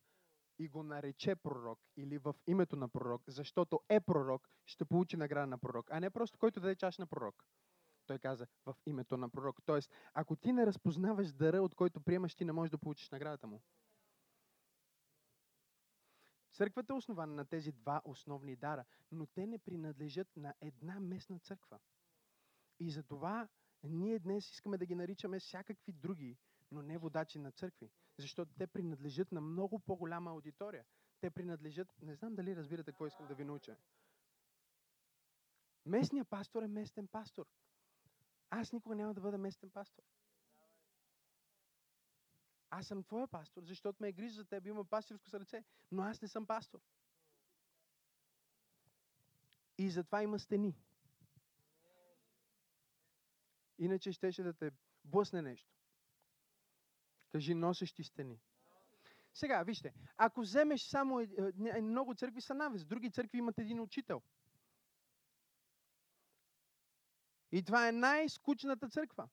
и 0.59 0.69
го 0.69 0.83
нарече 0.83 1.37
пророк 1.37 1.79
или 1.97 2.19
в 2.19 2.35
името 2.47 2.77
на 2.77 2.89
пророк, 2.89 3.23
защото 3.27 3.81
е 3.89 4.01
пророк, 4.01 4.49
ще 4.67 4.85
получи 4.85 5.17
награда 5.17 5.47
на 5.47 5.59
пророк, 5.59 5.91
а 5.91 6.01
не 6.01 6.11
просто 6.11 6.39
който 6.39 6.61
даде 6.61 6.75
чаш 6.77 6.99
на 6.99 7.07
пророк. 7.07 7.45
Той 8.07 8.19
каза 8.19 8.47
в 8.67 8.75
името 8.87 9.17
на 9.17 9.29
пророк. 9.29 9.63
Тоест, 9.65 9.91
ако 10.15 10.37
ти 10.37 10.53
не 10.53 10.67
разпознаваш 10.67 11.33
дъра, 11.33 11.63
от 11.63 11.75
който 11.75 12.01
приемаш, 12.01 12.35
ти 12.35 12.45
не 12.45 12.53
можеш 12.53 12.71
да 12.71 12.79
получиш 12.79 13.11
наградата 13.11 13.47
му. 13.47 13.63
Църквата 16.53 16.93
е 16.93 16.97
основана 16.97 17.35
на 17.35 17.45
тези 17.45 17.73
два 17.73 18.03
основни 18.05 18.57
дара, 18.57 18.85
но 19.13 19.27
те 19.27 19.47
не 19.47 19.59
принадлежат 19.59 20.37
на 20.37 20.55
една 20.61 21.01
местна 21.01 21.39
църква. 21.39 21.79
И 22.81 22.91
затова 22.91 23.49
ние 23.85 24.19
днес 24.19 24.51
искаме 24.51 24.79
да 24.79 24.87
ги 24.87 24.95
наричаме 24.95 25.41
всякакви 25.41 25.93
други, 25.93 26.39
но 26.71 26.83
не 26.83 26.99
водачи 26.99 27.39
на 27.39 27.53
църкви. 27.53 27.91
Защото 28.19 28.53
те 28.59 28.67
принадлежат 28.67 29.33
на 29.33 29.41
много 29.41 29.79
по-голяма 29.79 30.31
аудитория. 30.31 30.85
Те 31.21 31.31
принадлежат, 31.31 31.89
не 32.03 32.15
знам 32.15 32.35
дали 32.35 32.57
разбирате 32.57 32.93
какво 32.93 33.07
искам 33.07 33.27
да 33.27 33.35
ви 33.35 33.45
науча. 33.45 33.77
Местният 35.87 36.29
пастор 36.29 36.63
е 36.63 36.69
местен 36.69 37.07
пастор. 37.07 37.47
Аз 38.51 38.73
никога 38.73 38.95
няма 38.95 39.15
да 39.15 39.21
бъда 39.21 39.39
местен 39.39 39.71
пастор. 39.71 40.03
Аз 42.71 42.87
съм 42.87 43.05
твоя 43.05 43.29
пастор, 43.29 43.63
защото 43.65 44.03
ме 44.03 44.09
е 44.09 44.13
грижа 44.13 44.35
за 44.35 44.45
теб, 44.45 44.67
има 44.67 44.85
пастирско 44.85 45.29
сърце, 45.29 45.65
но 45.91 46.03
аз 46.03 46.23
не 46.23 46.29
съм 46.29 46.47
пастор. 46.47 46.81
И 49.79 49.91
затова 49.91 50.23
има 50.23 50.39
стени. 50.39 50.77
Иначе 53.79 54.13
щеше 54.13 54.43
да 54.43 54.53
те 54.53 54.71
блъсне 55.05 55.43
нещо. 55.43 55.71
Кажи 57.33 57.55
носещи 57.55 58.05
стени. 58.05 58.41
Сега, 59.35 59.63
вижте, 59.63 59.95
ако 60.17 60.41
вземеш 60.41 60.83
само 60.83 61.21
е, 61.21 61.29
е, 61.77 61.81
много 61.81 62.15
църкви 62.15 62.41
са 62.41 62.55
навес, 62.55 62.85
други 62.85 63.11
църкви 63.11 63.39
имат 63.39 63.59
един 63.59 63.81
учител. 63.81 64.23
И 67.53 67.63
това 67.63 67.89
е 67.89 67.93
най-скучната 67.93 68.89
църква, 68.89 69.29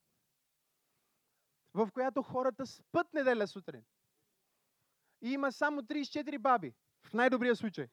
в 1.74 1.90
която 1.92 2.22
хората 2.22 2.66
спът 2.66 3.14
неделя 3.14 3.46
сутрин. 3.46 3.84
И 5.22 5.30
има 5.32 5.52
само 5.52 5.82
34 5.82 6.38
баби, 6.38 6.74
в 7.02 7.12
най-добрия 7.12 7.56
случай. 7.56 7.88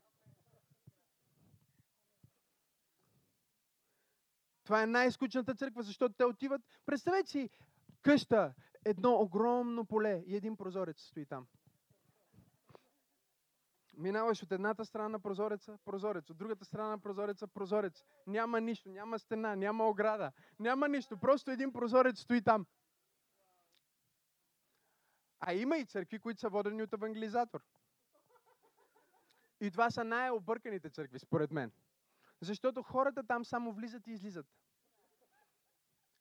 Това 4.64 4.84
е 4.84 4.86
най-скучната 4.86 5.56
църква, 5.56 5.84
защото 5.84 6.16
те 6.16 6.26
отиват. 6.26 6.62
Представете 6.86 7.30
си 7.30 7.50
къща, 8.02 8.54
едно 8.86 9.16
огромно 9.16 9.86
поле 9.86 10.24
и 10.28 10.36
един 10.36 10.58
прозорец 10.58 11.02
стои 11.02 11.26
там. 11.26 11.48
Минаваш 13.98 14.44
от 14.44 14.52
едната 14.52 14.86
страна 14.86 15.10
на 15.10 15.20
прозореца, 15.20 15.78
прозорец, 15.86 16.30
от 16.30 16.38
другата 16.38 16.66
страна 16.66 16.90
на 16.90 17.00
прозореца, 17.00 17.48
прозорец. 17.48 18.06
Няма 18.28 18.62
нищо, 18.62 18.90
няма 18.90 19.20
стена, 19.20 19.56
няма 19.56 19.88
ограда, 19.88 20.32
няма 20.60 20.88
нищо, 20.88 21.18
просто 21.18 21.52
един 21.52 21.74
прозорец 21.74 22.20
стои 22.20 22.42
там. 22.42 22.66
А 25.40 25.54
има 25.54 25.78
и 25.78 25.86
църкви, 25.86 26.20
които 26.20 26.40
са 26.40 26.50
водени 26.50 26.84
от 26.84 26.94
евангелизатор. 26.94 27.64
И 29.62 29.72
това 29.72 29.92
са 29.92 30.04
най-обърканите 30.04 30.90
църкви, 30.90 31.20
според 31.20 31.52
мен. 31.52 31.72
Защото 32.42 32.84
хората 32.84 33.24
там 33.24 33.46
само 33.46 33.74
влизат 33.74 34.08
и 34.08 34.12
излизат. 34.12 34.46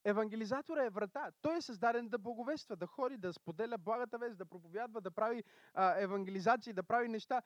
Евангелизатора 0.06 0.84
е 0.84 0.90
врата. 0.90 1.30
Той 1.42 1.56
е 1.56 1.60
създаден 1.60 2.08
да 2.08 2.18
благовества, 2.18 2.76
да 2.76 2.86
ходи, 2.86 3.16
да 3.16 3.32
споделя 3.32 3.78
благата 3.78 4.18
вест, 4.18 4.38
да 4.38 4.46
проповядва, 4.46 5.00
да 5.00 5.10
прави 5.10 5.44
а, 5.74 6.00
евангелизации, 6.00 6.72
да 6.72 6.82
прави 6.82 7.08
неща. 7.08 7.42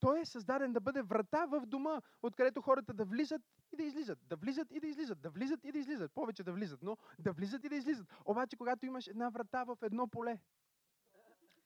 Той 0.00 0.20
е 0.20 0.24
създаден 0.24 0.72
да 0.72 0.80
бъде 0.80 1.02
врата 1.02 1.46
в 1.46 1.66
дома, 1.66 2.00
откъдето 2.22 2.62
хората 2.62 2.94
да 2.94 3.04
влизат 3.04 3.42
и 3.72 3.76
да 3.76 3.82
излизат. 3.82 4.18
Да 4.22 4.36
влизат 4.36 4.70
и 4.70 4.80
да 4.80 4.86
излизат. 4.86 5.20
Да 5.20 5.30
влизат 5.30 5.64
и 5.64 5.72
да 5.72 5.78
излизат. 5.78 6.12
Повече 6.12 6.42
да 6.42 6.52
влизат, 6.52 6.82
но 6.82 6.96
да 7.18 7.32
влизат 7.32 7.64
и 7.64 7.68
да 7.68 7.76
излизат. 7.76 8.06
Обаче, 8.24 8.56
когато 8.56 8.86
имаш 8.86 9.06
една 9.06 9.28
врата 9.28 9.64
в 9.64 9.76
едно 9.82 10.08
поле, 10.08 10.38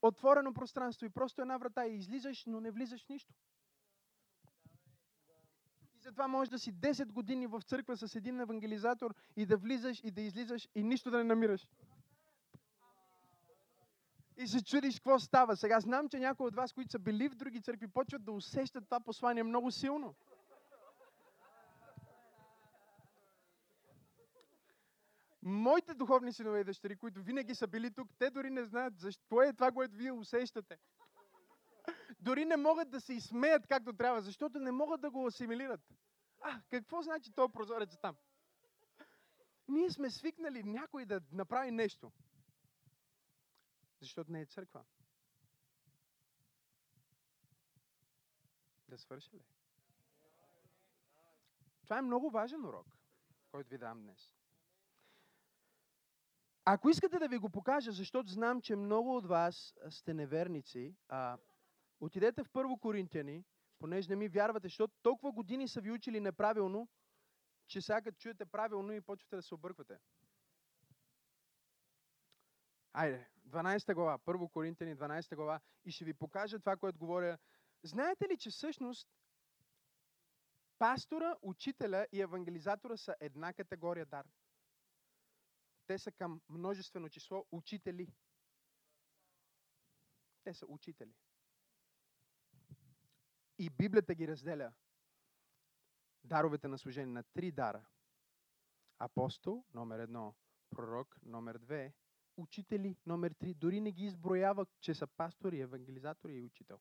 отворено 0.01 0.53
пространство 0.53 1.05
и 1.05 1.09
просто 1.09 1.41
една 1.41 1.57
врата 1.57 1.87
и 1.87 1.95
излизаш, 1.95 2.45
но 2.45 2.61
не 2.61 2.71
влизаш 2.71 3.05
нищо. 3.09 3.33
И 6.07 6.09
затова 6.09 6.27
можеш 6.27 6.49
да 6.49 6.59
си 6.59 6.73
10 6.73 7.11
години 7.11 7.47
в 7.47 7.61
църква 7.61 7.97
с 7.97 8.15
един 8.15 8.39
евангелизатор 8.39 9.13
и 9.35 9.45
да 9.45 9.57
влизаш 9.57 10.01
и 10.03 10.11
да 10.11 10.21
излизаш 10.21 10.67
и 10.75 10.83
нищо 10.83 11.11
да 11.11 11.17
не 11.17 11.23
намираш 11.23 11.67
и 14.37 14.47
се 14.47 14.63
чудиш 14.63 14.95
какво 14.95 15.19
става. 15.19 15.57
Сега 15.57 15.79
знам, 15.79 16.09
че 16.09 16.19
някои 16.19 16.47
от 16.47 16.55
вас, 16.55 16.73
които 16.73 16.91
са 16.91 16.99
били 16.99 17.29
в 17.29 17.35
други 17.35 17.61
църкви, 17.61 17.87
почват 17.87 18.25
да 18.25 18.31
усещат 18.31 18.85
това 18.85 18.99
послание 18.99 19.43
много 19.43 19.71
силно. 19.71 20.15
Моите 25.41 25.93
духовни 25.93 26.33
синове 26.33 26.59
и 26.59 26.63
дъщери, 26.63 26.95
които 26.95 27.21
винаги 27.21 27.55
са 27.55 27.67
били 27.67 27.91
тук, 27.91 28.09
те 28.19 28.29
дори 28.29 28.49
не 28.49 28.63
знаят 28.63 28.99
защо 28.99 29.41
е 29.41 29.53
това, 29.53 29.71
което 29.71 29.95
вие 29.95 30.11
усещате. 30.11 30.77
Дори 32.19 32.45
не 32.45 32.57
могат 32.57 32.89
да 32.89 33.01
се 33.01 33.13
изсмеят 33.13 33.67
както 33.67 33.93
трябва, 33.93 34.21
защото 34.21 34.59
не 34.59 34.71
могат 34.71 35.01
да 35.01 35.11
го 35.11 35.27
асимилират. 35.27 35.81
А, 36.41 36.61
какво 36.69 37.01
значи 37.01 37.31
то 37.31 37.49
прозорец 37.49 37.97
там? 37.97 38.15
Ние 39.67 39.89
сме 39.89 40.09
свикнали 40.09 40.63
някой 40.63 41.05
да 41.05 41.21
направи 41.31 41.71
нещо. 41.71 42.11
Защото 44.01 44.31
не 44.31 44.41
е 44.41 44.45
църква. 44.45 44.83
Да 48.89 48.97
свърши 48.97 49.35
ли? 49.35 49.45
Това 51.83 51.97
е 51.97 52.01
много 52.01 52.29
важен 52.29 52.65
урок, 52.65 52.87
който 53.51 53.69
ви 53.69 53.77
дам 53.77 54.01
днес. 54.01 54.33
Ако 56.65 56.89
искате 56.89 57.19
да 57.19 57.27
ви 57.27 57.37
го 57.37 57.49
покажа, 57.49 57.91
защото 57.91 58.31
знам, 58.31 58.61
че 58.61 58.75
много 58.75 59.15
от 59.17 59.25
вас 59.25 59.73
сте 59.89 60.13
неверници, 60.13 60.95
а, 61.07 61.37
отидете 61.99 62.43
в 62.43 62.49
Първо 62.49 62.77
Коринтияни, 62.77 63.45
понеже 63.79 64.09
не 64.09 64.15
ми 64.15 64.27
вярвате, 64.27 64.67
защото 64.67 64.93
толкова 65.01 65.31
години 65.31 65.67
са 65.67 65.81
ви 65.81 65.91
учили 65.91 66.19
неправилно, 66.19 66.89
че 67.67 67.81
сега 67.81 68.01
като 68.01 68.17
чуете 68.17 68.45
правилно 68.45 68.93
и 68.93 69.01
почвате 69.01 69.35
да 69.35 69.41
се 69.41 69.55
обърквате. 69.55 69.99
Айде, 72.93 73.27
12 73.47 73.93
глава, 73.93 74.17
Първо 74.17 74.49
Коринтияни, 74.49 74.95
12 74.95 75.35
глава, 75.35 75.59
и 75.85 75.91
ще 75.91 76.05
ви 76.05 76.13
покажа 76.13 76.59
това, 76.59 76.77
което 76.77 76.99
говоря. 76.99 77.37
Знаете 77.83 78.29
ли, 78.29 78.37
че 78.37 78.49
всъщност 78.49 79.07
пастора, 80.79 81.35
учителя 81.41 82.07
и 82.11 82.21
евангелизатора 82.21 82.97
са 82.97 83.15
една 83.19 83.53
категория 83.53 84.05
дар? 84.05 84.27
Те 85.87 85.97
са 85.97 86.11
към 86.11 86.41
множествено 86.49 87.09
число 87.09 87.45
учители. 87.51 88.13
Те 90.43 90.53
са 90.53 90.65
учители. 90.69 91.13
И 93.57 93.69
Библията 93.69 94.15
ги 94.15 94.27
разделя 94.27 94.73
даровете 96.23 96.67
на 96.67 96.77
служение 96.77 97.13
на 97.13 97.23
три 97.23 97.51
дара. 97.51 97.85
Апостол, 98.99 99.65
номер 99.73 99.99
едно, 99.99 100.35
пророк, 100.69 101.17
номер 101.25 101.57
две, 101.57 101.93
учители, 102.37 102.97
номер 103.05 103.31
три. 103.31 103.53
Дори 103.53 103.81
не 103.81 103.91
ги 103.91 104.05
изброява, 104.05 104.65
че 104.81 104.93
са 104.93 105.07
пастори, 105.07 105.59
евангелизатори 105.59 106.33
и 106.33 106.41
учител. 106.41 106.79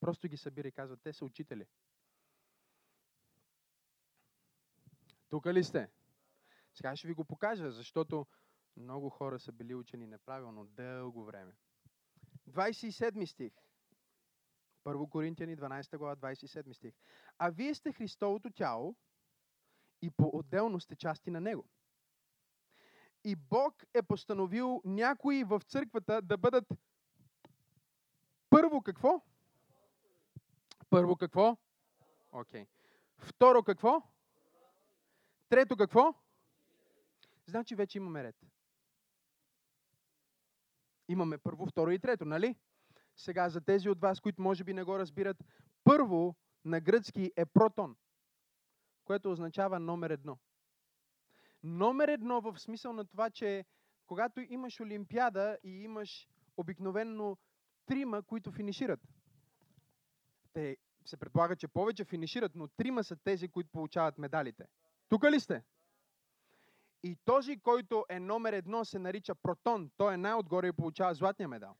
Просто 0.00 0.28
ги 0.28 0.36
събира 0.36 0.68
и 0.68 0.72
казва, 0.72 0.96
те 0.96 1.12
са 1.12 1.24
учители. 1.24 1.66
Тук 5.28 5.46
ли 5.46 5.64
сте? 5.64 5.90
Сега 6.74 6.96
ще 6.96 7.08
ви 7.08 7.14
го 7.14 7.24
покажа, 7.24 7.70
защото 7.70 8.26
много 8.76 9.10
хора 9.10 9.40
са 9.40 9.52
били 9.52 9.74
учени 9.74 10.06
неправилно 10.06 10.64
дълго 10.64 11.24
време. 11.24 11.56
27 12.48 13.24
стих. 13.26 13.52
Първо 14.84 15.10
Коринтияни 15.10 15.56
12 15.56 15.98
глава 15.98 16.16
27 16.16 16.72
стих. 16.72 16.94
А 17.38 17.50
вие 17.50 17.74
сте 17.74 17.92
Христовото 17.92 18.50
тяло 18.50 18.96
и 20.02 20.10
по-отделно 20.10 20.80
сте 20.80 20.96
части 20.96 21.30
на 21.30 21.40
Него. 21.40 21.68
И 23.24 23.36
Бог 23.36 23.84
е 23.94 24.02
постановил 24.02 24.82
някои 24.84 25.44
в 25.44 25.60
църквата 25.68 26.22
да 26.22 26.36
бъдат 26.36 26.64
първо 28.50 28.82
какво? 28.82 29.22
Първо 30.90 31.16
какво? 31.16 31.56
Окей. 32.32 32.64
Okay. 32.64 32.68
Второ 33.18 33.62
какво? 33.62 34.02
Трето 35.48 35.76
какво? 35.76 36.14
Значи 37.46 37.74
вече 37.74 37.98
имаме 37.98 38.24
ред. 38.24 38.36
Имаме 41.08 41.38
първо, 41.38 41.66
второ 41.66 41.90
и 41.90 41.98
трето, 41.98 42.24
нали? 42.24 42.56
Сега 43.16 43.48
за 43.48 43.60
тези 43.60 43.88
от 43.88 44.00
вас, 44.00 44.20
които 44.20 44.42
може 44.42 44.64
би 44.64 44.74
не 44.74 44.82
го 44.82 44.98
разбират, 44.98 45.36
първо 45.84 46.36
на 46.64 46.80
гръцки 46.80 47.32
е 47.36 47.46
протон, 47.46 47.96
което 49.04 49.30
означава 49.32 49.80
номер 49.80 50.10
едно. 50.10 50.38
Номер 51.62 52.08
едно 52.08 52.40
в 52.40 52.58
смисъл 52.58 52.92
на 52.92 53.04
това, 53.04 53.30
че 53.30 53.64
когато 54.06 54.40
имаш 54.40 54.80
олимпиада 54.80 55.58
и 55.64 55.82
имаш 55.82 56.28
обикновенно 56.56 57.38
трима, 57.86 58.22
които 58.22 58.52
финишират. 58.52 59.00
Те 60.52 60.76
се 61.04 61.16
предполага, 61.16 61.56
че 61.56 61.68
повече 61.68 62.04
финишират, 62.04 62.52
но 62.54 62.68
трима 62.68 63.04
са 63.04 63.16
тези, 63.16 63.48
които 63.48 63.70
получават 63.70 64.18
медалите. 64.18 64.64
Тук 65.08 65.24
ли 65.24 65.40
сте? 65.40 65.62
И 67.02 67.16
този, 67.24 67.60
който 67.60 68.04
е 68.08 68.20
номер 68.20 68.52
едно, 68.52 68.84
се 68.84 68.98
нарича 68.98 69.34
протон. 69.34 69.90
Той 69.96 70.14
е 70.14 70.16
най-отгоре 70.16 70.68
и 70.68 70.72
получава 70.72 71.14
златния 71.14 71.48
медал. 71.48 71.76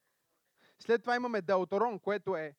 След 0.84 1.02
това 1.02 1.16
имаме 1.16 1.42
Делторон, 1.42 1.98
което 1.98 2.36
е 2.36 2.54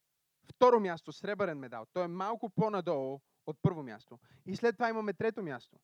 второ 0.45 0.80
място, 0.80 1.11
сребърен 1.11 1.59
медал. 1.59 1.86
Той 1.93 2.03
е 2.03 2.07
малко 2.07 2.49
по-надолу 2.49 3.19
от 3.45 3.57
първо 3.61 3.84
място. 3.84 4.19
И 4.45 4.55
след 4.55 4.76
това 4.76 4.89
имаме 4.89 5.13
трето 5.13 5.43
място. 5.43 5.78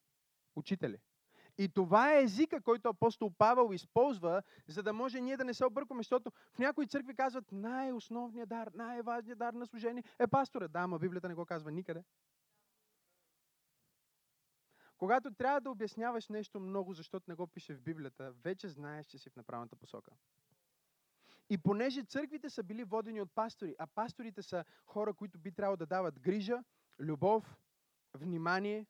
Учители. 0.56 0.98
И 1.58 1.70
това 1.70 2.14
е 2.14 2.24
езика, 2.24 2.62
който 2.62 2.90
апостол 2.90 3.32
Павел 3.38 3.74
използва, 3.74 4.44
за 4.68 4.84
да 4.84 4.94
може 4.94 5.22
ние 5.22 5.38
да 5.38 5.44
не 5.44 5.54
се 5.54 5.66
объркваме, 5.66 6.00
защото 6.00 6.32
в 6.54 6.60
някои 6.60 6.88
църкви 6.88 7.16
казват 7.16 7.52
най-основният 7.52 8.50
дар, 8.50 8.72
най-важният 8.74 9.40
дар 9.40 9.54
на 9.54 9.66
служение 9.66 10.04
е 10.20 10.28
пастора. 10.28 10.68
Да, 10.68 10.80
ама 10.80 11.00
Библията 11.00 11.28
не 11.28 11.34
го 11.34 11.46
казва 11.46 11.72
никъде. 11.72 12.04
Когато 14.98 15.34
трябва 15.34 15.62
да 15.62 15.72
обясняваш 15.72 16.30
нещо 16.30 16.60
много, 16.60 16.94
защото 16.94 17.26
не 17.28 17.36
го 17.36 17.48
пише 17.48 17.74
в 17.74 17.82
Библията, 17.82 18.32
вече 18.32 18.70
знаеш, 18.70 19.06
че 19.06 19.18
си 19.18 19.30
в 19.30 19.36
направената 19.36 19.76
посока. 19.76 20.12
И 21.52 21.58
понеже 21.58 22.04
църквите 22.04 22.50
са 22.50 22.64
били 22.64 22.84
водени 22.84 23.22
от 23.22 23.32
пастори, 23.36 23.76
а 23.80 23.88
пасторите 23.88 24.42
са 24.42 24.66
хора, 24.86 25.14
които 25.14 25.40
би 25.40 25.52
трябвало 25.52 25.78
да 25.78 25.86
дават 25.86 26.20
грижа, 26.20 26.64
любов, 27.00 27.58
внимание, 28.14 28.86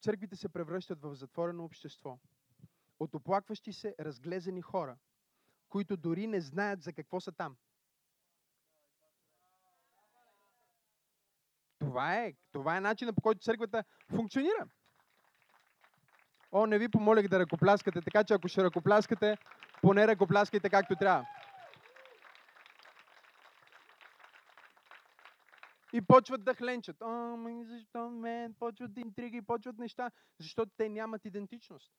църквите 0.00 0.36
се 0.36 0.48
превръщат 0.48 1.02
в 1.02 1.14
затворено 1.14 1.64
общество. 1.64 2.18
От 3.00 3.14
оплакващи 3.14 3.72
се, 3.72 3.94
разглезени 4.00 4.62
хора, 4.62 4.96
които 5.68 5.96
дори 5.96 6.26
не 6.26 6.40
знаят 6.40 6.82
за 6.82 6.92
какво 6.92 7.20
са 7.20 7.32
там. 7.32 7.56
Това 11.78 12.16
е, 12.16 12.34
това 12.52 12.76
е 12.76 12.80
начинът 12.80 13.16
по 13.16 13.22
който 13.22 13.40
църквата 13.40 13.84
функционира. 14.10 14.68
О, 16.52 16.66
не 16.66 16.78
ви 16.78 16.88
помолих 16.88 17.28
да 17.28 17.38
ръкопляскате, 17.38 18.02
така 18.02 18.24
че 18.24 18.34
ако 18.34 18.48
ще 18.48 18.64
ръкопляскате, 18.64 19.36
поне 19.82 20.06
ръкопляскайте 20.06 20.70
както 20.70 20.96
трябва. 20.96 21.26
И 25.92 26.02
почват 26.02 26.44
да 26.44 26.54
хленчат. 26.54 27.02
О, 27.02 27.36
защо 27.64 28.10
мен? 28.10 28.54
Почват 28.54 28.96
интриги, 28.96 29.42
почват 29.42 29.78
неща, 29.78 30.10
защото 30.38 30.72
те 30.76 30.88
нямат 30.88 31.24
идентичност. 31.24 31.92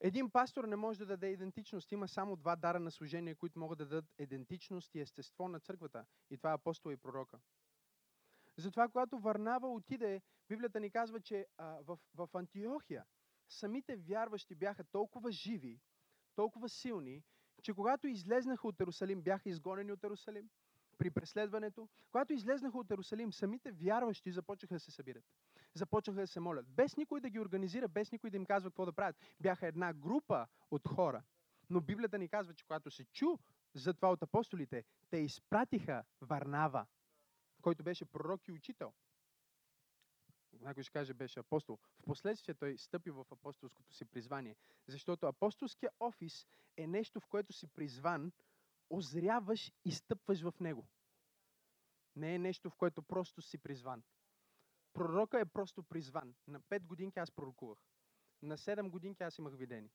Един 0.00 0.30
пастор 0.30 0.64
не 0.64 0.76
може 0.76 0.98
да 0.98 1.06
даде 1.06 1.28
идентичност. 1.28 1.92
Има 1.92 2.08
само 2.08 2.36
два 2.36 2.56
дара 2.56 2.80
на 2.80 2.90
служение, 2.90 3.34
които 3.34 3.58
могат 3.58 3.78
да 3.78 3.86
дадат 3.86 4.04
идентичност 4.18 4.94
и 4.94 5.00
естество 5.00 5.48
на 5.48 5.60
църквата. 5.60 6.04
И 6.30 6.36
това 6.36 6.50
е 6.50 6.54
апостол 6.54 6.90
и 6.90 6.96
пророка. 6.96 7.38
Затова, 8.56 8.88
когато 8.88 9.18
Варнава 9.18 9.72
отиде, 9.72 10.22
Библията 10.48 10.80
ни 10.80 10.90
казва, 10.90 11.20
че 11.20 11.46
а, 11.58 11.64
в, 11.64 11.98
в 12.14 12.28
Антиохия 12.34 13.04
самите 13.48 13.96
вярващи 13.96 14.54
бяха 14.54 14.84
толкова 14.84 15.32
живи, 15.32 15.80
толкова 16.34 16.68
силни, 16.68 17.22
че 17.62 17.74
когато 17.74 18.06
излезнаха 18.06 18.68
от 18.68 18.80
Ерусалим, 18.80 19.22
бяха 19.22 19.48
изгонени 19.48 19.92
от 19.92 20.04
Ерусалим 20.04 20.48
при 20.98 21.10
преследването. 21.10 21.88
Когато 22.10 22.32
излезнаха 22.32 22.78
от 22.78 22.90
Ерусалим, 22.90 23.32
самите 23.32 23.72
вярващи 23.72 24.32
започнаха 24.32 24.74
да 24.74 24.80
се 24.80 24.90
събират. 24.90 25.24
Започнаха 25.74 26.20
да 26.20 26.26
се 26.26 26.40
молят. 26.40 26.66
Без 26.68 26.96
никой 26.96 27.20
да 27.20 27.30
ги 27.30 27.40
организира, 27.40 27.88
без 27.88 28.12
никой 28.12 28.30
да 28.30 28.36
им 28.36 28.46
казва 28.46 28.70
какво 28.70 28.86
да 28.86 28.92
правят. 28.92 29.16
Бяха 29.40 29.66
една 29.66 29.92
група 29.92 30.46
от 30.70 30.88
хора. 30.88 31.22
Но 31.70 31.80
Библията 31.80 32.18
ни 32.18 32.28
казва, 32.28 32.54
че 32.54 32.64
когато 32.64 32.90
се 32.90 33.04
чу 33.04 33.38
за 33.74 33.94
това 33.94 34.10
от 34.10 34.22
апостолите, 34.22 34.84
те 35.10 35.16
изпратиха 35.18 36.04
Варнава 36.20 36.86
който 37.60 37.82
беше 37.82 38.04
пророк 38.04 38.48
и 38.48 38.52
учител. 38.52 38.92
Някой 40.52 40.82
ще 40.82 40.92
каже, 40.92 41.14
беше 41.14 41.40
апостол. 41.40 41.78
Впоследствие 41.98 42.54
той 42.54 42.78
стъпи 42.78 43.10
в 43.10 43.26
апостолското 43.30 43.92
си 43.92 44.04
призвание. 44.04 44.56
Защото 44.86 45.26
апостолския 45.26 45.90
офис 46.00 46.46
е 46.76 46.86
нещо, 46.86 47.20
в 47.20 47.26
което 47.26 47.52
си 47.52 47.66
призван, 47.66 48.32
озряваш 48.90 49.72
и 49.84 49.92
стъпваш 49.92 50.42
в 50.42 50.54
него. 50.60 50.86
Не 52.16 52.34
е 52.34 52.38
нещо, 52.38 52.70
в 52.70 52.76
което 52.76 53.02
просто 53.02 53.42
си 53.42 53.58
призван. 53.58 54.02
Пророка 54.92 55.40
е 55.40 55.44
просто 55.44 55.82
призван. 55.82 56.34
На 56.46 56.60
5 56.60 56.86
годинки 56.86 57.18
аз 57.18 57.30
пророкувах. 57.30 57.78
На 58.42 58.58
7 58.58 58.90
годинки 58.90 59.22
аз 59.22 59.38
имах 59.38 59.56
видени. 59.56 59.90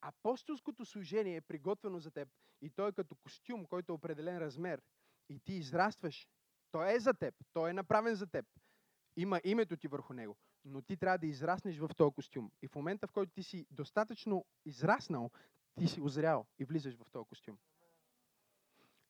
Апостолското 0.00 0.84
служение 0.84 1.36
е 1.36 1.40
приготвено 1.40 1.98
за 1.98 2.10
теб 2.10 2.28
и 2.60 2.70
той 2.70 2.88
е 2.88 2.92
като 2.92 3.14
костюм, 3.14 3.66
който 3.66 3.92
е 3.92 3.94
определен 3.94 4.38
размер 4.38 4.82
и 5.28 5.40
ти 5.40 5.52
израстваш. 5.52 6.28
Той 6.70 6.94
е 6.94 7.00
за 7.00 7.14
теб. 7.14 7.34
Той 7.52 7.70
е 7.70 7.72
направен 7.72 8.14
за 8.14 8.26
теб. 8.26 8.46
Има 9.16 9.40
името 9.44 9.76
ти 9.76 9.88
върху 9.88 10.12
него. 10.12 10.36
Но 10.64 10.82
ти 10.82 10.96
трябва 10.96 11.18
да 11.18 11.26
израснеш 11.26 11.78
в 11.78 11.90
този 11.96 12.14
костюм. 12.14 12.52
И 12.62 12.68
в 12.68 12.74
момента, 12.74 13.06
в 13.06 13.12
който 13.12 13.32
ти 13.32 13.42
си 13.42 13.66
достатъчно 13.70 14.44
израснал, 14.64 15.30
ти 15.78 15.88
си 15.88 16.00
озрял 16.00 16.46
и 16.58 16.64
влизаш 16.64 16.96
в 16.96 17.10
този 17.10 17.28
костюм. 17.28 17.58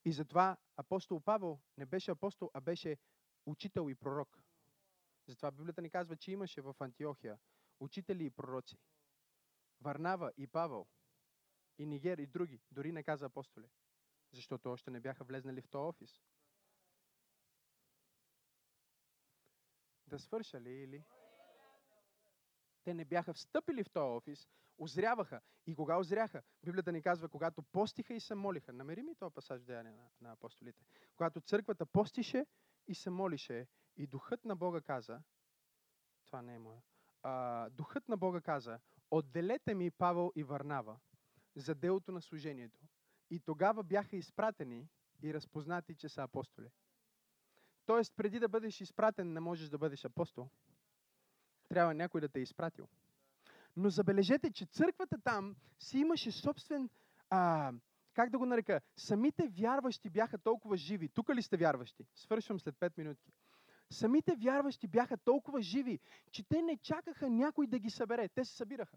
И 0.05 0.13
затова 0.13 0.57
апостол 0.77 1.21
Павел 1.21 1.61
не 1.79 1.87
беше 1.87 2.11
апостол, 2.11 2.51
а 2.55 2.61
беше 2.61 2.97
учител 3.47 3.91
и 3.91 3.95
пророк. 3.95 4.43
Затова 5.27 5.51
Библията 5.51 5.83
ни 5.83 5.91
казва, 5.91 6.17
че 6.17 6.33
имаше 6.33 6.61
в 6.61 6.77
Антиохия 6.81 7.39
учители 7.81 8.25
и 8.25 8.31
пророци. 8.31 8.79
Варнава 9.81 10.33
и 10.37 10.47
Павел, 10.47 10.87
и 11.79 11.87
Нигер 11.87 12.19
и 12.19 12.27
други, 12.27 12.61
дори 12.71 12.93
не 12.93 13.03
каза 13.03 13.27
апостоли, 13.27 13.71
защото 14.33 14.73
още 14.73 14.91
не 14.91 15.01
бяха 15.01 15.25
влезнали 15.25 15.61
в 15.61 15.69
този 15.69 15.83
офис. 15.83 16.23
Да 20.13 20.19
свърша 20.19 20.61
ли 20.61 20.71
или? 20.71 21.05
Те 22.85 22.95
не 22.95 23.05
бяха 23.05 23.35
встъпили 23.35 23.85
в 23.85 23.91
този 23.91 24.17
офис, 24.17 24.49
озряваха. 24.79 25.41
И 25.67 25.75
кога 25.75 25.99
озряха? 25.99 26.43
Библията 26.65 26.93
ни 26.93 27.03
казва, 27.03 27.29
когато 27.29 27.63
постиха 27.63 28.15
и 28.15 28.21
се 28.21 28.35
молиха. 28.35 28.73
Намери 28.73 29.03
ми 29.03 29.15
този 29.15 29.35
пасаж 29.35 29.61
в 29.61 29.65
Деяния 29.65 29.95
на, 29.95 30.09
на 30.21 30.33
апостолите. 30.33 30.85
Когато 31.17 31.41
църквата 31.41 31.87
постише 31.87 32.47
и 32.89 32.95
се 32.95 33.11
молише, 33.11 33.67
и 33.97 34.07
духът 34.07 34.45
на 34.45 34.57
Бога 34.57 34.81
каза, 34.81 35.23
това 36.27 36.43
не 36.43 36.55
е 36.55 36.59
моя, 36.59 36.83
а, 37.23 37.71
духът 37.71 38.09
на 38.09 38.17
Бога 38.17 38.41
каза, 38.41 38.81
отделете 39.11 39.75
ми 39.75 39.91
Павел 39.91 40.33
и 40.37 40.45
Варнава 40.45 40.99
за 41.57 41.75
делото 41.75 42.13
на 42.13 42.23
служението. 42.23 42.81
И 43.31 43.41
тогава 43.41 43.83
бяха 43.83 44.17
изпратени 44.17 44.89
и 45.23 45.35
разпознати, 45.35 45.95
че 45.95 46.09
са 46.09 46.23
апостоли. 46.23 46.71
Тоест, 47.87 48.13
преди 48.17 48.39
да 48.39 48.49
бъдеш 48.49 48.81
изпратен, 48.81 49.33
не 49.33 49.41
можеш 49.41 49.69
да 49.69 49.79
бъдеш 49.79 50.05
апостол. 50.05 50.49
Трябва 51.69 51.95
някой 51.95 52.21
да 52.21 52.29
те 52.29 52.39
е 52.39 52.43
изпратил. 52.43 52.89
Но 53.77 53.91
забележете, 53.91 54.53
че 54.53 54.67
църквата 54.67 55.19
там 55.25 55.57
си 55.79 55.99
имаше 55.99 56.31
собствен, 56.31 56.91
а, 57.31 57.73
как 58.15 58.31
да 58.31 58.39
го 58.39 58.47
нарека, 58.47 58.81
самите 58.97 59.49
вярващи 59.49 60.11
бяха 60.11 60.39
толкова 60.39 60.77
живи. 60.77 61.09
Тук 61.09 61.31
ли 61.35 61.43
сте 61.43 61.57
вярващи? 61.57 62.07
Свършвам 62.15 62.61
след 62.61 62.75
5 62.75 62.99
минутки. 62.99 63.33
Самите 63.91 64.37
вярващи 64.37 64.87
бяха 64.87 65.17
толкова 65.17 65.63
живи, 65.63 65.99
че 66.31 66.43
те 66.49 66.63
не 66.63 66.77
чакаха 66.77 67.31
някой 67.31 67.67
да 67.67 67.79
ги 67.79 67.91
събере. 67.91 68.29
Те 68.29 68.45
се 68.45 68.57
събираха. 68.57 68.97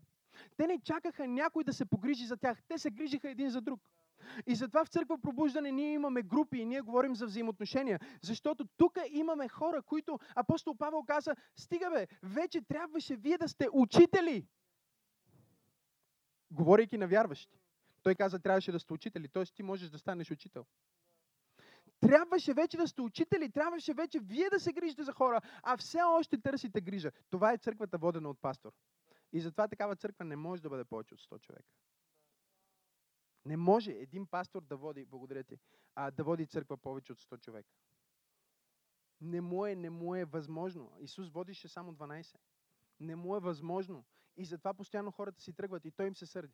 Те 0.57 0.67
не 0.67 0.81
чакаха 0.81 1.27
някой 1.27 1.63
да 1.63 1.73
се 1.73 1.86
погрижи 1.86 2.25
за 2.25 2.38
тях. 2.38 2.63
Те 2.67 2.77
се 2.77 2.91
грижиха 2.91 3.29
един 3.29 3.49
за 3.49 3.61
друг. 3.61 3.81
И 4.47 4.55
затова 4.55 4.86
в 4.86 4.89
църква 4.89 5.22
пробуждане 5.22 5.72
ние 5.72 5.93
имаме 5.93 6.22
групи 6.22 6.57
и 6.57 6.66
ние 6.66 6.82
говорим 6.82 7.16
за 7.16 7.26
взаимоотношения. 7.26 7.99
Защото 8.22 8.66
тук 8.78 8.99
имаме 9.09 9.47
хора, 9.47 9.82
които 9.82 10.20
апостол 10.36 10.76
Павел 10.78 11.03
каза, 11.03 11.36
стига 11.55 11.89
бе, 11.89 12.07
вече 12.24 12.61
трябваше 12.61 13.16
вие 13.16 13.38
да 13.38 13.47
сте 13.47 13.68
учители. 13.74 14.47
Говорейки 16.51 16.97
на 16.97 17.07
вярващи. 17.07 17.59
Той 18.03 18.16
каза, 18.16 18.39
трябваше 18.39 18.72
да 18.72 18.80
сте 18.80 18.93
учители, 18.93 19.28
т.е. 19.28 19.45
ти 19.45 19.63
можеш 19.63 19.89
да 19.89 19.99
станеш 19.99 20.32
учител. 20.32 20.66
Трябваше 21.99 22.53
вече 22.53 22.78
да 22.78 22.88
сте 22.88 23.01
учители, 23.01 23.51
трябваше 23.51 23.93
вече 23.93 24.20
вие 24.20 24.49
да 24.49 24.59
се 24.59 24.74
грижите 24.74 25.03
за 25.03 25.13
хора, 25.13 25.41
а 25.63 25.78
все 25.78 26.01
още 26.01 26.41
търсите 26.41 26.82
грижа. 26.82 27.11
Това 27.30 27.53
е 27.53 27.57
църквата 27.57 27.97
водена 27.97 28.30
от 28.30 28.41
пастор. 28.41 28.72
И 29.34 29.39
затова 29.39 29.68
такава 29.68 29.95
църква 29.95 30.26
не 30.26 30.36
може 30.36 30.61
да 30.61 30.70
бъде 30.70 30.86
повече 30.86 31.13
от 31.13 31.22
100 31.22 31.39
човека. 31.39 31.70
Не 33.46 33.58
може 33.58 33.91
един 33.91 34.28
пастор 34.28 34.62
да 34.62 34.78
води, 34.78 35.06
благодаря 35.06 35.43
ти, 35.43 35.60
а, 35.96 36.12
да 36.12 36.24
води 36.24 36.48
църква 36.48 36.78
повече 36.78 37.12
от 37.12 37.22
100 37.22 37.39
човека. 37.39 37.70
Не 39.22 39.41
му 39.41 39.66
е, 39.66 39.76
не 39.76 39.89
му 39.89 40.16
е 40.16 40.26
възможно. 40.26 40.91
Исус 41.00 41.30
водише 41.30 41.68
само 41.68 41.93
12. 41.93 42.38
Не 43.00 43.16
му 43.16 43.36
е 43.36 43.39
възможно. 43.39 44.06
И 44.38 44.46
затова 44.46 44.74
постоянно 44.74 45.12
хората 45.12 45.41
си 45.41 45.54
тръгват 45.54 45.86
и 45.86 45.91
той 45.91 46.08
им 46.08 46.16
се 46.16 46.26
сърди. 46.26 46.54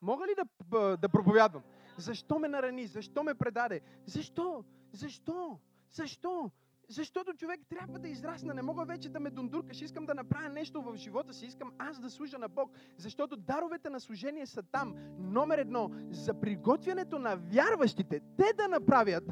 Мога 0.00 0.26
ли 0.26 0.34
да, 0.34 0.96
да 0.96 1.08
проповядвам? 1.08 1.62
Защо 1.98 2.38
ме 2.38 2.48
нарани? 2.48 2.86
Защо 2.86 3.22
ме 3.22 3.34
предаде? 3.34 3.80
Защо? 4.06 4.64
Защо? 4.92 5.60
Защо? 5.90 6.50
Защото 6.88 7.32
човек 7.34 7.60
трябва 7.68 7.98
да 7.98 8.08
израсне. 8.08 8.54
Не 8.54 8.62
мога 8.62 8.84
вече 8.84 9.08
да 9.08 9.20
ме 9.20 9.30
дундуркаш. 9.30 9.82
Искам 9.82 10.06
да 10.06 10.14
направя 10.14 10.48
нещо 10.48 10.82
в 10.82 10.96
живота 10.96 11.34
си. 11.34 11.46
Искам 11.46 11.72
аз 11.78 12.00
да 12.00 12.10
служа 12.10 12.38
на 12.38 12.48
Бог. 12.48 12.70
Защото 12.96 13.36
даровете 13.36 13.90
на 13.90 14.00
служение 14.00 14.46
са 14.46 14.62
там. 14.62 14.94
Номер 15.18 15.58
едно, 15.58 15.90
за 16.10 16.40
приготвянето 16.40 17.18
на 17.18 17.36
вярващите, 17.36 18.20
те 18.36 18.52
да 18.56 18.68
направят 18.68 19.24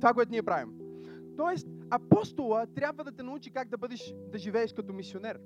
това, 0.00 0.14
което 0.14 0.30
ние 0.30 0.42
правим. 0.42 0.72
Тоест, 1.36 1.68
апостола 1.90 2.66
трябва 2.66 3.04
да 3.04 3.12
те 3.12 3.22
научи 3.22 3.50
как 3.50 3.68
да 3.68 3.78
бъдеш, 3.78 4.14
да 4.32 4.38
живееш 4.38 4.72
като 4.72 4.92
мисионер. 4.92 5.40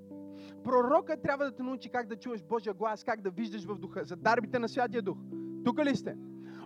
Пророка 0.64 1.20
трябва 1.22 1.44
да 1.44 1.56
те 1.56 1.62
научи 1.62 1.88
как 1.88 2.06
да 2.06 2.16
чуеш 2.16 2.42
Божия 2.42 2.74
глас, 2.74 3.04
как 3.04 3.20
да 3.20 3.30
виждаш 3.30 3.64
в 3.64 3.78
духа, 3.78 4.04
за 4.04 4.16
дарбите 4.16 4.58
на 4.58 4.68
Святия 4.68 5.02
Дух. 5.02 5.18
Тук 5.64 5.78
ли 5.84 5.96
сте? 5.96 6.16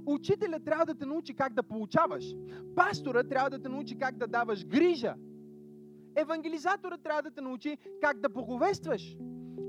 Учителя 0.06 0.60
трябва 0.60 0.86
да 0.86 0.94
те 0.94 1.06
научи 1.06 1.34
как 1.34 1.54
да 1.54 1.62
получаваш. 1.62 2.34
Пастора 2.76 3.24
трябва 3.24 3.50
да 3.50 3.62
те 3.62 3.68
научи 3.68 3.98
как 3.98 4.16
да 4.16 4.26
даваш 4.26 4.66
грижа. 4.66 5.14
Евангелизатора 6.16 6.98
трябва 6.98 7.22
да 7.22 7.30
те 7.30 7.40
научи 7.40 7.78
как 8.00 8.20
да 8.20 8.28
боговестваш. 8.28 9.16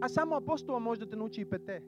А 0.02 0.10
само 0.10 0.36
апостола 0.36 0.80
може 0.80 1.00
да 1.00 1.10
те 1.10 1.16
научи 1.16 1.42
и 1.42 1.46
пете. 1.46 1.84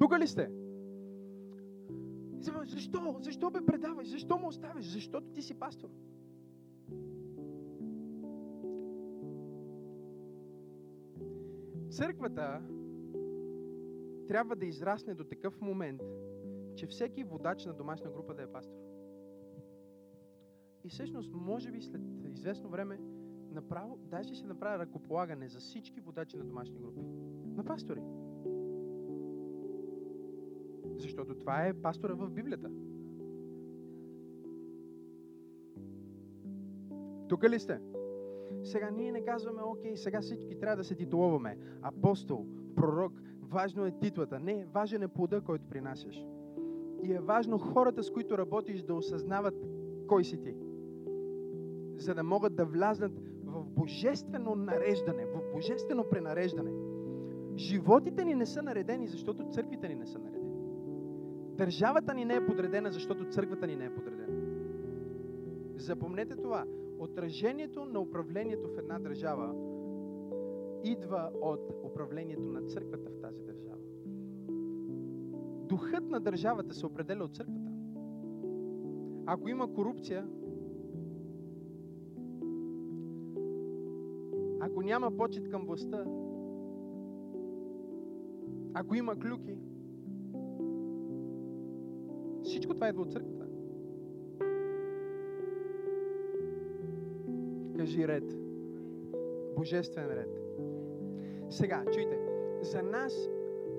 Тук 0.00 0.18
ли 0.18 0.26
сте? 0.26 0.50
Защо? 2.64 3.16
Защо 3.20 3.50
бе 3.50 3.66
предаваш? 3.66 4.08
Защо 4.08 4.38
му 4.38 4.48
оставиш? 4.48 4.86
Защото 4.86 5.26
ти 5.26 5.42
си 5.42 5.54
пастор. 5.54 5.88
Църквата 11.90 12.60
трябва 14.32 14.56
да 14.56 14.66
израсне 14.66 15.14
до 15.14 15.24
такъв 15.24 15.60
момент, 15.60 16.02
че 16.76 16.86
всеки 16.86 17.24
водач 17.24 17.66
на 17.66 17.72
домашна 17.72 18.10
група 18.10 18.34
да 18.34 18.42
е 18.42 18.46
пастор. 18.46 18.78
И 20.84 20.88
всъщност, 20.88 21.32
може 21.34 21.70
би 21.70 21.82
след 21.82 22.02
известно 22.24 22.68
време, 22.68 22.98
направо, 23.50 23.96
даже 23.96 24.34
ще 24.34 24.46
направя 24.46 24.78
ръкополагане 24.78 25.48
за 25.48 25.58
всички 25.58 26.00
водачи 26.00 26.36
на 26.36 26.44
домашни 26.44 26.78
групи. 26.78 27.00
На 27.56 27.64
пастори. 27.64 28.02
Защото 30.96 31.34
това 31.34 31.66
е 31.66 31.74
пастора 31.74 32.14
в 32.14 32.30
Библията. 32.30 32.70
Тук 37.28 37.44
ли 37.44 37.60
сте? 37.60 37.80
Сега 38.64 38.90
ние 38.90 39.12
не 39.12 39.24
казваме, 39.24 39.62
окей, 39.62 39.96
сега 39.96 40.20
всички 40.20 40.58
трябва 40.58 40.76
да 40.76 40.84
се 40.84 40.94
титулуваме. 40.94 41.58
Апостол, 41.82 42.46
пророк, 42.76 43.12
важно 43.52 43.86
е 43.86 43.90
титлата. 43.90 44.40
Не, 44.40 44.66
важен 44.74 45.02
е 45.02 45.08
плода, 45.08 45.40
който 45.40 45.68
принасяш. 45.68 46.24
И 47.02 47.12
е 47.12 47.20
важно 47.20 47.58
хората, 47.58 48.02
с 48.02 48.10
които 48.10 48.38
работиш, 48.38 48.82
да 48.82 48.94
осъзнават 48.94 49.54
кой 50.06 50.24
си 50.24 50.40
ти. 50.40 50.54
За 51.96 52.14
да 52.14 52.22
могат 52.22 52.54
да 52.54 52.64
влазнат 52.64 53.12
в 53.44 53.64
божествено 53.66 54.54
нареждане, 54.54 55.26
в 55.26 55.52
божествено 55.52 56.04
пренареждане. 56.10 56.70
Животите 57.56 58.24
ни 58.24 58.34
не 58.34 58.46
са 58.46 58.62
наредени, 58.62 59.08
защото 59.08 59.48
църквите 59.50 59.88
ни 59.88 59.94
не 59.94 60.06
са 60.06 60.18
наредени. 60.18 60.42
Държавата 61.56 62.14
ни 62.14 62.24
не 62.24 62.34
е 62.34 62.46
подредена, 62.46 62.92
защото 62.92 63.24
църквата 63.24 63.66
ни 63.66 63.76
не 63.76 63.84
е 63.84 63.94
подредена. 63.94 64.42
Запомнете 65.76 66.36
това. 66.36 66.64
Отражението 66.98 67.84
на 67.84 68.00
управлението 68.00 68.68
в 68.68 68.78
една 68.78 68.98
държава 68.98 69.54
идва 70.84 71.30
от 71.40 71.70
управлението 71.84 72.48
на 72.48 72.62
църквата 72.62 73.10
в 73.10 73.20
тази 73.20 73.42
държава. 73.42 73.78
Духът 75.68 76.10
на 76.10 76.20
държавата 76.20 76.74
се 76.74 76.86
определя 76.86 77.24
от 77.24 77.36
църквата. 77.36 77.72
Ако 79.26 79.48
има 79.48 79.74
корупция, 79.74 80.28
ако 84.60 84.82
няма 84.82 85.16
почет 85.16 85.48
към 85.48 85.66
властта, 85.66 86.04
ако 88.74 88.94
има 88.94 89.18
клюки, 89.18 89.56
всичко 92.42 92.74
това 92.74 92.88
идва 92.88 93.02
от 93.02 93.12
църквата. 93.12 93.46
Кажи 97.76 98.08
ред. 98.08 98.38
Божествен 99.56 100.06
ред. 100.06 100.41
Сега, 101.52 101.84
чуйте, 101.92 102.18
за 102.62 102.82
нас 102.82 103.28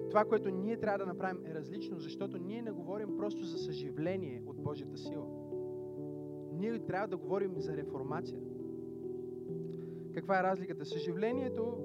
това, 0.10 0.26
което 0.26 0.50
ние 0.50 0.78
трябва 0.78 0.98
да 0.98 1.06
направим 1.06 1.46
е 1.46 1.54
различно, 1.54 2.00
защото 2.00 2.38
ние 2.38 2.62
не 2.62 2.72
говорим 2.72 3.18
просто 3.18 3.44
за 3.46 3.58
съживление 3.58 4.44
от 4.46 4.58
Божията 4.58 4.98
сила. 4.98 5.26
Ние 6.54 6.80
трябва 6.80 7.08
да 7.08 7.18
говорим 7.18 7.54
за 7.58 7.78
реформация. 7.78 8.40
Каква 10.14 10.40
е 10.40 10.44
разликата? 10.44 10.86
Съживлението 10.86 11.78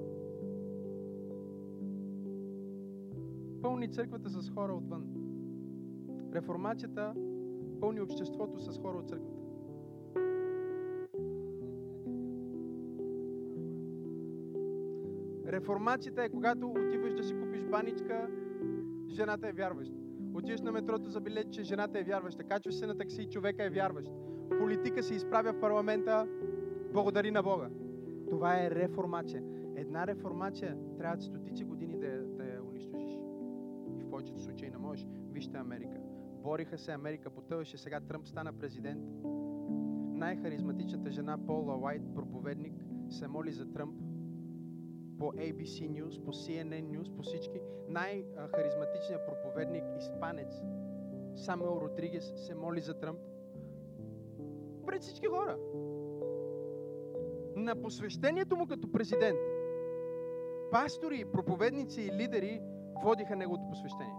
пълни 3.61 3.91
църквата 3.91 4.29
с 4.29 4.49
хора 4.49 4.73
отвън. 4.73 5.05
Реформацията 6.33 7.13
пълни 7.81 8.01
обществото 8.01 8.59
с 8.59 8.79
хора 8.79 8.97
от 8.97 9.09
църквата. 9.09 9.38
Реформацията 15.59 16.23
е 16.23 16.29
когато 16.29 16.67
отиваш 16.67 17.13
да 17.13 17.23
си 17.23 17.33
купиш 17.39 17.63
баничка, 17.63 18.27
жената 19.09 19.47
е 19.47 19.51
вярваща. 19.51 19.95
Отиваш 20.33 20.61
на 20.61 20.71
метрото 20.71 21.09
за 21.09 21.21
билет, 21.21 21.51
че 21.51 21.63
жената 21.63 21.99
е 21.99 22.03
вярваща. 22.03 22.43
Качваш 22.43 22.75
се 22.75 22.87
на 22.87 22.97
такси, 22.97 23.29
човека 23.29 23.63
е 23.63 23.69
вярващ. 23.69 24.11
Политика 24.59 25.03
се 25.03 25.13
изправя 25.13 25.53
в 25.53 25.59
парламента, 25.59 26.27
благодари 26.93 27.31
на 27.31 27.43
Бога. 27.43 27.69
Това 28.29 28.63
е 28.63 28.71
реформация. 28.71 29.43
Една 29.75 30.07
реформация 30.07 30.77
трябва 30.97 31.21
стотици 31.21 31.63
години 31.63 31.97
да, 31.97 32.23
да 32.23 32.43
я 32.43 32.63
унищожиш. 32.63 33.13
И 33.87 34.03
в 34.03 34.09
повечето 34.09 34.39
случаи 34.39 34.69
не 34.69 34.77
можеш. 34.77 35.07
Вижте 35.31 35.57
Америка. 35.57 35.97
Бориха 36.43 36.77
се, 36.77 36.91
Америка 36.91 37.29
потъваше, 37.29 37.77
сега 37.77 37.99
Тръмп 37.99 38.27
стана 38.27 38.53
президент. 38.53 39.03
Най-харизматичната 40.13 41.11
жена 41.11 41.37
Пола 41.37 41.77
Уайт, 41.77 42.01
проповедник, 42.15 42.73
се 43.09 43.27
моли 43.27 43.51
за 43.51 43.71
Тръмп 43.71 44.08
по 45.19 45.33
ABC 45.33 45.89
News, 45.89 46.25
по 46.25 46.33
CNN 46.33 46.83
News, 46.83 47.15
по 47.15 47.23
всички. 47.23 47.61
Най-харизматичният 47.87 49.25
проповедник, 49.25 49.83
испанец, 49.99 50.61
Самуел 51.35 51.79
Родригес, 51.81 52.33
се 52.35 52.55
моли 52.55 52.81
за 52.81 52.93
Тръмп. 52.93 53.19
Пред 54.85 55.01
всички 55.01 55.25
хора. 55.25 55.57
На 57.55 57.81
посвещението 57.81 58.55
му 58.55 58.67
като 58.67 58.91
президент, 58.91 59.39
пастори, 60.71 61.25
проповедници 61.33 62.01
и 62.01 62.11
лидери 62.11 62.61
водиха 63.03 63.35
неговото 63.35 63.69
посвещение. 63.69 64.13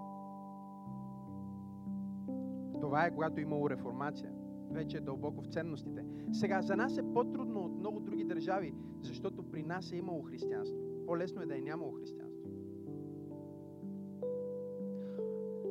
Това 2.81 3.07
е 3.07 3.11
когато 3.11 3.41
е 3.41 3.43
имало 3.43 3.71
реформация. 3.71 4.33
Вече 4.71 4.97
е 4.97 5.01
дълбоко 5.01 5.43
в 5.43 5.47
ценностите. 5.47 6.05
Сега 6.33 6.63
за 6.63 6.77
нас 6.77 6.99
е 6.99 7.13
по-трудно 7.15 7.61
от 7.61 7.79
много 7.79 8.01
други 8.01 8.25
държави, 8.25 8.75
защото 9.01 9.43
при 9.43 9.63
нас 9.63 9.93
е 9.93 9.97
имало 9.97 10.23
християнство. 10.23 10.90
По-лесно 11.11 11.43
е 11.43 11.47
да 11.47 11.59
е 11.59 11.61
нямало 11.61 11.93
християнство. 11.93 12.51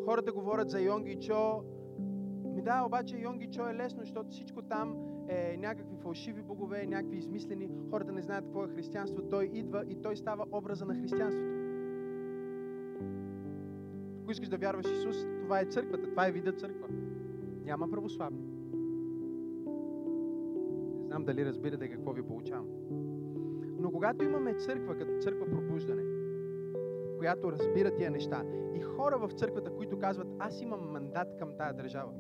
Хората 0.06 0.32
говорят 0.32 0.70
за 0.70 0.82
Йонги 0.82 1.20
Чо. 1.20 1.64
Ми 2.56 2.62
да, 2.62 2.84
обаче 2.86 3.18
Йонги 3.18 3.52
Чо 3.52 3.70
е 3.70 3.76
лесно, 3.76 4.02
защото 4.02 4.30
всичко 4.30 4.62
там 4.62 4.96
е 5.28 5.58
някакви 5.58 5.98
фалшиви 5.98 6.42
богове, 6.42 6.86
някакви 6.86 7.18
измислени. 7.18 7.70
Хората 7.90 8.12
не 8.12 8.22
знаят 8.22 8.46
какво 8.46 8.64
е 8.64 8.68
християнство. 8.68 9.22
Той 9.30 9.50
идва 9.54 9.84
и 9.88 9.96
той 10.02 10.18
става 10.18 10.46
образа 10.52 10.86
на 10.86 10.96
християнството. 10.96 11.50
Ако 14.22 14.32
искаш 14.32 14.50
да 14.50 14.58
вярваш 14.58 14.86
Исус, 14.92 15.18
това 15.44 15.60
е 15.60 15.66
църквата, 15.66 16.10
това 16.10 16.28
е 16.28 16.32
вида 16.32 16.52
църква. 16.52 16.88
Няма 17.64 17.90
православни. 17.92 18.42
Не 21.00 21.06
знам 21.08 21.26
дали 21.26 21.46
разбирате 21.46 21.90
какво 21.90 22.14
ви 22.14 22.24
получавам. 22.24 23.09
Но 23.80 23.92
когато 23.92 24.26
имаме 24.26 24.54
църква 24.54 24.98
като 24.98 25.18
църква 25.22 25.46
пробуждане, 25.46 26.04
която 27.18 27.52
разбира 27.52 27.96
тия 27.96 28.12
неща, 28.12 28.44
и 28.74 28.80
хора 28.80 29.18
в 29.18 29.32
църквата, 29.34 29.72
които 29.72 30.00
казват, 30.00 30.28
аз 30.40 30.62
имам 30.62 30.92
мандат 30.92 31.28
към 31.40 31.50
тая 31.58 31.74
държава. 31.74 32.12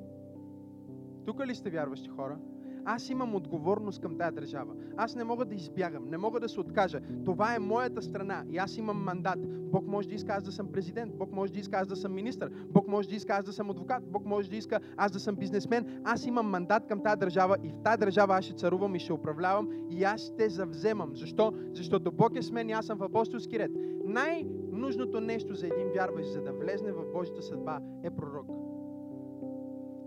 Тук 1.26 1.46
ли 1.46 1.56
сте 1.56 1.70
вярващи 1.70 2.10
хора? 2.10 2.40
Аз 2.86 3.10
имам 3.10 3.36
отговорност 3.36 4.02
към 4.02 4.18
тая 4.18 4.32
държава. 4.32 4.74
Аз 4.98 5.16
не 5.16 5.24
мога 5.24 5.46
да 5.46 5.56
избягам, 5.56 6.10
не 6.10 6.18
мога 6.18 6.40
да 6.40 6.50
се 6.50 6.60
откажа. 6.60 7.00
Това 7.26 7.56
е 7.56 7.60
моята 7.60 8.02
страна 8.02 8.44
и 8.50 8.58
аз 8.58 8.78
имам 8.78 9.04
мандат. 9.04 9.40
Бог 9.72 9.88
може 9.88 10.08
да 10.08 10.16
иска 10.16 10.34
аз 10.34 10.44
да 10.44 10.52
съм 10.52 10.72
президент, 10.72 11.16
Бог 11.16 11.32
може 11.32 11.54
да 11.54 11.60
иска 11.60 11.78
аз 11.78 11.88
да 11.88 11.96
съм 11.96 12.14
министър, 12.14 12.52
Бог 12.70 12.88
може 12.88 13.10
да 13.10 13.16
иска 13.16 13.34
аз 13.34 13.46
да 13.46 13.54
съм 13.54 13.70
адвокат, 13.70 14.12
Бог 14.12 14.26
може 14.26 14.50
да 14.50 14.56
иска 14.56 14.80
аз 14.98 15.12
да 15.12 15.20
съм 15.20 15.36
бизнесмен. 15.36 16.02
Аз 16.04 16.26
имам 16.26 16.50
мандат 16.50 16.88
към 16.88 17.04
тази 17.04 17.20
държава 17.20 17.58
и 17.64 17.70
в 17.70 17.84
тази 17.84 17.98
държава 17.98 18.38
аз 18.38 18.46
ще 18.46 18.54
царувам 18.54 18.96
и 18.96 19.00
ще 19.00 19.14
управлявам 19.14 19.70
и 19.90 20.04
аз 20.04 20.22
ще 20.22 20.50
завземам. 20.50 21.16
Защо? 21.16 21.54
Защото 21.74 22.12
Бог 22.12 22.36
е 22.36 22.42
с 22.42 22.52
мен 22.52 22.70
и 22.70 22.72
аз 22.72 22.86
съм 22.86 22.98
в 22.98 23.04
апостолски 23.04 23.60
ред. 23.60 23.72
Най-нужното 24.06 25.22
нещо 25.22 25.56
за 25.56 25.68
един 25.68 25.88
вярващ, 25.96 26.32
за 26.32 26.42
да 26.42 26.52
влезне 26.52 26.92
в 26.92 27.12
Божията 27.14 27.42
съдба, 27.42 27.80
е 28.04 28.10
пророк. 28.10 28.48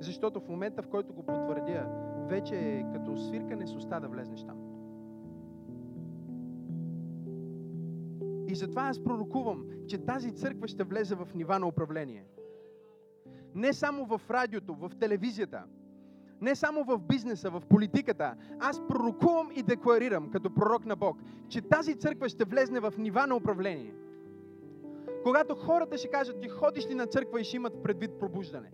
Защото 0.01 0.41
в 0.41 0.49
момента, 0.49 0.83
в 0.83 0.89
който 0.89 1.13
го 1.13 1.23
потвърдя, 1.23 1.87
вече 2.33 2.55
е 2.55 2.85
като 2.93 3.17
свиркане 3.17 3.67
с 3.67 3.77
уста 3.77 4.01
да 4.01 4.09
влезнеш 4.09 4.45
там. 4.45 4.59
И 8.49 8.55
затова 8.55 8.83
аз 8.83 9.05
пророкувам, 9.05 9.65
че 9.89 9.99
тази 9.99 10.33
църква 10.33 10.69
ще 10.69 10.85
влезе 10.85 11.15
в 11.15 11.29
нива 11.35 11.59
на 11.59 11.67
управление. 11.67 12.25
Не 13.55 13.73
само 13.73 14.07
в 14.07 14.21
радиото, 14.31 14.75
в 14.75 14.91
телевизията, 15.01 15.65
не 16.41 16.55
само 16.55 16.85
в 16.85 16.99
бизнеса, 16.99 17.51
в 17.51 17.63
политиката. 17.69 18.35
Аз 18.61 18.87
пророкувам 18.89 19.51
и 19.57 19.63
декларирам, 19.63 20.31
като 20.31 20.55
пророк 20.55 20.87
на 20.87 20.97
Бог, 20.97 21.17
че 21.49 21.61
тази 21.61 21.95
църква 21.95 22.29
ще 22.29 22.45
влезне 22.45 22.81
в 22.81 22.95
нива 22.99 23.27
на 23.27 23.37
управление. 23.37 23.95
Когато 25.23 25.55
хората 25.55 25.99
ще 25.99 26.11
кажат, 26.11 26.41
ти 26.41 26.49
ходиш 26.49 26.87
ли 26.87 26.95
на 26.95 27.07
църква 27.07 27.41
и 27.41 27.45
ще 27.45 27.57
имат 27.57 27.83
предвид 27.83 28.19
пробуждане. 28.19 28.71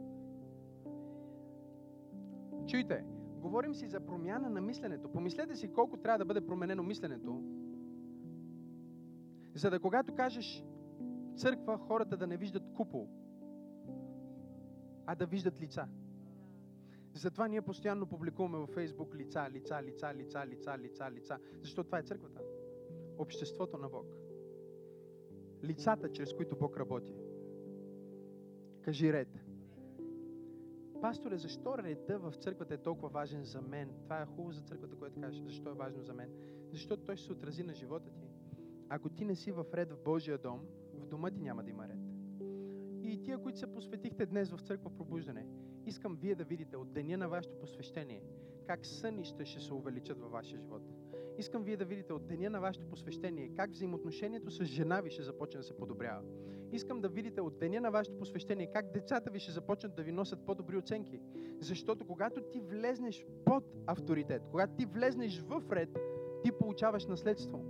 Чуйте, 2.67 3.05
говорим 3.39 3.75
си 3.75 3.89
за 3.89 4.01
промяна 4.01 4.51
на 4.51 4.61
мисленето. 4.61 5.13
Помислете 5.13 5.57
си 5.57 5.73
колко 5.73 5.97
трябва 5.97 6.19
да 6.19 6.25
бъде 6.25 6.47
променено 6.47 6.83
мисленето, 6.83 7.43
за 9.55 9.71
да 9.71 9.81
когато 9.81 10.15
кажеш 10.15 10.65
църква, 11.37 11.79
хората 11.79 12.17
да 12.17 12.27
не 12.27 12.37
виждат 12.37 12.73
купол, 12.77 13.09
а 15.07 15.15
да 15.15 15.27
виждат 15.27 15.61
лица. 15.61 15.89
Затова 17.15 17.49
ние 17.49 17.63
постоянно 17.63 18.07
публикуваме 18.07 18.59
във 18.59 18.71
Фейсбук 18.71 19.15
лица, 19.15 19.49
лица, 19.51 19.83
лица, 19.83 20.15
лица, 20.15 20.47
лица, 20.47 20.79
лица, 20.79 21.11
лица. 21.11 21.39
Защото 21.61 21.87
това 21.87 21.99
е 21.99 22.03
църквата. 22.03 22.41
Обществото 23.19 23.79
на 23.79 23.89
Бог. 23.89 24.07
Лицата, 25.65 26.13
чрез 26.13 26.35
които 26.35 26.57
Бог 26.57 26.77
работи. 26.77 27.15
Кажи 28.83 29.13
ред. 29.13 29.48
Пасторе, 31.01 31.39
защо 31.39 31.79
реда 31.79 32.19
в 32.19 32.35
църквата 32.35 32.75
е 32.75 32.79
толкова 32.79 33.09
важен 33.09 33.45
за 33.45 33.61
мен? 33.61 33.91
Това 34.03 34.23
е 34.23 34.27
хубаво 34.27 34.53
за 34.53 34.61
църквата, 34.61 34.97
което 34.97 35.21
кажеш. 35.21 35.41
Защо 35.41 35.71
е 35.71 35.75
важно 35.75 36.03
за 36.03 36.15
мен? 36.15 36.31
Защото 36.71 37.05
той 37.05 37.17
ще 37.17 37.27
се 37.27 37.33
отрази 37.33 37.63
на 37.63 37.75
живота 37.75 38.11
ти. 38.11 38.29
Ако 38.89 39.09
ти 39.09 39.25
не 39.25 39.37
си 39.37 39.53
в 39.53 39.67
ред 39.75 39.93
в 39.93 40.03
Божия 40.05 40.39
дом, 40.39 40.61
в 40.95 41.07
дома 41.07 41.31
ти 41.31 41.41
няма 41.41 41.65
да 41.65 41.71
има 41.71 41.89
ред. 41.89 41.99
И 43.03 43.23
тия, 43.23 43.39
които 43.39 43.59
се 43.59 43.75
посветихте 43.75 44.27
днес 44.27 44.51
в 44.51 44.61
църква 44.61 44.91
пробуждане, 44.91 45.47
искам 45.87 46.17
вие 46.17 46.35
да 46.35 46.45
видите 46.45 46.77
от 46.77 46.93
деня 46.93 47.17
на 47.17 47.29
вашето 47.29 47.61
посвещение 47.61 48.23
как 48.69 48.87
сънища 48.87 49.47
ще 49.47 49.61
се 49.61 49.75
увеличат 49.75 50.21
във 50.21 50.31
вашия 50.31 50.61
живот. 50.61 50.83
Искам 51.39 51.63
вие 51.63 51.77
да 51.77 51.85
видите 51.85 52.13
от 52.13 52.27
деня 52.27 52.51
на 52.51 52.61
вашето 52.61 52.87
посвещение 52.87 53.49
как 53.57 53.71
взаимоотношението 53.71 54.51
с 54.51 54.65
жена 54.65 55.01
ви 55.01 55.11
ще 55.11 55.23
започне 55.23 55.59
да 55.59 55.65
се 55.65 55.77
подобрява. 55.77 56.23
Искам 56.73 57.01
да 57.01 57.09
видите 57.09 57.41
от 57.41 57.59
деня 57.59 57.81
на 57.81 57.91
вашето 57.91 58.19
посвещение 58.19 58.67
как 58.67 58.93
децата 58.93 59.31
ви 59.31 59.41
ще 59.41 59.53
започнат 59.53 59.95
да 59.95 60.03
ви 60.03 60.13
носят 60.13 60.47
по-добри 60.47 60.77
оценки. 60.77 61.21
Защото 61.61 62.07
когато 62.07 62.41
ти 62.41 62.61
влезнеш 62.61 63.27
под 63.45 63.65
авторитет, 63.87 64.43
когато 64.51 64.73
ти 64.77 64.87
влезнеш 64.87 65.41
в 65.41 65.63
ред, 65.73 65.99
ти 66.45 66.53
получаваш 66.53 67.07
наследство. 67.07 67.65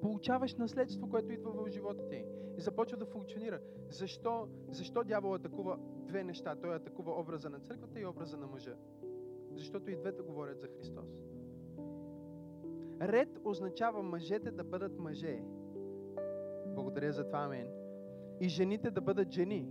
Получаваш 0.00 0.54
наследство, 0.54 1.10
което 1.10 1.32
идва 1.32 1.52
в 1.52 1.70
живота 1.70 2.08
ти 2.08 2.24
и 2.56 2.60
започва 2.60 2.96
да 2.96 3.06
функционира. 3.06 3.60
Защо, 3.88 4.48
защо 4.70 5.04
дявол 5.04 5.34
атакува 5.34 5.78
две 6.06 6.24
неща? 6.24 6.56
Той 6.56 6.74
атакува 6.74 7.20
образа 7.20 7.50
на 7.50 7.60
църквата 7.60 8.00
и 8.00 8.06
образа 8.06 8.36
на 8.36 8.46
мъжа. 8.46 8.76
Защото 9.50 9.90
и 9.90 9.96
двете 9.96 10.22
говорят 10.22 10.60
за 10.60 10.68
Христос. 10.68 11.08
Ред 13.00 13.38
означава 13.44 14.02
мъжете 14.02 14.50
да 14.50 14.64
бъдат 14.64 14.98
мъже. 14.98 15.42
Благодаря 16.74 17.12
за 17.12 17.24
това, 17.24 17.38
амен. 17.38 17.68
И 18.40 18.48
жените 18.48 18.90
да 18.90 19.00
бъдат 19.00 19.30
жени. 19.30 19.68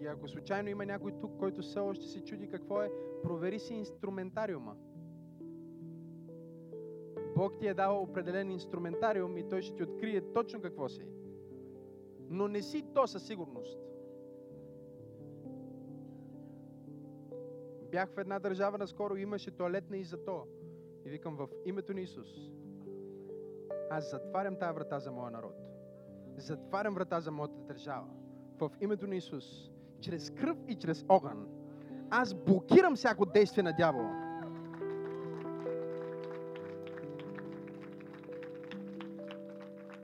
И 0.00 0.06
ако 0.06 0.28
случайно 0.28 0.68
има 0.68 0.86
някой 0.86 1.12
тук, 1.20 1.38
който 1.38 1.62
все 1.62 1.78
още 1.78 2.06
се 2.06 2.24
чуди 2.24 2.48
какво 2.48 2.82
е, 2.82 2.90
провери 3.22 3.58
си 3.58 3.74
инструментариума. 3.74 4.76
Бог 7.36 7.58
ти 7.58 7.66
е 7.66 7.74
дал 7.74 8.02
определен 8.02 8.50
инструментариум 8.50 9.36
и 9.36 9.48
Той 9.48 9.62
ще 9.62 9.76
ти 9.76 9.82
открие 9.82 10.32
точно 10.32 10.60
какво 10.60 10.88
си. 10.88 11.06
Но 12.30 12.48
не 12.48 12.62
си 12.62 12.84
то 12.94 13.06
със 13.06 13.26
сигурност. 13.26 13.78
Бях 17.90 18.10
в 18.10 18.18
една 18.18 18.38
държава 18.38 18.78
наскоро, 18.78 19.16
имаше 19.16 19.50
туалетна 19.50 19.96
и 19.96 20.04
за 20.04 20.24
то. 20.24 20.46
И 21.04 21.10
викам 21.10 21.36
в 21.36 21.48
името 21.64 21.94
на 21.94 22.00
Исус. 22.00 22.50
Аз 23.90 24.10
затварям 24.10 24.56
тази 24.56 24.74
врата 24.74 24.98
за 24.98 25.12
моя 25.12 25.30
народ. 25.30 25.54
Затварям 26.36 26.94
врата 26.94 27.20
за 27.20 27.30
моята 27.30 27.60
държава. 27.60 28.06
В 28.58 28.70
името 28.80 29.06
на 29.06 29.16
Исус. 29.16 29.70
Чрез 30.00 30.30
кръв 30.30 30.58
и 30.68 30.74
чрез 30.74 31.04
огън. 31.08 31.48
Аз 32.10 32.34
блокирам 32.34 32.96
всяко 32.96 33.26
действие 33.26 33.62
на 33.62 33.72
дявола. 33.72 34.26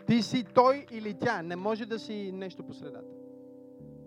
Ти 0.07 0.22
си 0.22 0.45
той 0.55 0.87
или 0.91 1.14
тя. 1.14 1.43
Не 1.43 1.57
може 1.57 1.87
да 1.87 1.99
си 1.99 2.33
нещо 2.33 2.66
по 2.66 2.72
средата. 2.72 3.14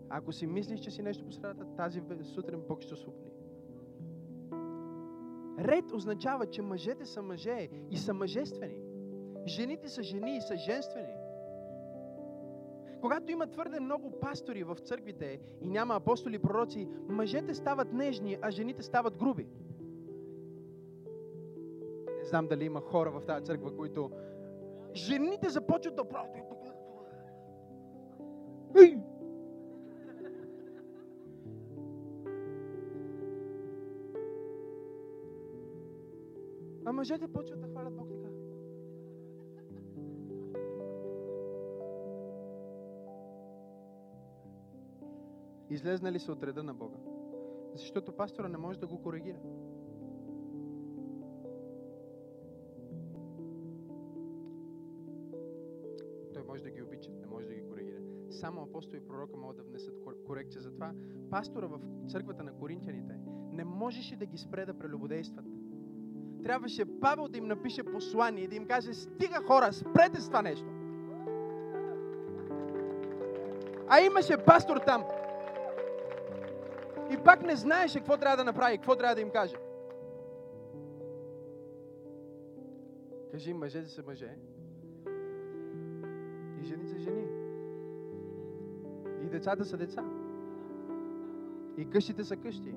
Ако 0.10 0.32
си 0.32 0.48
мислиш, 0.48 0.80
че 0.80 0.92
си 0.92 1.02
нещо 1.02 1.26
по 1.26 1.32
средата, 1.32 1.66
тази 1.78 2.02
сутрин 2.24 2.62
Бог 2.68 2.82
ще 2.82 2.94
освободи. 2.94 3.32
Ред 5.60 5.92
означава, 5.92 6.46
че 6.46 6.62
мъжете 6.62 7.06
са 7.06 7.22
мъже 7.22 7.70
и 7.92 7.98
са 7.98 8.14
мъжествени. 8.14 8.85
Жените 9.46 9.90
са 9.90 10.04
жени 10.04 10.38
и 10.38 10.42
са 10.42 10.56
женствени. 10.56 11.14
Когато 13.02 13.32
има 13.32 13.48
твърде 13.48 13.80
много 13.80 14.12
пастори 14.12 14.64
в 14.64 14.78
църквите 14.84 15.40
и 15.62 15.68
няма 15.68 15.96
апостоли 15.96 16.40
пророци, 16.40 16.88
мъжете 17.10 17.54
стават 17.54 17.94
нежни, 17.94 18.38
а 18.42 18.52
жените 18.52 18.84
стават 18.84 19.18
груби. 19.18 19.48
Не 22.18 22.26
знам 22.26 22.48
дали 22.48 22.66
има 22.66 22.82
хора 22.82 23.12
в 23.12 23.26
тази 23.26 23.46
църква, 23.46 23.76
които 23.76 24.12
жените 24.94 25.50
започват 25.50 25.96
да 25.96 26.06
правят. 26.06 26.36
А 36.86 36.92
мъжете 36.92 37.28
почват 37.28 37.62
да 37.62 37.68
хвалят 37.68 37.96
Бог 37.96 38.08
така. 38.10 38.35
Излезнали 45.70 46.20
са 46.20 46.32
от 46.32 46.44
реда 46.44 46.64
на 46.64 46.74
Бога. 46.74 46.98
Защото 47.74 48.12
пастора 48.12 48.50
не 48.50 48.58
може 48.58 48.80
да 48.80 48.88
го 48.88 49.02
коригира. 49.02 49.38
Той 56.34 56.44
може 56.44 56.64
да 56.64 56.70
ги 56.70 56.82
обича, 56.82 57.12
не 57.22 57.28
може 57.28 57.48
да 57.48 57.54
ги 57.54 57.64
коригира. 57.70 58.00
Само 58.30 58.62
апостол 58.62 58.98
и 58.98 59.08
пророка 59.08 59.38
могат 59.38 59.58
да 59.58 59.64
внесат 59.64 59.96
кор- 59.96 60.24
корекция. 60.26 60.62
Затова 60.62 60.94
пастора 61.32 61.68
в 61.68 61.80
църквата 62.08 62.44
на 62.44 62.54
коринтияните 62.54 63.20
не 63.52 63.64
можеше 63.64 64.16
да 64.16 64.26
ги 64.26 64.38
спре 64.38 64.66
да 64.66 64.74
прелюбодействат. 64.74 65.46
Трябваше 66.44 67.00
Павел 67.00 67.28
да 67.28 67.38
им 67.38 67.48
напише 67.48 67.84
послание 67.84 68.44
и 68.44 68.48
да 68.48 68.56
им 68.56 68.66
каже, 68.66 68.94
стига 68.94 69.42
хора, 69.48 69.74
спрете 69.74 70.22
с 70.22 70.28
това 70.28 70.42
нещо. 70.42 70.68
А 73.90 74.02
имаше 74.02 74.38
пастор 74.38 74.78
там. 74.78 75.04
И 77.12 77.18
пак 77.18 77.42
не 77.42 77.56
знаеше 77.56 78.00
какво 78.00 78.18
трябва 78.18 78.38
да 78.38 78.44
направи, 78.44 78.78
какво 78.78 78.96
трябва 78.96 79.16
да 79.16 79.22
им 79.22 79.30
каже. 79.30 79.56
Кажи, 83.32 83.54
мъжете 83.54 83.90
са 83.90 84.04
мъже. 84.04 84.38
И 86.62 86.66
жените 86.66 86.90
са 86.90 87.00
жени. 87.00 87.28
И 89.24 89.30
децата 89.30 89.66
са 89.66 89.78
деца. 89.78 90.04
И 91.78 91.90
къщите 91.90 92.24
са 92.24 92.38
къщи. 92.38 92.76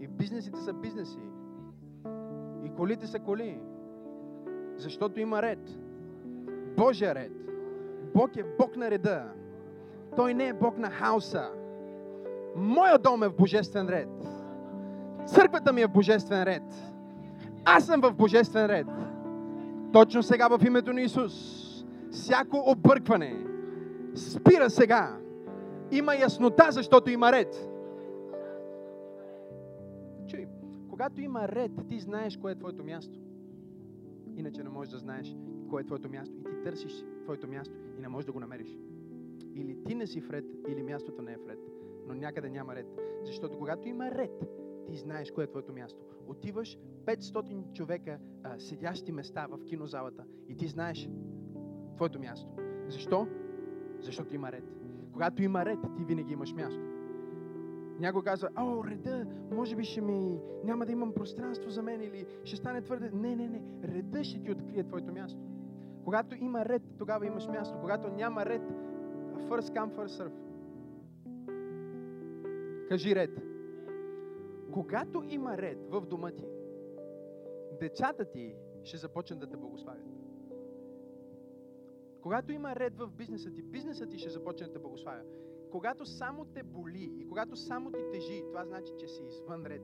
И 0.00 0.08
бизнесите 0.08 0.58
са 0.60 0.72
бизнеси. 0.72 1.20
И 2.64 2.70
колите 2.76 3.06
са 3.06 3.18
коли. 3.18 3.60
Защото 4.76 5.20
има 5.20 5.42
ред. 5.42 5.78
Божия 6.76 7.14
ред. 7.14 7.32
Бог 8.14 8.36
е 8.36 8.44
Бог 8.58 8.76
на 8.76 8.90
реда. 8.90 9.32
Той 10.16 10.34
не 10.34 10.48
е 10.48 10.52
Бог 10.52 10.78
на 10.78 10.90
хаоса. 10.90 11.59
Моя 12.56 12.98
дом 12.98 13.22
е 13.22 13.28
в 13.28 13.36
божествен 13.36 13.88
ред. 13.88 14.08
Църквата 15.26 15.72
ми 15.72 15.82
е 15.82 15.86
в 15.86 15.92
божествен 15.92 16.42
ред. 16.42 16.62
Аз 17.64 17.86
съм 17.86 18.00
в 18.00 18.12
божествен 18.12 18.66
ред. 18.66 18.86
Точно 19.92 20.22
сега 20.22 20.48
в 20.48 20.64
името 20.66 20.92
на 20.92 21.00
Исус. 21.00 21.56
Всяко 22.10 22.62
объркване 22.66 23.46
спира 24.14 24.70
сега. 24.70 25.18
Има 25.90 26.14
яснота, 26.14 26.66
защото 26.70 27.10
има 27.10 27.32
ред. 27.32 27.68
Чуй, 30.28 30.46
когато 30.90 31.20
има 31.20 31.48
ред, 31.48 31.72
ти 31.88 32.00
знаеш 32.00 32.36
кое 32.36 32.52
е 32.52 32.54
твоето 32.54 32.84
място. 32.84 33.18
Иначе 34.36 34.62
не 34.62 34.68
можеш 34.68 34.92
да 34.92 34.98
знаеш 34.98 35.36
кое 35.70 35.82
е 35.82 35.84
твоето 35.84 36.10
място. 36.10 36.34
И 36.40 36.44
ти 36.44 36.62
търсиш 36.64 37.04
твоето 37.24 37.48
място 37.48 37.74
и 37.98 38.00
не 38.00 38.08
можеш 38.08 38.26
да 38.26 38.32
го 38.32 38.40
намериш. 38.40 38.78
Или 39.54 39.84
ти 39.84 39.94
не 39.94 40.06
си 40.06 40.20
в 40.20 40.30
ред, 40.30 40.44
или 40.68 40.82
мястото 40.82 41.22
не 41.22 41.32
е 41.32 41.36
в 41.36 41.48
ред. 41.48 41.58
Но 42.06 42.14
някъде 42.14 42.50
няма 42.50 42.74
ред. 42.74 42.86
Защото 43.24 43.58
когато 43.58 43.88
има 43.88 44.10
ред, 44.10 44.44
ти 44.86 44.96
знаеш 44.96 45.30
кое 45.30 45.44
е 45.44 45.46
твоето 45.46 45.72
място. 45.72 46.00
Отиваш 46.26 46.78
500 47.04 47.72
човека 47.72 48.18
а, 48.42 48.58
седящи 48.58 49.12
места 49.12 49.46
в 49.50 49.64
кинозалата 49.64 50.24
и 50.48 50.56
ти 50.56 50.66
знаеш 50.66 51.08
твоето 51.96 52.20
място. 52.20 52.48
Защо? 52.88 53.26
Защото 54.00 54.34
има 54.34 54.52
ред. 54.52 54.64
Когато 55.12 55.42
има 55.42 55.64
ред, 55.64 55.78
ти 55.96 56.04
винаги 56.04 56.32
имаш 56.32 56.52
място. 56.54 56.80
Някой 58.00 58.22
казва, 58.22 58.48
о, 58.58 58.84
реда, 58.84 59.26
може 59.52 59.76
би 59.76 59.84
ще 59.84 60.00
ми, 60.00 60.40
няма 60.64 60.86
да 60.86 60.92
имам 60.92 61.12
пространство 61.12 61.70
за 61.70 61.82
мен 61.82 62.02
или 62.02 62.26
ще 62.44 62.56
стане 62.56 62.82
твърде. 62.82 63.10
Не, 63.10 63.36
не, 63.36 63.48
не. 63.48 63.62
Реда 63.84 64.24
ще 64.24 64.42
ти 64.42 64.50
открие 64.50 64.84
твоето 64.84 65.12
място. 65.12 65.40
Когато 66.04 66.36
има 66.36 66.64
ред, 66.64 66.82
тогава 66.98 67.26
имаш 67.26 67.46
място. 67.46 67.78
Когато 67.80 68.08
няма 68.08 68.46
ред, 68.46 68.62
first 69.48 69.74
come, 69.74 69.90
first 69.96 70.14
serve. 70.18 70.49
Кажи 72.90 73.14
ред. 73.14 73.30
Когато 74.72 75.22
има 75.28 75.58
ред 75.58 75.78
в 75.88 76.00
дома 76.00 76.30
ти, 76.30 76.46
децата 77.80 78.24
ти 78.24 78.56
ще 78.82 78.96
започнат 78.96 79.38
да 79.38 79.46
те 79.46 79.56
благославят. 79.56 80.06
Когато 82.22 82.52
има 82.52 82.76
ред 82.76 82.96
в 82.96 83.10
бизнеса 83.10 83.50
ти, 83.50 83.62
бизнесът 83.62 84.10
ти 84.10 84.18
ще 84.18 84.30
започне 84.30 84.66
да 84.66 84.72
те 84.72 84.78
благославя. 84.78 85.22
Когато 85.70 86.06
само 86.06 86.44
те 86.44 86.62
боли 86.62 87.12
и 87.18 87.28
когато 87.28 87.56
само 87.56 87.92
ти 87.92 88.00
тежи, 88.12 88.42
това 88.48 88.64
значи, 88.64 88.92
че 88.98 89.08
си 89.08 89.22
извън 89.22 89.66
ред. 89.66 89.82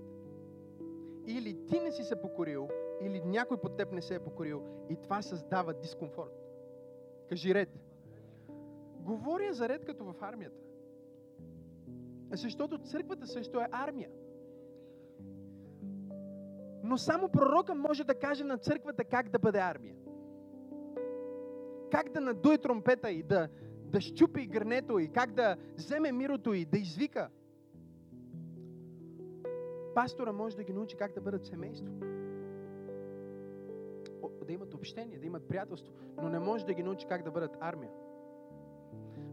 Или 1.26 1.66
ти 1.66 1.80
не 1.80 1.92
си 1.92 2.04
се 2.04 2.20
покорил, 2.20 2.68
или 3.02 3.20
някой 3.20 3.56
под 3.56 3.76
теб 3.76 3.92
не 3.92 4.02
се 4.02 4.14
е 4.14 4.24
покорил 4.24 4.62
и 4.90 4.96
това 4.96 5.22
създава 5.22 5.74
дискомфорт. 5.74 6.32
Кажи 7.28 7.54
ред. 7.54 7.68
Говоря 9.00 9.52
за 9.52 9.68
ред 9.68 9.84
като 9.84 10.04
в 10.04 10.14
армията. 10.20 10.65
Защото 12.30 12.78
църквата 12.78 13.26
също 13.26 13.60
е 13.60 13.68
армия. 13.72 14.10
Но 16.82 16.98
само 16.98 17.28
пророка 17.28 17.74
може 17.74 18.04
да 18.04 18.14
каже 18.14 18.44
на 18.44 18.58
църквата 18.58 19.04
как 19.04 19.28
да 19.28 19.38
бъде 19.38 19.58
армия. 19.58 19.96
Как 21.90 22.12
да 22.12 22.20
надуе 22.20 22.58
тромпета 22.58 23.10
и 23.10 23.22
да, 23.22 23.48
да 23.84 24.00
щупи 24.00 24.46
гърнето 24.46 24.98
и 24.98 25.08
как 25.08 25.32
да 25.32 25.56
вземе 25.76 26.12
мирото 26.12 26.54
и 26.54 26.64
да 26.64 26.78
извика. 26.78 27.30
Пастора 29.94 30.32
може 30.32 30.56
да 30.56 30.64
ги 30.64 30.72
научи 30.72 30.96
как 30.96 31.14
да 31.14 31.20
бъдат 31.20 31.46
семейство. 31.46 31.92
Да 34.46 34.52
имат 34.52 34.74
общение, 34.74 35.18
да 35.18 35.26
имат 35.26 35.48
приятелство, 35.48 35.92
но 36.22 36.28
не 36.28 36.38
може 36.38 36.66
да 36.66 36.74
ги 36.74 36.82
научи 36.82 37.06
как 37.06 37.22
да 37.22 37.30
бъдат 37.30 37.56
армия. 37.60 37.90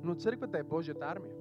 Но 0.04 0.16
църквата 0.16 0.58
е 0.58 0.64
Божията 0.64 1.06
армия. 1.06 1.36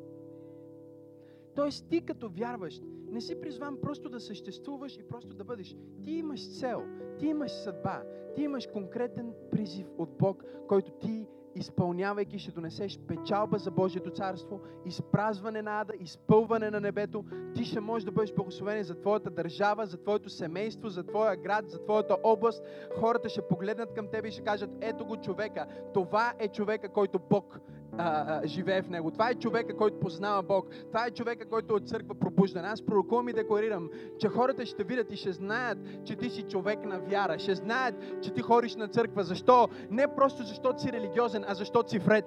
Тоест 1.54 1.88
ти 1.88 2.00
като 2.00 2.28
вярващ, 2.28 2.82
не 3.10 3.20
си 3.20 3.40
призван 3.40 3.78
просто 3.82 4.08
да 4.08 4.20
съществуваш 4.20 4.96
и 4.96 5.08
просто 5.08 5.34
да 5.34 5.44
бъдеш. 5.44 5.76
Ти 6.04 6.12
имаш 6.12 6.58
цел, 6.58 6.82
ти 7.18 7.26
имаш 7.26 7.52
съдба, 7.52 8.02
ти 8.34 8.42
имаш 8.42 8.66
конкретен 8.72 9.32
призив 9.50 9.86
от 9.98 10.18
Бог, 10.18 10.44
който 10.68 10.92
ти 10.92 11.26
изпълнявайки 11.54 12.38
ще 12.38 12.50
донесеш 12.50 12.98
печалба 12.98 13.58
за 13.58 13.70
Божието 13.70 14.10
царство, 14.10 14.60
изпразване 14.84 15.62
на 15.62 15.80
ада, 15.80 15.92
изпълване 16.00 16.70
на 16.70 16.80
небето. 16.80 17.24
Ти 17.54 17.64
ще 17.64 17.80
можеш 17.80 18.04
да 18.04 18.12
бъдеш 18.12 18.32
благословен 18.32 18.82
за 18.82 19.00
твоята 19.00 19.30
държава, 19.30 19.86
за 19.86 19.96
твоето 19.96 20.28
семейство, 20.28 20.88
за 20.88 21.02
твоя 21.02 21.36
град, 21.36 21.70
за 21.70 21.82
твоята 21.82 22.16
област. 22.22 22.64
Хората 23.00 23.28
ще 23.28 23.42
погледнат 23.42 23.94
към 23.94 24.08
тебе 24.08 24.28
и 24.28 24.32
ще 24.32 24.42
кажат, 24.42 24.70
ето 24.80 25.04
го 25.04 25.16
човека. 25.16 25.66
Това 25.94 26.34
е 26.38 26.48
човека, 26.48 26.88
който 26.88 27.18
Бог 27.30 27.60
а, 27.98 28.40
живее 28.46 28.82
в 28.82 28.90
него. 28.90 29.10
Това 29.10 29.30
е 29.30 29.34
човека, 29.34 29.76
който 29.76 30.00
познава 30.00 30.42
Бог. 30.42 30.66
Това 30.88 31.06
е 31.06 31.10
човека, 31.10 31.48
който 31.48 31.74
от 31.74 31.88
църква 31.88 32.14
пробуждан. 32.14 32.64
Аз 32.64 32.82
пророкувам 32.82 33.28
и 33.28 33.32
декларирам, 33.32 33.90
че 34.18 34.28
хората 34.28 34.66
ще 34.66 34.84
видят 34.84 35.12
и 35.12 35.16
ще 35.16 35.32
знаят, 35.32 35.78
че 36.04 36.16
ти 36.16 36.30
си 36.30 36.42
човек 36.42 36.84
на 36.84 36.98
вяра. 36.98 37.38
Ще 37.38 37.54
знаят, 37.54 37.94
че 38.22 38.32
ти 38.32 38.42
ходиш 38.42 38.76
на 38.76 38.88
църква. 38.88 39.24
Защо? 39.24 39.68
Не 39.90 40.14
просто 40.14 40.42
защото 40.42 40.82
си 40.82 40.92
религиозен, 40.92 41.44
а 41.48 41.54
защото 41.54 41.90
си 41.90 41.98
вред. 41.98 42.24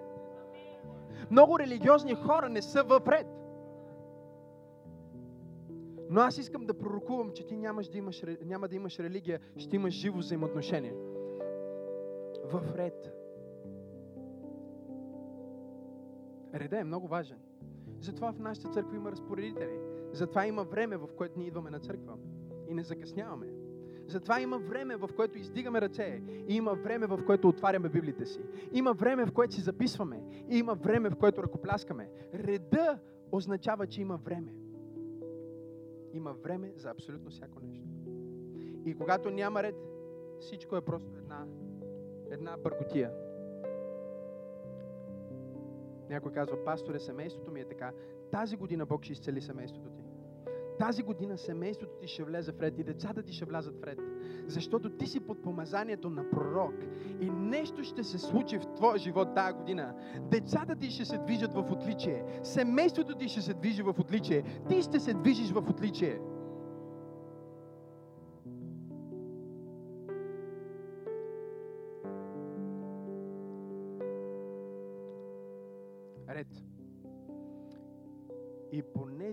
Много 1.31 1.59
религиозни 1.59 2.15
хора 2.15 2.49
не 2.49 2.61
са 2.61 2.83
въпред. 2.83 3.27
Но 6.09 6.21
аз 6.21 6.37
искам 6.37 6.65
да 6.65 6.73
пророкувам, 6.73 7.31
че 7.33 7.45
ти 7.45 7.57
нямаш 7.57 7.87
да 7.87 7.97
имаш, 7.97 8.23
няма 8.45 8.67
да 8.67 8.75
имаш 8.75 8.99
религия, 8.99 9.39
ще 9.57 9.75
имаш 9.75 9.93
живо 9.93 10.17
взаимоотношение. 10.17 10.93
В 12.43 12.61
ред. 12.77 13.14
Реда 16.55 16.79
е 16.79 16.83
много 16.83 17.07
важен. 17.07 17.37
Затова 18.01 18.33
в 18.33 18.39
нашата 18.39 18.69
църква 18.69 18.95
има 18.95 19.11
разпоредители. 19.11 19.79
Затова 20.11 20.45
има 20.45 20.63
време, 20.63 20.97
в 20.97 21.07
което 21.17 21.39
ние 21.39 21.47
идваме 21.47 21.69
на 21.69 21.79
църква. 21.79 22.17
И 22.67 22.73
не 22.73 22.83
закъсняваме. 22.83 23.47
Затова 24.07 24.41
има 24.41 24.57
време, 24.57 24.95
в 24.95 25.09
което 25.15 25.37
издигаме 25.37 25.81
ръце. 25.81 26.21
И 26.47 26.55
има 26.55 26.73
време, 26.73 27.07
в 27.07 27.25
което 27.25 27.49
отваряме 27.49 27.89
библите 27.89 28.25
си. 28.25 28.39
Има 28.71 28.93
време, 28.93 29.25
в 29.25 29.31
което 29.31 29.53
си 29.53 29.61
записваме. 29.61 30.23
И 30.49 30.57
има 30.57 30.75
време, 30.75 31.09
в 31.09 31.15
което 31.15 31.43
ръкопляскаме. 31.43 32.09
Реда 32.33 32.99
означава, 33.31 33.87
че 33.87 34.01
има 34.01 34.17
време. 34.17 34.53
Има 36.13 36.33
време 36.33 36.73
за 36.75 36.89
абсолютно 36.89 37.29
всяко 37.31 37.59
нещо. 37.59 37.87
И 38.85 38.95
когато 38.95 39.29
няма 39.29 39.63
ред, 39.63 39.75
всичко 40.39 40.75
е 40.75 40.81
просто 40.81 41.17
една, 41.17 41.45
една 42.31 42.57
бъркотия. 42.57 43.11
Някой 46.09 46.31
казва, 46.31 46.63
пасторе, 46.65 46.99
семейството 46.99 47.51
ми 47.51 47.59
е 47.59 47.65
така. 47.65 47.91
Тази 48.31 48.57
година 48.57 48.85
Бог 48.85 49.03
ще 49.03 49.13
изцели 49.13 49.41
семейството 49.41 49.89
ти. 49.89 50.03
Тази 50.79 51.03
година 51.03 51.37
семейството 51.37 51.93
ти 52.01 52.07
ще 52.07 52.23
влезе 52.23 52.51
в 52.51 52.61
ред 52.61 52.79
и 52.79 52.83
децата 52.83 53.23
ти 53.23 53.33
ще 53.33 53.45
влязат 53.45 53.79
в 53.79 53.83
ред. 53.83 53.99
Защото 54.47 54.89
ти 54.89 55.07
си 55.07 55.19
под 55.19 55.41
помазанието 55.41 56.09
на 56.09 56.29
пророк. 56.29 56.73
И 57.21 57.29
нещо 57.29 57.83
ще 57.83 58.03
се 58.03 58.17
случи 58.17 58.57
в 58.57 58.73
твоя 58.75 58.97
живот 58.97 59.35
тази 59.35 59.57
година. 59.57 59.95
Децата 60.31 60.75
ти 60.75 60.89
ще 60.89 61.05
се 61.05 61.17
движат 61.17 61.53
в 61.53 61.71
отличие. 61.71 62.23
Семейството 62.43 63.15
ти 63.15 63.29
ще 63.29 63.41
се 63.41 63.53
движи 63.53 63.81
в 63.81 63.95
отличие. 63.99 64.43
Ти 64.69 64.81
ще 64.81 64.99
се 64.99 65.13
движиш 65.13 65.51
в 65.51 65.69
отличие. 65.69 66.19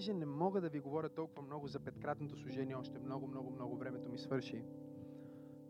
Понеже 0.02 0.18
не 0.18 0.26
мога 0.26 0.60
да 0.60 0.68
ви 0.68 0.80
говоря 0.80 1.08
толкова 1.08 1.42
много 1.42 1.68
за 1.68 1.80
петкратното 1.80 2.36
служение, 2.36 2.74
още 2.74 2.98
много, 2.98 3.26
много, 3.26 3.50
много 3.50 3.76
времето 3.76 4.10
ми 4.10 4.18
свърши, 4.18 4.64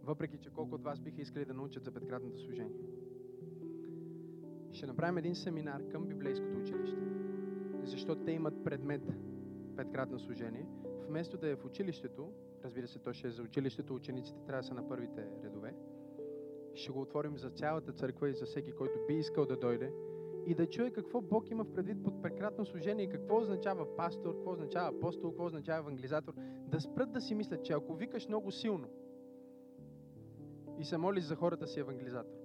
въпреки 0.02 0.38
че 0.38 0.50
колко 0.50 0.74
от 0.74 0.82
вас 0.82 1.00
биха 1.00 1.22
искали 1.22 1.44
да 1.44 1.54
научат 1.54 1.84
за 1.84 1.92
петкратното 1.92 2.40
служение. 2.40 2.80
Ще 4.72 4.86
направим 4.86 5.18
един 5.18 5.34
семинар 5.34 5.88
към 5.88 6.06
библейското 6.06 6.58
училище, 6.58 7.02
защото 7.82 8.24
те 8.24 8.30
имат 8.30 8.64
предмет 8.64 9.02
петкратно 9.76 10.18
служение. 10.18 10.66
Вместо 11.08 11.38
да 11.38 11.48
е 11.48 11.56
в 11.56 11.64
училището, 11.64 12.32
разбира 12.64 12.88
се, 12.88 12.98
то 12.98 13.12
ще 13.12 13.28
е 13.28 13.30
за 13.30 13.42
училището, 13.42 13.94
учениците 13.94 14.44
трябва 14.46 14.62
да 14.62 14.68
са 14.68 14.74
на 14.74 14.88
първите 14.88 15.28
редове, 15.44 15.74
ще 16.74 16.92
го 16.92 17.00
отворим 17.00 17.38
за 17.38 17.50
цялата 17.50 17.92
църква 17.92 18.28
и 18.28 18.34
за 18.34 18.46
всеки, 18.46 18.72
който 18.72 18.98
би 19.08 19.14
искал 19.14 19.46
да 19.46 19.56
дойде 19.56 19.92
и 20.46 20.54
да 20.54 20.66
чуе 20.66 20.90
какво 20.90 21.20
Бог 21.20 21.50
има 21.50 21.64
в 21.64 21.72
предвид 21.74 22.02
под 22.04 22.22
прекратно 22.22 22.64
служение 22.64 23.04
и 23.04 23.08
какво 23.08 23.40
означава 23.40 23.96
пастор, 23.96 24.34
какво 24.34 24.52
означава 24.52 24.88
апостол, 24.88 25.30
какво 25.30 25.44
означава 25.44 25.78
евангелизатор. 25.78 26.34
Да 26.68 26.80
спрат 26.80 27.12
да 27.12 27.20
си 27.20 27.34
мислят, 27.34 27.64
че 27.64 27.72
ако 27.72 27.94
викаш 27.94 28.28
много 28.28 28.50
силно 28.50 28.88
и 30.78 30.84
се 30.84 30.96
молиш 30.96 31.24
за 31.24 31.36
хората 31.36 31.66
си 31.66 31.80
евангелизатор. 31.80 32.36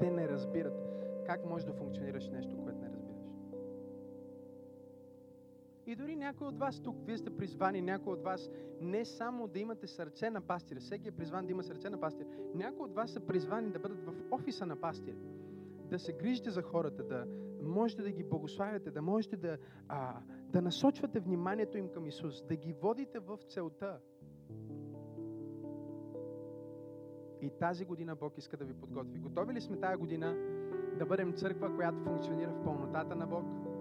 Те 0.00 0.10
не 0.10 0.28
разбират 0.28 0.92
как 1.26 1.46
можеш 1.46 1.66
да 1.66 1.72
функционираш 1.72 2.28
нещо, 2.28 2.56
което 2.64 2.80
не. 2.80 2.91
И 5.86 5.96
дори 5.96 6.16
някой 6.16 6.46
от 6.46 6.58
вас 6.58 6.80
тук, 6.80 6.96
вие 7.06 7.18
сте 7.18 7.36
призвани, 7.36 7.80
някой 7.80 8.12
от 8.12 8.22
вас 8.22 8.50
не 8.80 9.04
само 9.04 9.48
да 9.48 9.58
имате 9.58 9.86
сърце 9.86 10.30
на 10.30 10.40
пастир, 10.40 10.80
всеки 10.80 11.08
е 11.08 11.12
призван 11.12 11.46
да 11.46 11.52
има 11.52 11.62
сърце 11.62 11.90
на 11.90 12.00
пастир, 12.00 12.26
някои 12.54 12.84
от 12.84 12.94
вас 12.94 13.12
са 13.12 13.20
призвани 13.20 13.70
да 13.70 13.78
бъдат 13.78 14.04
в 14.04 14.14
офиса 14.30 14.66
на 14.66 14.76
пастир, 14.76 15.14
да 15.90 15.98
се 15.98 16.12
грижите 16.12 16.50
за 16.50 16.62
хората, 16.62 17.02
да 17.04 17.26
можете 17.62 18.02
да 18.02 18.10
ги 18.10 18.24
благославяте, 18.24 18.90
да 18.90 19.02
можете 19.02 19.36
да, 19.36 19.58
а, 19.88 20.20
да 20.52 20.62
насочвате 20.62 21.20
вниманието 21.20 21.78
им 21.78 21.88
към 21.88 22.06
Исус, 22.06 22.42
да 22.42 22.56
ги 22.56 22.72
водите 22.72 23.18
в 23.18 23.38
целта. 23.48 23.98
И 27.40 27.50
тази 27.50 27.84
година 27.84 28.16
Бог 28.16 28.38
иска 28.38 28.56
да 28.56 28.64
ви 28.64 28.74
подготви. 28.74 29.18
Готови 29.18 29.54
ли 29.54 29.60
сме 29.60 29.80
тази 29.80 29.96
година 29.96 30.36
да 30.98 31.06
бъдем 31.06 31.32
църква, 31.32 31.76
която 31.76 32.04
функционира 32.04 32.50
в 32.50 32.64
пълнотата 32.64 33.16
на 33.16 33.26
Бог? 33.26 33.71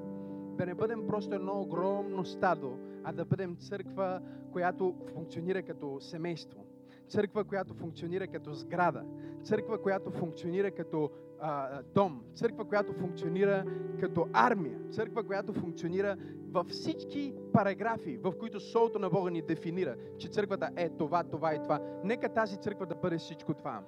Да 0.61 0.65
не 0.65 0.75
бъдем 0.75 1.07
просто 1.07 1.35
едно 1.35 1.61
огромно 1.61 2.25
стадо, 2.25 2.77
а 3.03 3.13
да 3.13 3.25
бъдем 3.25 3.55
църква, 3.55 4.21
която 4.51 4.95
функционира 5.13 5.63
като 5.63 5.97
семейство. 5.99 6.65
Църква, 7.07 7.43
която 7.43 7.73
функционира 7.73 8.27
като 8.27 8.53
сграда. 8.53 9.03
Църква, 9.43 9.81
която 9.81 10.11
функционира 10.11 10.71
като 10.71 11.09
а, 11.39 11.81
дом. 11.95 12.23
Църква, 12.35 12.65
която 12.65 12.93
функционира 12.93 13.65
като 13.99 14.27
армия. 14.33 14.79
Църква, 14.91 15.23
която 15.23 15.53
функционира 15.53 16.17
във 16.51 16.67
всички 16.67 17.33
параграфи, 17.53 18.17
в 18.17 18.33
които 18.39 18.59
Солото 18.59 18.99
на 18.99 19.09
Бога 19.09 19.31
ни 19.31 19.41
дефинира, 19.41 19.95
че 20.17 20.29
църквата 20.29 20.69
е 20.75 20.89
това, 20.89 21.23
това 21.23 21.55
и 21.55 21.63
това. 21.63 21.79
Нека 22.03 22.29
тази 22.29 22.57
църква 22.57 22.85
да 22.85 22.95
бъде 22.95 23.17
всичко 23.17 23.53
това. 23.53 23.83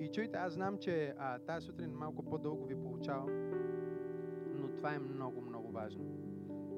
И 0.00 0.08
чуйте, 0.08 0.36
аз 0.36 0.52
знам, 0.52 0.78
че 0.78 1.14
а, 1.18 1.38
тази 1.38 1.66
сутрин 1.66 1.90
малко 1.90 2.22
по-дълго 2.22 2.66
ви 2.66 2.74
получавам 2.74 3.28
това 4.76 4.94
е 4.94 4.98
много, 4.98 5.40
много 5.40 5.72
важно. 5.72 6.04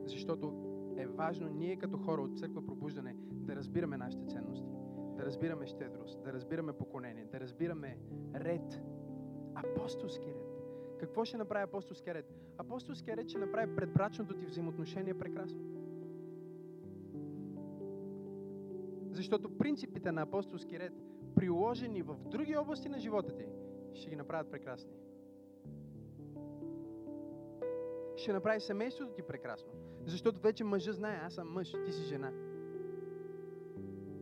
Защото 0.05 0.55
е 0.97 1.07
важно 1.07 1.49
ние 1.49 1.77
като 1.77 1.99
хора 1.99 2.23
от 2.23 2.39
църква 2.39 2.67
пробуждане 2.67 3.17
да 3.31 3.57
разбираме 3.57 3.97
нашите 3.97 4.27
ценности, 4.27 4.73
да 5.17 5.25
разбираме 5.25 5.67
щедрост, 5.67 6.23
да 6.23 6.33
разбираме 6.33 6.73
поклонение, 6.73 7.25
да 7.25 7.41
разбираме 7.41 7.99
ред, 8.35 8.83
апостолски 9.55 10.27
ред. 10.27 10.49
Какво 11.01 11.25
ще 11.25 11.37
направи 11.37 11.65
апостолския 11.65 12.15
ред? 12.15 12.35
Апостолския 12.59 13.17
ред 13.17 13.29
ще 13.29 13.39
направи 13.39 13.77
предбрачното 13.77 14.35
ти 14.35 14.47
взаимоотношение 14.47 15.19
прекрасно. 15.19 15.61
Защото 19.11 19.59
принципите 19.59 20.13
на 20.13 20.23
апостолски 20.23 20.79
ред, 20.79 20.93
приложени 21.35 22.03
в 22.03 22.17
други 22.25 22.57
области 22.57 22.89
на 22.89 22.99
живота 22.99 23.37
ти, 23.37 23.45
ще 23.95 24.11
ги 24.11 24.17
направят 24.17 24.51
прекрасни. 24.51 24.91
Ще 28.19 28.33
направи 28.33 28.61
семейството 28.61 29.13
ти 29.13 29.23
прекрасно. 29.23 29.73
Защото 30.05 30.41
вече 30.41 30.65
мъжа 30.65 30.93
знае, 30.93 31.21
аз 31.23 31.35
съм 31.35 31.53
мъж, 31.53 31.73
ти 31.87 31.93
си 31.93 32.03
жена. 32.03 32.33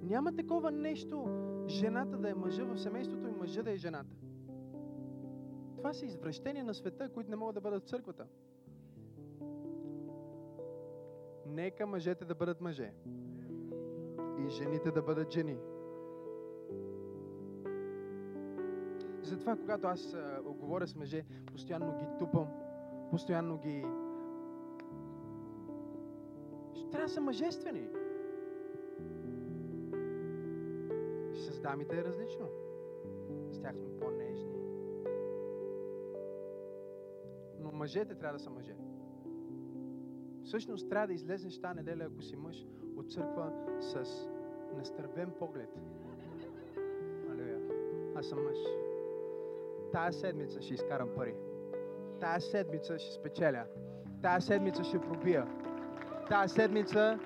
Няма 0.02 0.36
такова 0.36 0.70
нещо, 0.70 1.28
жената 1.68 2.18
да 2.18 2.30
е 2.30 2.34
мъжа 2.34 2.64
в 2.64 2.78
семейството 2.78 3.28
и 3.28 3.32
мъжа 3.32 3.62
да 3.62 3.70
е 3.70 3.76
жената. 3.76 4.10
Това 5.76 5.92
са 5.92 6.06
извращения 6.06 6.64
на 6.64 6.74
света, 6.74 7.08
които 7.08 7.30
не 7.30 7.36
могат 7.36 7.54
да 7.54 7.60
бъдат 7.60 7.82
в 7.82 7.88
църквата. 7.88 8.26
Нека 11.46 11.86
мъжете 11.86 12.24
да 12.24 12.34
бъдат 12.34 12.60
мъже. 12.60 12.92
И 14.38 14.48
жените 14.48 14.90
да 14.90 15.02
бъдат 15.02 15.32
жени. 15.32 15.58
Затова, 19.22 19.56
когато 19.56 19.86
аз 19.86 20.14
а, 20.14 20.42
говоря 20.42 20.86
с 20.86 20.94
мъже, 20.94 21.24
постоянно 21.46 21.98
ги 21.98 22.06
тупам 22.18 22.48
постоянно 23.10 23.58
ги... 23.58 23.84
Ще 26.74 26.90
трябва 26.90 27.06
да 27.06 27.12
са 27.12 27.20
мъжествени. 27.20 27.88
С 31.34 31.60
дамите 31.60 31.98
е 31.98 32.04
различно. 32.04 32.48
С 33.50 33.60
тях 33.60 33.76
сме 33.76 33.96
по-нежни. 34.00 34.58
Но 37.60 37.72
мъжете 37.72 38.14
трябва 38.14 38.38
да 38.38 38.44
са 38.44 38.50
мъже. 38.50 38.76
Всъщност 40.44 40.88
трябва 40.88 41.06
да 41.06 41.12
излезеш 41.12 41.60
тази 41.60 41.76
неделя, 41.76 42.04
ако 42.04 42.22
си 42.22 42.36
мъж, 42.36 42.66
от 42.96 43.12
църква 43.12 43.52
с 43.80 44.04
настървен 44.76 45.30
поглед. 45.38 45.70
Алюя. 47.30 47.60
Аз 48.14 48.26
съм 48.26 48.44
мъж. 48.44 48.58
Тая 49.92 50.12
седмица 50.12 50.62
ще 50.62 50.74
изкарам 50.74 51.08
пари. 51.14 51.34
Тая 52.20 52.40
седмица 52.40 52.98
ще 52.98 53.12
спечеля. 53.12 53.62
Тая 54.22 54.40
седмица 54.40 54.84
ще 54.84 54.98
пробия. 54.98 55.44
Тая 56.28 56.48
седмица 56.48 57.18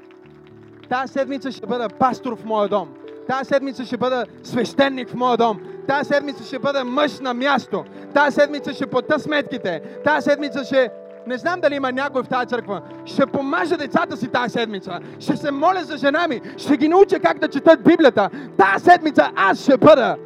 Тая 0.89 1.09
седмица 1.09 1.53
ще 1.53 1.67
бъда 1.67 1.89
пастор 1.89 2.37
в 2.37 2.45
моя 2.45 2.69
дом. 2.69 2.95
Тая 3.29 3.45
седмица 3.45 3.85
ще 3.85 3.97
бъда 3.97 4.27
свещеник 4.43 5.09
в 5.09 5.15
моя 5.15 5.37
дом. 5.37 5.61
Тая 5.87 6.05
седмица 6.05 6.45
ще 6.45 6.59
бъда 6.59 6.85
мъж 6.85 7.21
на 7.21 7.35
място. 7.35 7.85
Тая 8.15 8.33
седмица 8.33 8.73
ще 8.73 8.87
плата 8.87 9.19
сметките. 9.19 9.83
Тая 10.05 10.23
седмица 10.23 10.65
ще... 10.65 10.91
Не 11.27 11.39
знам 11.39 11.61
дали 11.61 11.75
има 11.75 11.93
някой 11.93 12.23
в 12.23 12.29
тази 12.29 12.47
църква. 12.47 12.83
Ще 13.05 13.27
помажа 13.27 13.77
децата 13.77 14.17
си 14.17 14.29
тази 14.29 14.53
седмица. 14.53 15.01
Ще 15.19 15.37
се 15.37 15.51
моля 15.51 15.85
за 15.85 15.97
жена 15.97 16.29
ми. 16.29 16.41
Ще 16.57 16.77
ги 16.77 16.89
науча 16.89 17.21
как 17.21 17.39
да 17.39 17.49
четат 17.49 17.83
Библията. 17.83 18.31
Тая 18.57 18.79
седмица 18.79 19.31
аз 19.37 19.63
ще 19.63 19.77
бъда 19.77 20.17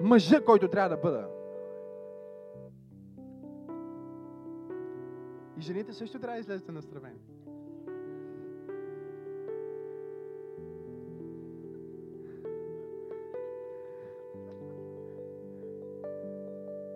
мъжа, 0.00 0.44
който 0.44 0.68
трябва 0.68 0.88
да 0.88 0.96
бъда. 0.96 1.28
И 5.58 5.60
жените 5.60 5.92
също 5.92 6.20
трябва 6.20 6.36
да 6.36 6.40
излезете 6.40 6.72
на 6.72 6.82
стравени. 6.82 7.20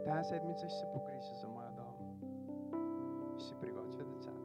Тази 0.04 0.28
седмица 0.28 0.68
ще 0.68 0.78
се 0.78 0.86
погрижа 0.92 1.34
за 1.40 1.48
моя 1.48 1.70
дом. 1.70 2.20
Ще 3.38 3.48
се 3.48 3.54
приготвя 3.60 4.04
децата. 4.04 4.40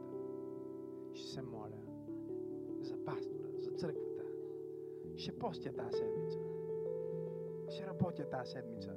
Ще 1.12 1.28
се 1.28 1.42
моля 1.42 1.82
за 2.80 3.04
пастора, 3.04 3.48
за 3.58 3.70
църквата. 3.70 4.24
Ще 5.16 5.38
постя 5.38 5.72
тази 5.72 5.98
седмица 5.98 6.55
ще 7.70 7.86
работя 7.86 8.30
тази 8.30 8.52
седмица. 8.52 8.90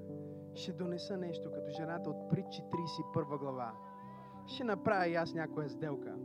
ще 0.54 0.72
донеса 0.72 1.18
нещо, 1.18 1.52
като 1.52 1.70
жената 1.70 2.10
от 2.10 2.30
Притчи 2.30 2.62
31 2.62 3.40
глава. 3.40 3.74
Ще 4.48 4.64
направя 4.64 5.08
и 5.08 5.16
аз 5.16 5.34
някоя 5.34 5.70
сделка. 5.70 6.16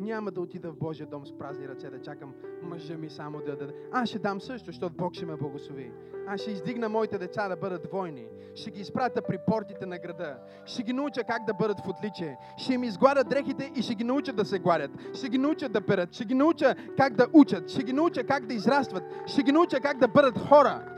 Няма 0.00 0.30
да 0.30 0.40
отида 0.40 0.72
в 0.72 0.76
Божия 0.76 1.06
дом 1.06 1.26
с 1.26 1.38
празни 1.38 1.68
ръце 1.68 1.90
да 1.90 2.02
чакам 2.02 2.34
мъжа 2.62 2.98
ми 2.98 3.10
само 3.10 3.40
да 3.40 3.56
даде. 3.56 3.74
Аз 3.92 4.08
ще 4.08 4.18
дам 4.18 4.40
също, 4.40 4.66
защото 4.66 4.94
Бог 4.94 5.14
ще 5.14 5.26
ме 5.26 5.36
благослови. 5.36 5.92
Аз 6.26 6.40
ще 6.40 6.50
издигна 6.50 6.88
моите 6.88 7.18
деца 7.18 7.48
да 7.48 7.56
бъдат 7.56 7.92
войни. 7.92 8.26
Ще 8.54 8.70
ги 8.70 8.80
изпратя 8.80 9.22
при 9.22 9.38
портите 9.46 9.86
на 9.86 9.98
града. 9.98 10.38
Ще 10.64 10.82
ги 10.82 10.92
науча 10.92 11.24
как 11.24 11.44
да 11.44 11.54
бъдат 11.54 11.80
в 11.80 11.88
отличие. 11.88 12.38
Ще 12.56 12.74
им 12.74 12.84
изгладят 12.84 13.28
дрехите 13.28 13.72
и 13.76 13.82
ще 13.82 13.94
ги 13.94 14.04
науча 14.04 14.32
да 14.32 14.44
се 14.44 14.58
гладят. 14.58 14.90
Ще 15.14 15.28
ги 15.28 15.38
науча 15.38 15.68
да 15.68 15.80
перат. 15.80 16.12
Ще 16.12 16.24
ги 16.24 16.34
науча 16.34 16.74
как 16.96 17.14
да 17.14 17.26
учат. 17.32 17.70
Ще 17.70 17.82
ги 17.82 17.92
науча 17.92 18.24
как 18.24 18.46
да 18.46 18.54
израстват. 18.54 19.04
Ще 19.26 19.42
ги 19.42 19.52
науча 19.52 19.80
как 19.80 19.98
да 19.98 20.08
бъдат 20.08 20.38
хора. 20.38 20.95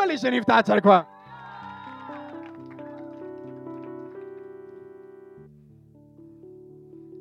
Има 0.00 0.12
ли 0.12 0.16
жени 0.16 0.40
в 0.40 0.46
тази 0.46 0.64
църква? 0.64 1.04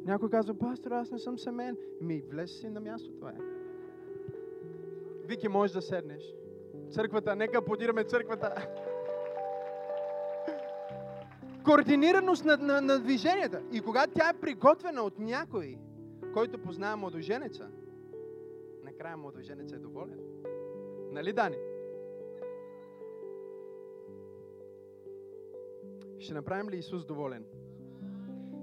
Някой 0.06 0.30
казва, 0.30 0.60
пастор, 0.60 0.92
аз 0.92 1.12
не 1.12 1.20
съм 1.20 1.38
семен. 1.38 1.78
Ми, 2.02 2.24
влез 2.32 2.60
си 2.60 2.70
на 2.70 2.80
място, 2.80 3.12
това 3.12 3.30
е. 3.30 3.38
Вики, 5.26 5.48
можеш 5.48 5.74
да 5.74 5.82
седнеш. 5.82 6.24
Църквата, 6.92 7.36
нека 7.36 7.58
аплодираме 7.58 8.04
църквата. 8.04 8.68
Координираност 11.66 12.46
на, 12.46 12.58
на, 12.58 12.82
на 12.82 13.00
движенията. 13.00 13.62
И 13.72 13.82
когато 13.82 14.14
тя 14.14 14.30
е 14.30 14.40
приготвена 14.40 15.02
от 15.02 15.20
някой, 15.20 15.78
който 16.34 16.58
познава 16.58 16.98
младоженеца, 16.98 17.68
накрая 18.84 19.18
младоженеца 19.18 19.76
е 19.76 19.80
доволен. 19.80 20.20
Нали, 21.12 21.34
Дани? 21.34 21.58
Ще 26.20 26.34
направим 26.34 26.70
ли 26.70 26.78
Исус 26.78 27.06
доволен? 27.06 27.44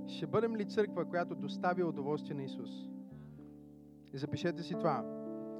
Ще 0.06 0.26
бъдем 0.26 0.56
ли 0.56 0.64
църква, 0.64 1.04
която 1.04 1.34
доставя 1.34 1.86
удоволствие 1.86 2.36
на 2.36 2.42
Исус? 2.42 2.70
Запишете 4.12 4.62
си 4.62 4.74
това. 4.74 5.04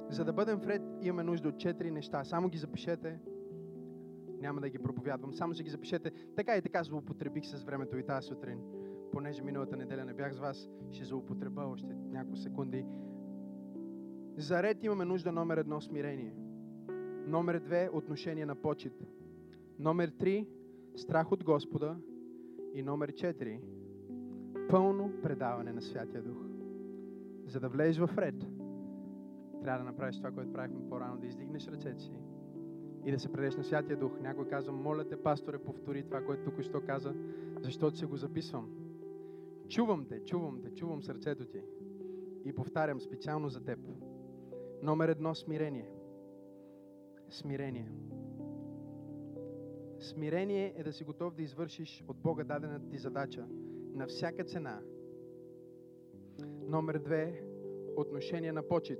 За 0.09 0.25
да 0.25 0.33
бъдем 0.33 0.59
вред, 0.59 0.81
имаме 1.01 1.23
нужда 1.23 1.49
от 1.49 1.57
четири 1.57 1.91
неща. 1.91 2.23
Само 2.23 2.49
ги 2.49 2.57
запишете. 2.57 3.19
Няма 4.39 4.61
да 4.61 4.69
ги 4.69 4.79
проповядвам. 4.79 5.33
Само 5.33 5.53
си 5.53 5.63
ги 5.63 5.69
запишете. 5.69 6.11
Така 6.35 6.57
и 6.57 6.61
така 6.61 6.83
злоупотребих 6.83 7.45
с 7.45 7.63
времето 7.63 7.97
и 7.97 8.05
тази 8.05 8.27
сутрин. 8.27 8.59
Понеже 9.11 9.43
миналата 9.43 9.77
неделя 9.77 10.05
не 10.05 10.13
бях 10.13 10.33
с 10.33 10.39
вас, 10.39 10.69
ще 10.91 11.05
злоупотреба 11.05 11.61
още 11.61 11.95
няколко 11.95 12.37
секунди. 12.37 12.85
За 14.37 14.63
ред 14.63 14.83
имаме 14.83 15.05
нужда 15.05 15.31
номер 15.31 15.57
едно 15.57 15.81
смирение. 15.81 16.33
Номер 17.27 17.59
две 17.59 17.89
отношение 17.93 18.45
на 18.45 18.55
почет. 18.55 18.93
Номер 19.79 20.09
три 20.19 20.47
страх 20.97 21.31
от 21.31 21.43
Господа. 21.43 21.97
И 22.73 22.83
номер 22.83 23.13
четири 23.13 23.61
пълно 24.69 25.11
предаване 25.23 25.73
на 25.73 25.81
Святия 25.81 26.23
Дух. 26.23 26.37
За 27.45 27.59
да 27.59 27.69
влезеш 27.69 27.97
в 27.97 28.17
ред, 28.17 28.35
трябва 29.61 29.79
да 29.79 29.83
направиш 29.83 30.17
това, 30.17 30.31
което 30.31 30.53
правихме 30.53 30.89
по-рано, 30.89 31.17
да 31.17 31.27
издигнеш 31.27 31.67
ръцете 31.67 32.01
си 32.01 32.13
и 33.05 33.11
да 33.11 33.19
се 33.19 33.31
предеш 33.31 33.55
на 33.55 33.63
Святия 33.63 33.97
Дух. 33.97 34.19
Някой 34.21 34.47
казва, 34.47 34.73
моля 34.73 35.07
те, 35.07 35.23
пасторе, 35.23 35.57
повтори 35.57 36.03
това, 36.03 36.25
което 36.25 36.43
тук 36.43 36.61
що 36.61 36.81
каза, 36.81 37.15
защото 37.61 37.97
се 37.97 38.05
го 38.05 38.15
записвам. 38.15 38.69
Чувам 39.69 40.05
те, 40.05 40.19
чувам 40.23 40.61
те, 40.61 40.73
чувам 40.73 41.03
сърцето 41.03 41.45
ти. 41.45 41.61
И 42.45 42.53
повтарям 42.53 43.01
специално 43.01 43.49
за 43.49 43.63
теб. 43.63 43.79
Номер 44.83 45.09
едно 45.09 45.35
смирение. 45.35 45.91
Смирение. 47.29 47.91
Смирение 49.99 50.73
е 50.77 50.83
да 50.83 50.93
си 50.93 51.03
готов 51.03 51.35
да 51.35 51.43
извършиш 51.43 52.03
от 52.07 52.17
Бога 52.17 52.43
дадената 52.43 52.89
ти 52.89 52.97
задача 52.97 53.47
на 53.93 54.07
всяка 54.07 54.43
цена. 54.43 54.81
Номер 56.67 56.97
две 56.97 57.43
отношение 57.95 58.51
на 58.51 58.67
почет. 58.67 58.99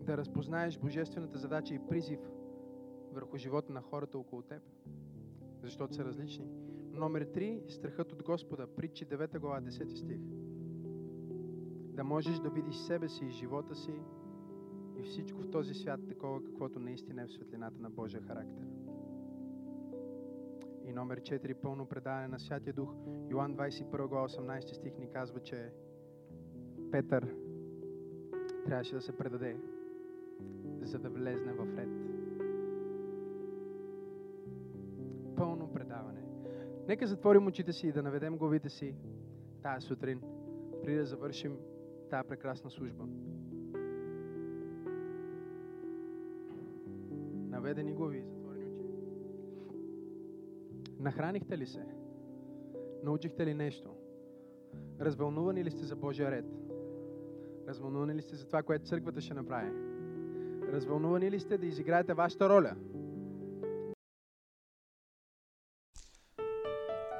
Да 0.00 0.16
разпознаеш 0.16 0.78
божествената 0.78 1.38
задача 1.38 1.74
и 1.74 1.86
призив 1.88 2.20
върху 3.12 3.36
живота 3.36 3.72
на 3.72 3.80
хората 3.80 4.18
около 4.18 4.42
теб, 4.42 4.62
защото 5.62 5.94
са 5.94 6.04
различни. 6.04 6.46
Номер 6.92 7.22
три 7.22 7.62
страхът 7.68 8.12
от 8.12 8.22
Господа, 8.22 8.66
притчи 8.66 9.06
9 9.06 9.38
глава, 9.38 9.60
10 9.60 9.96
стих. 9.96 10.20
Да 11.96 12.04
можеш 12.04 12.38
да 12.38 12.50
видиш 12.50 12.76
себе 12.76 13.08
си, 13.08 13.30
живота 13.30 13.74
си 13.74 13.94
и 14.96 15.02
всичко 15.02 15.40
в 15.40 15.50
този 15.50 15.74
свят 15.74 16.00
такова, 16.08 16.44
каквото 16.44 16.80
наистина 16.80 17.22
е 17.22 17.26
в 17.26 17.32
светлината 17.32 17.80
на 17.80 17.90
Божия 17.90 18.22
характер. 18.22 18.75
И 20.86 20.92
номер 20.92 21.20
4, 21.20 21.54
пълно 21.54 21.86
предаване 21.86 22.28
на 22.28 22.38
Святия 22.38 22.72
Дух. 22.72 22.94
Йоан 23.30 23.56
21 23.56 24.08
глава 24.08 24.28
18 24.28 24.72
стих 24.72 24.98
ни 24.98 25.10
казва, 25.10 25.40
че 25.40 25.72
Петър 26.90 27.34
трябваше 28.66 28.94
да 28.94 29.00
се 29.00 29.16
предаде, 29.16 29.56
за 30.82 30.98
да 30.98 31.10
влезне 31.10 31.52
в 31.52 31.76
ред. 31.76 31.88
Пълно 35.36 35.72
предаване. 35.72 36.20
Нека 36.88 37.06
затворим 37.06 37.46
очите 37.46 37.72
си 37.72 37.86
и 37.86 37.92
да 37.92 38.02
наведем 38.02 38.36
главите 38.36 38.68
си 38.68 38.94
тази 39.62 39.86
сутрин, 39.86 40.20
преди 40.82 40.98
да 40.98 41.06
завършим 41.06 41.56
тази 42.10 42.28
прекрасна 42.28 42.70
служба. 42.70 43.04
Наведени 47.50 47.94
глави, 47.94 48.24
Нахранихте 51.00 51.58
ли 51.58 51.66
се? 51.66 51.86
Научихте 53.04 53.46
ли 53.46 53.54
нещо? 53.54 53.90
Развълнувани 55.00 55.64
ли 55.64 55.70
сте 55.70 55.84
за 55.84 55.96
Божия 55.96 56.30
ред? 56.30 56.44
Развълнувани 57.68 58.14
ли 58.14 58.22
сте 58.22 58.36
за 58.36 58.46
това, 58.46 58.62
което 58.62 58.84
църквата 58.84 59.20
ще 59.20 59.34
направи? 59.34 59.70
Развълнувани 60.72 61.30
ли 61.30 61.40
сте 61.40 61.58
да 61.58 61.66
изиграете 61.66 62.14
вашата 62.14 62.48
роля? 62.48 62.76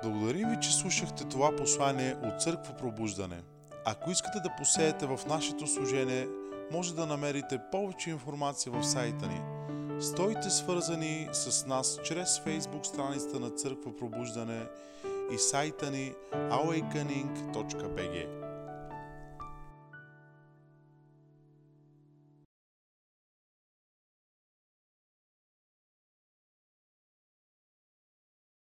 Благодарим 0.02 0.48
ви, 0.48 0.56
че 0.60 0.76
слушахте 0.76 1.28
това 1.28 1.56
послание 1.56 2.16
от 2.24 2.40
Църква 2.40 2.76
Пробуждане. 2.78 3.42
Ако 3.86 4.10
искате 4.10 4.40
да 4.40 4.54
посеете 4.58 5.06
в 5.06 5.20
нашето 5.28 5.66
служение, 5.66 6.28
може 6.72 6.94
да 6.94 7.06
намерите 7.06 7.60
повече 7.72 8.10
информация 8.10 8.72
в 8.72 8.82
сайта 8.82 9.26
ни– 9.26 9.40
Стойте 10.00 10.50
свързани 10.50 11.28
с 11.32 11.66
нас 11.66 11.98
чрез 12.04 12.40
фейсбук 12.40 12.86
страницата 12.86 13.40
на 13.40 13.50
Църква 13.50 13.96
Пробуждане 13.96 14.66
и 15.34 15.38
сайта 15.38 15.90
ни 15.90 16.12
awakening.bg. 16.32 18.45